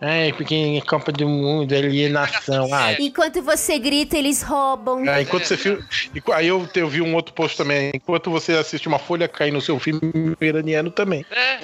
É, 0.00 0.28
porque 0.34 0.78
é 0.82 0.86
Copa 0.86 1.10
do 1.12 1.28
Mundo, 1.28 1.72
alienação. 1.72 2.68
Ah, 2.72 2.92
Enquanto 3.00 3.42
você 3.42 3.78
grita, 3.78 4.16
eles 4.16 4.42
roubam. 4.42 5.08
É, 5.08 5.22
enquanto 5.22 5.44
você 5.46 5.56
filma. 5.56 5.86
Aí 6.34 6.46
eu, 6.48 6.68
eu 6.74 6.88
vi 6.88 7.00
um 7.00 7.14
outro 7.14 7.32
post 7.34 7.56
também. 7.56 7.90
Enquanto 7.94 8.30
você 8.30 8.52
assiste 8.52 8.86
uma 8.88 8.98
folha 8.98 9.26
cair 9.28 9.50
no 9.52 9.60
seu 9.60 9.78
filme 9.78 10.00
iraniano 10.40 10.90
também. 10.90 11.24
É. 11.30 11.58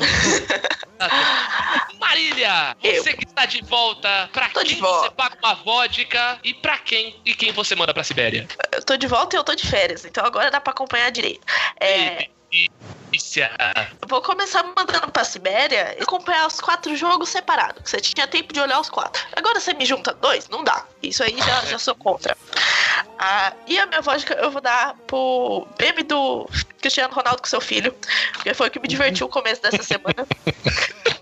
Marília, 1.99 2.77
Eu. 2.83 3.03
você 3.03 3.13
que 3.13 3.25
está 3.25 3.47
de 3.47 3.63
volta, 3.63 4.29
pra 4.33 4.49
Tô 4.49 4.63
de 4.63 4.75
quem 4.75 4.83
volta. 4.83 5.07
você 5.09 5.11
paga 5.15 5.37
uma 5.43 5.55
vodka 5.55 6.39
e 6.43 6.53
pra 6.55 6.77
quem 6.79 7.15
e 7.25 7.35
quem 7.35 7.53
você 7.53 7.75
manda 7.77 7.95
pra 7.95 8.03
Sibéria? 8.03 8.47
Eu 8.73 8.83
tô 8.83 8.97
de 8.97 9.07
volta 9.07 9.37
e 9.37 9.39
eu 9.39 9.45
tô 9.45 9.55
de 9.55 9.67
férias, 9.67 10.05
então 10.05 10.25
agora 10.25 10.51
dá 10.51 10.61
pra 10.61 10.73
acompanhar 10.73 11.11
direito. 11.11 11.41
É, 11.81 12.29
Vou 14.09 14.23
começar 14.23 14.63
mandando 14.63 15.11
pra 15.11 15.25
Sibéria 15.25 15.97
e 15.99 16.03
acompanhar 16.03 16.47
os 16.47 16.61
quatro 16.61 16.97
jogos 16.97 17.29
separados. 17.29 17.83
Você 17.89 18.01
tinha 18.01 18.27
tempo 18.27 18.53
de 18.53 18.61
olhar 18.61 18.81
os 18.81 18.89
quatro. 18.89 19.23
Agora 19.35 19.61
você 19.61 19.73
me 19.73 19.85
junta 19.85 20.13
dois? 20.15 20.49
Não 20.49 20.65
dá. 20.65 20.85
Isso 21.03 21.23
aí 21.23 21.37
já, 21.39 21.65
já 21.67 21.79
sou 21.79 21.95
contra. 21.95 22.37
Ah, 23.19 23.53
e 23.67 23.79
a 23.79 23.87
minha 23.87 24.01
vodka 24.01 24.35
eu 24.35 24.51
vou 24.51 24.61
dar 24.61 24.95
pro 25.07 25.67
meme 25.79 26.03
do 26.03 26.49
Cristiano 26.81 27.15
Ronaldo 27.15 27.43
com 27.43 27.49
seu 27.49 27.61
filho, 27.61 27.95
porque 28.33 28.55
foi 28.55 28.69
o 28.69 28.71
que 28.71 28.81
me 28.81 28.89
divertiu 28.89 29.27
o 29.27 29.31
começo 29.31 29.63
dessa 29.63 29.83
semana. 29.83 30.27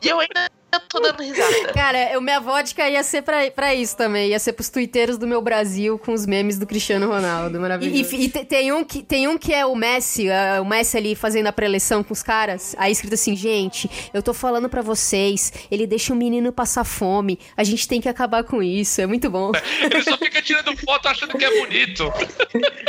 e 0.01 0.09
eu 0.09 0.21
ainda 0.21 0.51
tô 0.89 1.01
dando 1.01 1.23
risada. 1.23 1.73
Cara, 1.73 2.19
o 2.19 2.21
minha 2.21 2.41
vodka 2.41 2.89
ia 2.89 3.03
ser 3.03 3.23
pra, 3.23 3.51
pra 3.51 3.75
isso 3.75 3.97
também. 3.97 4.31
Ia 4.31 4.39
ser 4.39 4.53
pros 4.53 4.69
twitteiros 4.69 5.17
do 5.17 5.27
meu 5.27 5.41
Brasil 5.41 5.99
com 5.99 6.13
os 6.13 6.27
memes 6.27 6.59
do 6.59 6.67
Cristiano 6.67 7.09
Ronaldo. 7.09 7.59
Maravilhoso. 7.61 8.15
E, 8.15 8.19
e- 8.21 8.25
e 8.25 8.29
te- 8.29 8.45
tem, 8.45 8.73
um 8.73 8.85
que, 8.85 9.03
tem 9.03 9.27
um 9.29 9.39
que 9.39 9.53
é 9.55 9.65
o 9.65 9.75
Messi, 9.75 10.31
ah, 10.31 10.61
o 10.61 10.65
Messi 10.65 10.97
ali 10.97 11.15
fazendo 11.15 11.47
a 11.47 11.53
preleção 11.53 12.03
com 12.05 12.13
os 12.13 12.23
caras. 12.23 12.75
Aí 12.79 12.93
escrito 12.93 13.15
assim, 13.15 13.35
gente, 13.35 13.89
eu 14.13 14.23
tô 14.23 14.35
falando 14.35 14.69
pra 14.69 14.83
vocês, 14.83 15.53
ele 15.71 15.87
deixa 15.87 16.13
o 16.13 16.17
menino 16.17 16.53
passar 16.53 16.85
fome. 16.85 17.39
A 17.57 17.65
gente 17.65 17.89
tem 17.89 18.01
que 18.01 18.09
acabar 18.09 18.45
com 18.45 18.63
isso. 18.63 19.01
É 19.01 19.07
muito 19.07 19.31
bom. 19.31 19.53
Ele 19.83 20.03
só 20.03 20.17
fica 20.19 20.43
tirando 20.43 20.77
foto 20.77 21.09
achando 21.09 21.37
que 21.39 21.45
é 21.45 21.59
bonito. 21.61 22.13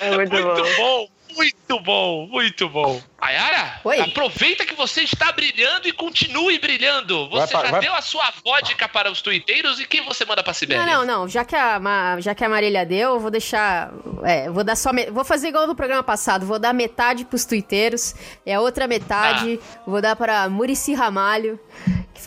É 0.00 0.14
muito, 0.14 0.30
Muito 0.32 0.46
bom. 0.46 0.76
bom, 0.76 1.08
muito 1.38 1.78
bom, 1.80 2.26
muito 2.26 2.68
bom. 2.68 3.00
Ayara, 3.20 3.80
Oi. 3.84 4.00
aproveita 4.00 4.64
que 4.64 4.74
você 4.74 5.02
está 5.02 5.30
brilhando 5.32 5.86
e 5.88 5.92
continue 5.92 6.58
brilhando. 6.58 7.28
Você 7.30 7.52
Vai 7.54 7.64
já 7.66 7.70
vai- 7.72 7.80
deu 7.80 7.94
a 7.94 8.00
sua 8.02 8.32
vodka 8.44 8.88
para 8.88 9.10
os 9.10 9.22
tuiteiros 9.22 9.78
e 9.80 9.86
quem 9.86 10.04
você 10.04 10.24
manda 10.24 10.42
pra 10.42 10.52
Sibéria? 10.52 10.84
Não, 10.84 11.04
não, 11.04 11.20
não. 11.20 11.28
Já 11.28 11.44
que 11.44 11.54
a, 11.56 11.80
já 12.20 12.34
que 12.34 12.44
a 12.44 12.48
Marília 12.48 12.84
deu, 12.84 13.10
eu 13.14 13.20
vou 13.20 13.30
deixar. 13.30 13.90
É, 14.24 14.50
vou 14.50 14.62
dar 14.64 14.76
só. 14.76 14.90
Vou 15.12 15.24
fazer 15.24 15.48
igual 15.48 15.66
no 15.66 15.74
programa 15.74 16.02
passado. 16.02 16.44
Vou 16.46 16.58
dar 16.58 16.72
metade 16.72 17.24
pros 17.24 17.44
tuiteiros. 17.44 18.14
E 18.44 18.52
a 18.52 18.60
outra 18.60 18.86
metade 18.88 19.58
vou 19.86 20.00
dar 20.00 20.16
para 20.16 20.48
Murici 20.48 20.92
Ramalho, 20.94 21.58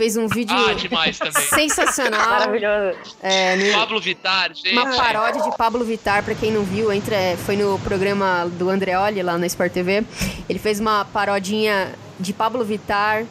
fez 0.01 0.17
um 0.17 0.27
vídeo 0.27 0.55
Ah, 0.57 0.73
demais 0.73 1.19
também. 1.19 1.43
sensacional. 1.43 2.27
Maravilhoso. 2.39 2.97
É, 3.21 3.55
no- 3.55 3.71
Pablo 3.73 4.01
Vittar, 4.01 4.51
gente. 4.51 4.71
uma 4.71 4.95
paródia 4.95 5.43
de 5.43 5.55
Pablo 5.55 5.85
Vittar, 5.85 6.23
pra 6.23 6.33
quem 6.33 6.51
não 6.51 6.63
viu, 6.63 6.91
entra, 6.91 7.15
é, 7.15 7.37
foi 7.37 7.55
no 7.55 7.77
programa 7.79 8.49
do 8.53 8.67
Andreoli 8.67 9.21
lá 9.21 9.37
na 9.37 9.45
Sport 9.45 9.71
TV. 9.71 10.03
Ele 10.49 10.57
fez 10.57 10.79
uma 10.79 11.05
parodinha 11.05 11.93
de 12.19 12.33
Pablo 12.33 12.65
Vittar 12.65 13.25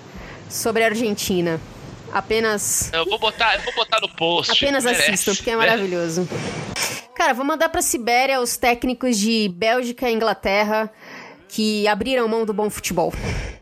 sobre 0.48 0.84
a 0.84 0.86
Argentina. 0.86 1.60
Apenas 2.12 2.88
Eu 2.92 3.04
vou 3.04 3.18
botar, 3.18 3.56
eu 3.56 3.62
vou 3.62 3.74
botar 3.74 4.00
no 4.00 4.08
post. 4.10 4.52
Apenas 4.52 4.84
merece. 4.84 5.10
assistam, 5.10 5.34
porque 5.34 5.50
é 5.50 5.56
maravilhoso. 5.56 6.28
Cara, 7.16 7.34
vou 7.34 7.44
mandar 7.44 7.68
pra 7.68 7.82
Sibéria 7.82 8.40
os 8.40 8.56
técnicos 8.56 9.18
de 9.18 9.48
Bélgica 9.56 10.08
e 10.08 10.12
Inglaterra 10.14 10.88
que 11.48 11.88
abriram 11.88 12.28
mão 12.28 12.44
do 12.46 12.52
bom 12.54 12.70
futebol 12.70 13.12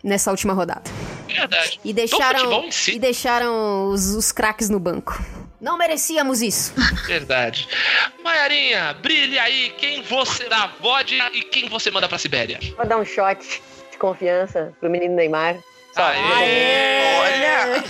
nessa 0.04 0.30
última 0.30 0.52
rodada. 0.52 0.90
Verdade. 1.28 1.80
E 1.84 1.92
deixaram, 1.92 2.70
si. 2.70 2.92
e 2.92 2.98
deixaram 2.98 3.90
os, 3.90 4.14
os 4.14 4.32
craques 4.32 4.68
no 4.68 4.80
banco. 4.80 5.22
Não 5.60 5.76
merecíamos 5.76 6.40
isso. 6.40 6.72
Verdade. 7.06 7.68
Maiarinha, 8.22 8.94
brilhe 8.94 9.38
aí 9.38 9.70
quem 9.76 10.02
você 10.02 10.48
dá 10.48 10.70
vodka 10.80 11.30
e 11.32 11.42
quem 11.42 11.68
você 11.68 11.90
manda 11.90 12.08
pra 12.08 12.18
Sibéria. 12.18 12.58
Vou 12.76 12.86
dar 12.86 12.96
um 12.98 13.04
shot 13.04 13.60
de 13.90 13.98
confiança 13.98 14.72
pro 14.80 14.88
menino 14.88 15.14
Neymar. 15.14 15.56
Só, 15.99 16.05
Aê! 16.05 17.18
Olha! 17.18 17.82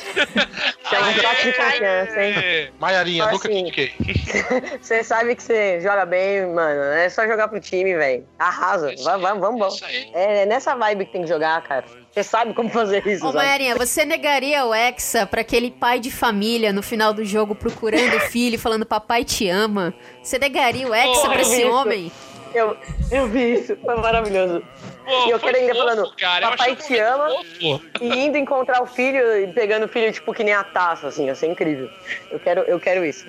Um 0.98 1.12
de 1.12 1.52
confiança, 1.52 2.22
hein? 2.22 2.34
Aê! 2.38 2.70
Maiarinha, 2.80 3.26
nunca 3.26 3.48
assim. 3.48 3.70
critiquei. 3.70 3.92
Você 4.80 5.04
sabe 5.04 5.36
que 5.36 5.42
você 5.42 5.78
joga 5.82 6.06
bem, 6.06 6.46
mano. 6.46 6.80
É 6.94 7.10
só 7.10 7.26
jogar 7.26 7.48
pro 7.48 7.60
time, 7.60 7.94
velho. 7.94 8.26
Arrasa. 8.38 8.94
Vamos, 9.04 9.20
vamos, 9.22 9.40
vamos. 9.60 9.82
aí. 9.82 10.10
É 10.14 10.46
nessa 10.46 10.74
vibe 10.74 11.04
que 11.04 11.12
tem 11.12 11.22
que 11.22 11.28
jogar, 11.28 11.60
cara. 11.62 11.84
Você 12.10 12.22
sabe 12.22 12.54
como 12.54 12.70
fazer 12.70 13.06
isso, 13.06 13.26
Ô, 13.26 13.30
sabe? 13.30 13.44
Maiarinha, 13.44 13.74
você 13.74 14.06
negaria 14.06 14.64
o 14.64 14.74
Hexa 14.74 15.26
pra 15.26 15.42
aquele 15.42 15.70
pai 15.70 16.00
de 16.00 16.10
família 16.10 16.72
no 16.72 16.82
final 16.82 17.12
do 17.12 17.26
jogo 17.26 17.54
procurando 17.54 18.16
o 18.16 18.20
filho, 18.20 18.58
falando 18.58 18.86
papai 18.86 19.22
te 19.22 19.50
ama? 19.50 19.92
Você 20.22 20.38
negaria 20.38 20.88
o 20.88 20.94
Hexa 20.94 21.20
Pô, 21.20 21.28
pra 21.28 21.42
esse 21.42 21.60
isso. 21.60 21.70
homem? 21.70 22.10
Eu, 22.54 22.74
eu 23.10 23.28
vi 23.28 23.54
isso, 23.54 23.76
foi 23.84 23.96
maravilhoso. 23.96 24.64
Pô, 25.08 25.26
E 25.26 25.30
eu 25.30 25.40
quero 25.40 25.56
ainda 25.56 25.74
fofo, 25.74 25.86
falando, 25.86 26.14
cara. 26.16 26.50
Papai 26.50 26.76
te 26.76 26.98
ama. 26.98 27.30
fofo. 27.30 27.82
E 28.02 28.26
indo 28.26 28.36
encontrar 28.36 28.82
o 28.82 28.86
filho 28.86 29.38
e 29.38 29.46
pegando 29.46 29.86
o 29.86 29.88
filho, 29.88 30.12
tipo, 30.12 30.34
que 30.34 30.44
nem 30.44 30.52
a 30.52 30.62
taça, 30.62 31.08
assim, 31.08 31.24
ia 31.26 31.34
ser 31.34 31.46
incrível. 31.46 31.88
Eu 32.30 32.38
quero, 32.38 32.60
eu 32.62 32.78
quero 32.78 33.04
isso. 33.06 33.26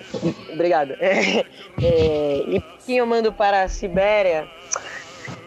Obrigada. 0.52 0.98
É, 1.02 1.46
é, 1.82 2.44
e 2.48 2.62
quem 2.86 2.98
eu 2.98 3.06
mando 3.06 3.32
para 3.32 3.64
a 3.64 3.70
Sibéria? 3.70 4.46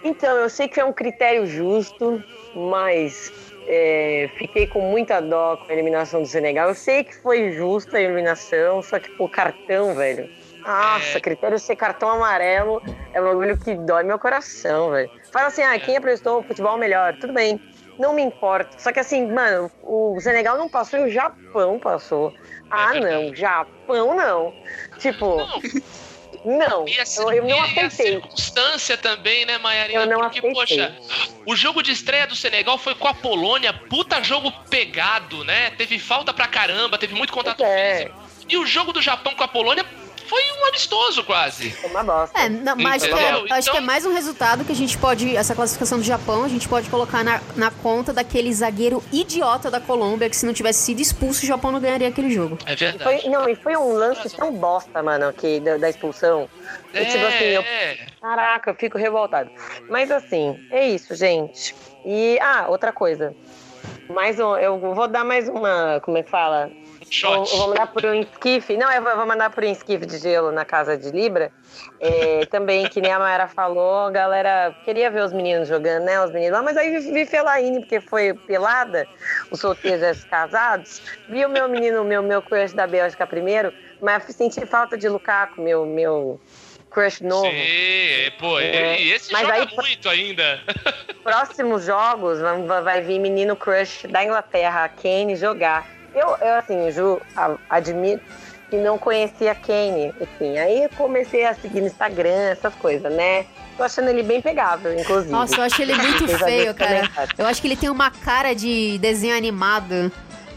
Então, 0.03 0.37
eu 0.39 0.49
sei 0.49 0.67
que 0.67 0.81
é 0.81 0.85
um 0.85 0.93
critério 0.93 1.47
justo, 1.47 2.25
mas 2.55 3.31
é, 3.67 4.31
fiquei 4.39 4.67
com 4.67 4.81
muita 4.81 5.21
dó 5.21 5.57
com 5.59 5.71
a 5.71 5.75
eliminação 5.75 6.23
do 6.23 6.27
Senegal. 6.29 6.69
Eu 6.69 6.75
sei 6.75 7.05
que 7.05 7.15
foi 7.15 7.53
justa 7.53 7.99
a 7.99 8.01
eliminação, 8.01 8.83
só 8.83 8.99
que, 8.99 9.11
pô, 9.11 9.29
cartão, 9.29 9.95
velho. 9.95 10.31
Nossa, 10.67 11.19
É. 11.19 11.21
critério 11.21 11.59
ser 11.59 11.77
cartão 11.77 12.09
amarelo 12.09 12.83
é 13.13 13.21
um 13.21 13.25
bagulho 13.25 13.59
que 13.59 13.75
dói 13.75 14.03
meu 14.05 14.19
coração, 14.19 14.91
velho. 14.91 15.11
Fala 15.33 15.47
assim, 15.49 15.63
ah, 15.63 15.79
quem 15.79 15.97
apresentou 15.97 16.41
o 16.41 16.43
futebol 16.43 16.77
melhor? 16.79 17.15
Tudo 17.19 17.33
bem, 17.33 17.61
não 17.99 18.15
me 18.15 18.23
importa. 18.23 18.79
Só 18.79 18.93
que 18.93 19.01
assim, 19.01 19.27
mano, 19.27 19.71
o 19.83 20.19
Senegal 20.21 20.57
não 20.57 20.69
passou 20.69 21.01
e 21.01 21.05
o 21.05 21.11
Japão 21.11 21.79
passou. 21.79 22.33
Ah, 22.71 22.95
não, 22.95 23.35
Japão 23.35 24.15
não. 24.15 24.55
Tipo, 24.99 25.37
não, 26.45 26.89
E 26.89 26.99
a, 26.99 27.05
eu, 27.19 27.33
eu 27.33 27.43
não 27.45 27.51
e 27.51 27.61
a 27.61 27.65
aceitei. 27.65 28.13
circunstância 28.13 28.97
também, 28.97 29.45
né, 29.47 29.59
Maiarinha? 29.59 30.01
Eu 30.01 30.07
não 30.07 30.21
Porque, 30.21 30.39
aceitei. 30.39 30.53
poxa, 30.55 30.97
o 31.47 31.55
jogo 31.55 31.83
de 31.83 31.93
estreia 31.93 32.27
do 32.27 32.35
Senegal 32.35 32.79
foi 32.79 32.95
com 32.95 33.07
a 33.09 33.15
Polônia, 33.15 33.73
puta 33.73 34.23
jogo 34.23 34.51
pegado, 34.71 35.45
né? 35.45 35.71
Teve 35.71 35.99
falta 35.99 36.33
pra 36.33 36.47
caramba, 36.49 36.99
teve 36.99 37.15
muito 37.15 37.33
contato 37.33 37.63
é. 37.63 37.97
físico. 37.97 38.23
E 38.49 38.57
o 38.57 38.67
jogo 38.67 38.93
do 38.93 39.01
Japão 39.01 39.35
com 39.35 39.45
a 39.45 39.49
Polônia 39.49 39.85
foi 40.27 40.43
um 40.61 40.69
amistoso 40.69 41.25
quase. 41.25 41.71
Foi 41.71 41.91
uma 41.91 42.03
bosta. 42.03 42.39
É, 42.41 42.49
não, 42.49 42.77
mas 42.77 43.03
acho 43.03 43.13
que 43.15 43.19
é, 43.21 43.31
acho 43.31 43.71
que 43.71 43.77
é 43.77 43.81
Então- 43.81 43.81
mais 43.87 44.07
um 44.07 44.13
resultado 44.13 44.65
que 44.65 44.73
a 44.73 44.75
gente 44.75 44.97
pode. 44.99 45.37
Essa 45.37 45.55
classificação 45.55 45.99
do 45.99 46.05
Japão, 46.05 46.45
a 46.45 46.49
gente 46.49 46.69
pode 46.69 46.89
colocar 46.89 47.23
na, 47.25 47.41
na 47.57 47.71
conta 47.71 48.13
daquele 48.13 48.53
zagueiro 48.53 49.03
idiota 49.13 49.71
da 49.71 49.81
Colômbia 49.81 50.29
que 50.31 50.37
se 50.37 50.47
não 50.47 50.53
tivesse 50.55 50.81
sido 50.85 51.01
expulso, 51.01 51.43
o 51.45 51.47
Japão 51.47 51.71
não 51.73 51.81
ganharia 51.81 52.09
aquele 52.09 52.31
jogo. 52.31 52.59
É 52.67 52.75
verdade. 52.75 53.03
Foi, 53.23 53.31
não, 53.31 53.49
e 53.49 53.55
foi 53.55 53.77
um 53.77 53.93
lance 53.93 54.29
tão 54.37 54.53
bosta, 54.53 55.03
mano, 55.03 55.33
que, 55.33 55.61
da, 55.61 55.77
da 55.77 55.91
expulsão. 55.91 56.49
E, 56.95 57.05
tipo 57.07 57.25
assim, 57.27 57.45
eu 57.45 57.63
É, 57.63 57.97
Caraca, 58.21 58.71
eu 58.71 58.75
fico 58.75 58.99
revoltado. 58.99 59.51
Mas 59.89 60.11
assim, 60.11 60.59
é 60.71 60.89
isso, 60.89 61.15
gente. 61.15 61.75
E, 62.05 62.39
ah, 62.41 62.67
outra 62.69 62.93
coisa. 62.93 63.35
Mais 64.09 64.39
um, 64.39 64.57
eu 64.57 64.79
vou 64.79 65.09
dar 65.09 65.25
mais 65.25 65.49
uma, 65.49 66.01
como 66.05 66.19
é 66.19 66.23
que 66.23 66.31
fala? 66.31 66.71
Shot. 67.13 67.35
Vou, 67.51 67.59
vou 67.59 67.69
mandar 67.69 67.87
por 67.89 68.05
um 68.07 68.15
esquife. 68.15 68.77
Não, 68.77 68.91
eu 68.91 69.03
vou, 69.03 69.27
mandar 69.27 69.51
por 69.51 69.63
um 69.63 69.69
esquife 69.71 70.07
de 70.07 70.19
gelo 70.19 70.51
na 70.51 70.65
casa 70.65 70.97
de 70.97 71.11
Libra. 71.11 71.53
É, 72.01 72.47
também, 72.47 72.89
que 72.89 73.01
nem 73.01 73.13
a 73.13 73.19
Mayara 73.19 73.49
falou, 73.49 74.07
a 74.07 74.11
galera 74.11 74.75
queria 74.85 75.11
ver 75.11 75.23
os 75.23 75.33
meninos 75.33 75.69
jogando, 75.69 76.05
né? 76.05 76.23
Os 76.25 76.31
meninos 76.31 76.53
lá, 76.59 76.63
mas 76.63 76.77
aí 76.77 76.99
vi, 76.99 77.13
vi 77.13 77.27
Felaine, 77.27 77.81
porque 77.81 78.01
foi 78.01 78.35
pelada, 78.35 79.07
os 79.51 79.61
solteiros 79.61 80.19
os 80.19 80.25
casados. 80.25 81.03
Vi 81.29 81.45
o 81.45 81.49
meu 81.49 81.69
menino, 81.69 82.03
meu, 82.05 82.23
meu 82.23 82.43
crush 82.43 82.73
da 82.75 82.87
Bélgica 82.87 83.27
primeiro, 83.27 83.73
mas 84.01 84.25
senti 84.25 84.65
falta 84.67 84.97
de 84.97 85.09
Lukaku, 85.09 85.61
meu, 85.63 85.87
meu 85.87 86.41
crush 86.91 87.23
novo. 87.23 87.47
Sim, 87.51 88.31
pô, 88.39 88.59
É, 88.59 89.01
e 89.01 89.13
esse 89.13 89.33
mas 89.33 89.43
joga 89.43 89.55
aí- 89.55 89.69
muito 89.77 90.09
ainda. 90.09 90.61
próximos 91.23 91.85
jogos 91.85 92.39
vai 92.85 93.01
vir 93.01 93.19
menino 93.19 93.57
crush 93.57 94.07
da 94.09 94.25
Inglaterra, 94.25 94.89
Kane, 94.89 95.37
jogar. 95.37 95.87
Eu, 96.15 96.37
eu 96.41 96.55
assim, 96.55 96.91
Ju, 96.91 97.21
a- 97.37 97.57
admito 97.71 98.23
que 98.71 98.77
não 98.77 98.97
conhecia 98.99 99.53
a 99.53 99.55
Kane, 99.55 100.15
assim. 100.21 100.59
Aí 100.59 100.85
eu 100.85 100.89
comecei 100.97 101.45
a 101.45 101.55
seguir 101.55 101.81
no 101.81 101.87
Instagram, 101.87 102.51
essas 102.51 102.75
coisas, 102.75 103.13
né? 103.13 103.45
Tô 103.77 103.83
achando 103.83 104.09
ele 104.09 104.23
bem 104.23 104.41
pegável, 104.41 104.99
inclusive. 104.99 105.31
Nossa, 105.33 105.57
eu 105.57 105.63
acho 105.63 105.83
ele 105.83 105.95
muito 105.97 106.27
feio, 106.39 106.75
cara. 106.75 107.11
Eu 107.37 107.47
acho 107.47 107.61
que 107.61 107.69
ele 107.69 107.77
tem 107.77 107.91
uma 107.91 108.11
cara 108.11 108.55
de 108.55 108.99
desenho 108.99 109.37
animado. 109.37 110.11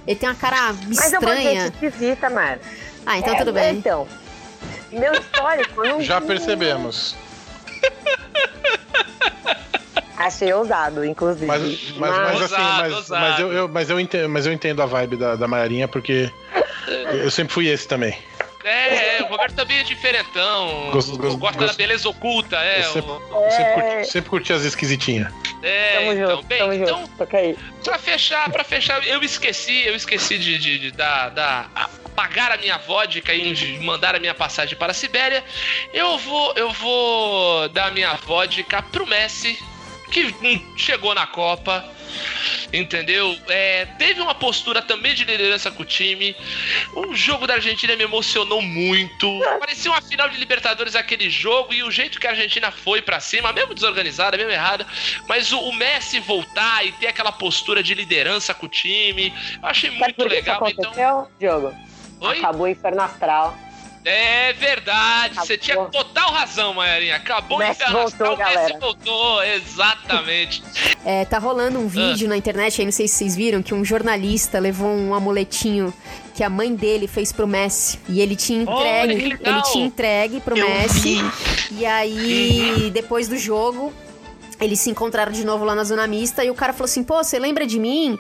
Ele 0.08 0.16
tem 0.20 0.30
uma 0.30 0.36
cara 0.36 0.74
Mas 0.88 1.12
é 1.14 1.20
uma 1.20 1.36
gente 1.36 1.48
estranha. 1.48 1.68
esquisita, 1.68 2.30
Mara. 2.30 2.60
Ah, 3.06 3.18
então 3.18 3.34
É, 3.34 3.38
tudo 3.38 3.54
bem. 3.54 3.76
Então, 3.78 4.08
meu 4.92 5.14
histórico, 5.14 5.84
eu 5.84 5.90
não 5.94 6.02
Já 6.02 6.22
percebemos. 6.22 7.16
Achei 10.18 10.54
ousado, 10.54 11.04
inclusive. 11.06 11.46
Mas, 11.46 11.62
mas, 11.62 11.98
mas 11.98 12.42
assim, 12.42 12.42
Ousado, 12.62 12.82
mas, 12.82 12.94
ousado. 12.94 13.22
mas, 13.22 13.40
eu, 13.40 13.54
eu- 13.54 13.68
mas, 13.70 13.90
eu 13.90 14.00
entendo, 14.00 14.30
mas 14.30 14.46
eu 14.46 14.54
entendo 14.54 14.82
a 14.82 14.86
vibe 14.86 15.18
da, 15.18 15.36
da 15.36 15.48
Maiarinha, 15.48 15.88
porque 15.88 16.32
eu 17.24 17.30
sempre 17.32 17.54
fui 17.54 17.68
esse 17.68 17.88
também. 17.88 18.18
É, 18.64 19.18
é, 19.18 19.22
o 19.22 19.28
Roberto 19.28 19.54
também 19.54 19.78
é 19.78 19.84
diferentão. 19.84 20.90
Gosto- 20.92 21.16
gosto- 21.18 21.38
gosta 21.38 21.60
da 21.60 21.66
gosto- 21.68 21.78
beleza 21.78 22.10
oculta, 22.10 22.56
é. 22.58 22.80
Eu 22.80 22.84
sempre, 22.94 23.12
o- 23.12 23.52
sempre, 23.52 23.64
É. 23.64 23.74
curti, 23.96 24.12
sempre 24.12 24.30
curti 24.32 24.54
as 24.54 24.64
esquisitinhas. 24.64 25.32
é, 25.62 25.98
Tamo 26.00 26.12
então, 26.14 26.30
junto, 26.38 26.48
bem, 26.48 26.58
tamo 26.60 26.74
então, 26.74 26.98
junto. 27.00 27.10
Toca 27.18 27.38
aí. 27.38 27.56
Pra 27.84 28.00
fechar, 28.00 28.50
pra 28.50 28.64
fechar, 28.64 29.06
eu 29.08 29.22
esqueci, 29.22 29.86
eu 29.86 29.96
esqueci 29.96 30.40
de, 30.40 30.58
de, 30.58 30.80
de 30.80 30.92
dar, 30.92 31.30
dar- 31.30 31.70
a- 31.76 31.90
pagar 32.16 32.54
a 32.54 32.58
minha 32.58 32.78
vodka 32.80 33.34
e 33.34 33.80
mandar 33.84 34.16
a 34.16 34.20
minha 34.20 34.34
passagem 34.34 34.76
para 34.76 34.92
a 34.92 34.96
Sibéria. 34.96 35.44
Eu 35.94 36.18
vou, 36.18 36.54
eu 36.56 36.72
vou 36.72 37.70
dar 37.70 37.88
a 37.90 37.92
minha 37.92 38.14
vodka 38.26 38.82
pro 38.82 39.06
Messi, 39.06 39.60
que 40.16 40.34
hum, 40.42 40.78
chegou 40.78 41.14
na 41.14 41.28
Copa. 41.28 41.84
entendeu? 42.72 43.38
É, 43.50 43.86
teve 43.98 44.22
uma 44.22 44.34
postura 44.34 44.82
também 44.82 45.14
de 45.14 45.26
liderança 45.26 45.70
com 45.70 45.84
o 45.84 45.86
time. 45.86 46.34
O 46.94 47.14
jogo 47.14 47.46
da 47.46 47.56
Argentina 47.56 47.96
me 47.98 48.04
emocionou 48.04 48.62
muito. 48.62 49.28
Parecia 49.60 49.92
uma 49.92 50.02
final 50.02 50.30
de 50.30 50.38
Libertadores 50.38 50.96
aquele 50.96 51.30
jogo 51.30 51.74
e 51.74 51.84
o 51.84 51.92
jeito 51.92 52.18
que 52.18 52.28
a 52.28 52.30
Argentina 52.30 52.72
foi 52.72 53.02
pra 53.02 53.20
cima, 53.20 53.52
mesmo 53.52 53.74
desorganizada, 53.74 54.38
mesmo 54.38 54.52
errada, 54.52 54.88
mas 55.28 55.52
o, 55.52 55.60
o 55.60 55.74
Messi 55.74 56.22
voltar 56.22 56.86
e 56.86 56.94
ter 56.94 57.08
aquela 57.08 57.34
postura 57.34 57.84
de 57.84 57.94
liderança 57.94 58.54
com 58.54 58.68
o 58.68 58.70
time, 58.70 59.34
eu 59.62 59.68
achei 59.68 59.90
Sabe 59.90 60.02
muito 60.02 60.28
legal. 60.28 60.66
isso 60.66 60.80
Então, 60.80 61.28
Diogo? 61.38 61.76
Oi? 62.22 62.40
Acabou 62.40 62.64
o 62.64 62.70
Inferno 62.70 63.02
Astral. 63.02 63.65
É 64.06 64.54
verdade, 64.54 65.36
você 65.36 65.58
tinha 65.58 65.78
total 65.86 66.32
razão, 66.32 66.76
Maiarinha. 66.76 67.16
Acabou 67.16 67.58
o 67.58 67.64
Inferno 67.64 68.02
voltou, 68.02 68.34
o 68.34 68.38
Messi 68.38 68.54
galera. 68.54 68.80
voltou, 68.80 69.44
exatamente. 69.44 70.64
É, 71.04 71.26
tá 71.26 71.40
rolando 71.40 71.80
um 71.80 71.88
vídeo 71.88 72.28
na 72.28 72.38
internet, 72.38 72.80
aí 72.80 72.86
não 72.86 72.92
sei 72.92 73.08
se 73.08 73.16
vocês 73.16 73.36
viram, 73.36 73.64
que 73.64 73.74
um 73.74 73.84
jornalista 73.84 74.60
levou 74.60 74.90
um 74.90 75.14
amuletinho 75.14 75.92
que 76.36 76.44
a 76.44 76.50
mãe 76.50 76.76
dele 76.76 77.08
fez 77.08 77.32
pro 77.32 77.48
Messi. 77.48 78.00
E 78.08 78.22
ele 78.22 78.36
tinha 78.36 78.62
entregue. 78.62 79.30
legal. 79.30 79.54
ele 79.54 79.62
tinha 79.72 79.86
entregue 79.86 80.40
pro 80.40 80.56
Eu 80.58 80.68
Messi. 80.68 81.16
vi. 81.16 81.80
E 81.80 81.86
aí, 81.86 82.92
depois 82.94 83.28
do 83.28 83.38
jogo. 83.38 83.92
Eles 84.60 84.80
se 84.80 84.90
encontraram 84.90 85.32
de 85.32 85.46
novo 85.46 85.66
lá 85.66 85.76
na 85.76 85.84
zona 85.84 86.08
mista 86.08 86.44
e 86.44 86.50
o 86.50 86.56
cara 86.56 86.72
falou 86.72 86.86
assim: 86.86 87.04
pô, 87.04 87.24
você 87.24 87.38
lembra 87.38 87.66
de 87.68 87.78
mim? 87.80 88.18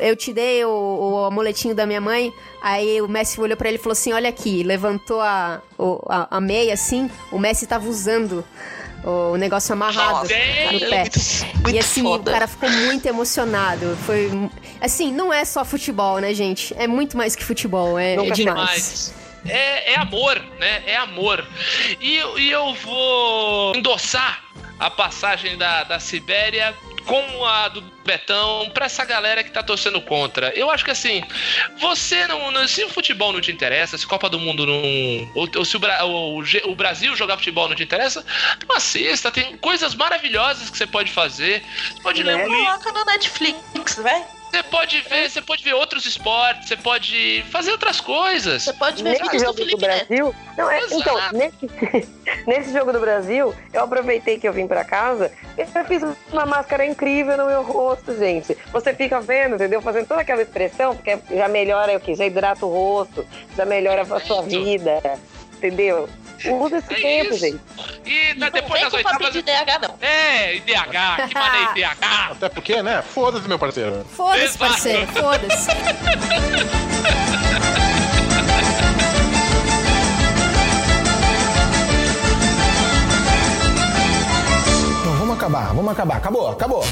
Eu 0.00 0.16
te 0.16 0.32
dei 0.32 0.64
o, 0.64 0.68
o 0.70 1.24
amuletinho 1.26 1.74
da 1.74 1.86
minha 1.86 2.00
mãe. 2.00 2.32
Aí 2.60 3.00
o 3.00 3.08
Messi 3.08 3.40
olhou 3.40 3.56
pra 3.56 3.68
ele 3.68 3.78
e 3.78 3.80
falou 3.80 3.92
assim: 3.92 4.12
olha 4.12 4.28
aqui, 4.28 4.62
levantou 4.62 5.20
a, 5.20 5.62
a, 6.08 6.36
a 6.36 6.40
meia 6.40 6.74
assim. 6.74 7.08
O 7.30 7.38
Messi 7.38 7.66
tava 7.66 7.88
usando 7.88 8.44
o 9.04 9.36
negócio 9.36 9.72
amarrado 9.72 10.10
Nossa, 10.10 10.22
no 10.22 10.28
pé. 10.28 10.70
muito, 11.00 11.20
muito 11.62 11.76
E 11.76 11.78
assim, 11.78 12.02
foda. 12.02 12.30
o 12.30 12.32
cara 12.34 12.46
ficou 12.48 12.68
muito 12.68 13.06
emocionado. 13.06 13.96
Foi. 14.04 14.30
Assim, 14.80 15.12
não 15.12 15.32
é 15.32 15.44
só 15.44 15.64
futebol, 15.64 16.18
né, 16.18 16.34
gente? 16.34 16.74
É 16.76 16.86
muito 16.86 17.16
mais 17.16 17.36
que 17.36 17.44
futebol. 17.44 17.98
É, 17.98 18.14
é 18.14 18.30
demais. 18.30 19.14
É, 19.46 19.92
é 19.92 19.96
amor, 19.96 20.36
né? 20.58 20.82
É 20.86 20.96
amor. 20.96 21.46
E, 22.00 22.16
e 22.38 22.50
eu 22.50 22.74
vou 22.74 23.74
endossar 23.76 24.42
a 24.78 24.90
passagem 24.90 25.56
da, 25.56 25.84
da 25.84 25.98
Sibéria 25.98 26.74
com 27.04 27.44
a 27.44 27.68
do 27.68 27.80
Betão 28.04 28.70
pra 28.74 28.86
essa 28.86 29.04
galera 29.04 29.42
que 29.42 29.50
tá 29.50 29.62
torcendo 29.62 30.00
contra. 30.00 30.50
Eu 30.54 30.70
acho 30.70 30.84
que 30.84 30.90
assim, 30.90 31.22
você 31.80 32.26
não. 32.26 32.50
não- 32.50 32.68
se 32.68 32.84
o 32.84 32.88
futebol 32.90 33.32
não 33.32 33.40
te 33.40 33.50
interessa, 33.50 33.96
se 33.96 34.06
Copa 34.06 34.28
do 34.28 34.38
Mundo 34.38 34.66
não. 34.66 35.30
Ou, 35.34 35.48
ou 35.56 35.64
se 35.64 35.76
o, 35.76 35.80
ou 36.04 36.42
o 36.66 36.74
Brasil 36.74 37.16
jogar 37.16 37.36
futebol 37.38 37.68
não 37.68 37.74
te 37.74 37.82
interessa, 37.82 38.24
não 38.68 38.76
assista. 38.76 39.30
Tem 39.30 39.56
coisas 39.56 39.94
maravilhosas 39.94 40.68
que 40.70 40.76
você 40.76 40.86
pode 40.86 41.10
fazer. 41.10 41.62
Você 41.94 42.02
pode 42.02 42.22
ler 42.22 42.36
um 42.36 42.48
livro. 42.48 42.64
Coloca 42.64 42.92
no 42.92 43.04
Netflix, 43.06 43.96
vai. 43.96 44.37
Você 44.50 44.62
pode 44.62 45.00
ver, 45.02 45.30
você 45.30 45.42
pode 45.42 45.62
ver 45.62 45.74
outros 45.74 46.06
esportes, 46.06 46.68
você 46.68 46.76
pode 46.76 47.44
fazer 47.50 47.70
outras 47.70 48.00
coisas. 48.00 48.62
Você 48.62 48.72
pode 48.72 49.02
ver 49.02 49.10
Nesse 49.10 49.30
do 49.30 49.38
jogo 49.38 49.64
do. 49.64 49.76
Brasil. 49.76 50.34
Não, 50.56 50.70
é, 50.70 50.80
então, 50.90 51.32
nesse, 51.32 52.08
nesse 52.46 52.72
jogo 52.72 52.92
do 52.92 52.98
Brasil, 52.98 53.54
eu 53.72 53.82
aproveitei 53.82 54.38
que 54.38 54.48
eu 54.48 54.52
vim 54.52 54.66
pra 54.66 54.84
casa 54.84 55.30
e 55.56 55.60
eu 55.60 55.84
fiz 55.84 56.02
uma 56.32 56.46
máscara 56.46 56.86
incrível 56.86 57.36
no 57.36 57.46
meu 57.46 57.62
rosto, 57.62 58.16
gente. 58.16 58.56
Você 58.72 58.94
fica 58.94 59.20
vendo, 59.20 59.56
entendeu? 59.56 59.82
Fazendo 59.82 60.08
toda 60.08 60.22
aquela 60.22 60.42
expressão, 60.42 60.96
porque 60.96 61.18
já 61.30 61.48
melhora 61.48 61.96
o 61.96 62.00
quê? 62.00 62.14
Já 62.14 62.26
hidrata 62.26 62.64
o 62.64 62.70
rosto, 62.70 63.26
já 63.56 63.66
melhora 63.66 64.02
a 64.02 64.20
sua 64.20 64.42
vida, 64.42 65.00
entendeu? 65.56 66.08
Usa 66.46 66.78
esse 66.78 66.92
É 66.92 66.96
tempo, 66.96 67.34
isso. 67.34 67.38
gente. 67.40 67.60
E 68.06 68.34
na- 68.34 68.46
Não 68.46 68.52
depois 68.52 68.80
das 68.80 68.92
oitavas. 68.94 69.32
de 69.32 69.42
DH, 69.42 69.78
não. 69.82 69.94
É, 70.00 70.54
IDH, 70.56 71.28
que 71.28 71.34
maneiro 71.34 71.70
IDH. 71.72 72.30
Até 72.32 72.48
porque, 72.48 72.82
né? 72.82 73.02
Foda-se, 73.02 73.48
meu 73.48 73.58
parceiro. 73.58 74.04
Foda-se, 74.16 74.56
parceiro, 74.58 75.06
foda-se. 75.08 75.68
Então 85.00 85.14
vamos 85.18 85.36
acabar, 85.36 85.74
vamos 85.74 85.92
acabar. 85.92 86.16
Acabou, 86.16 86.48
acabou. 86.50 86.84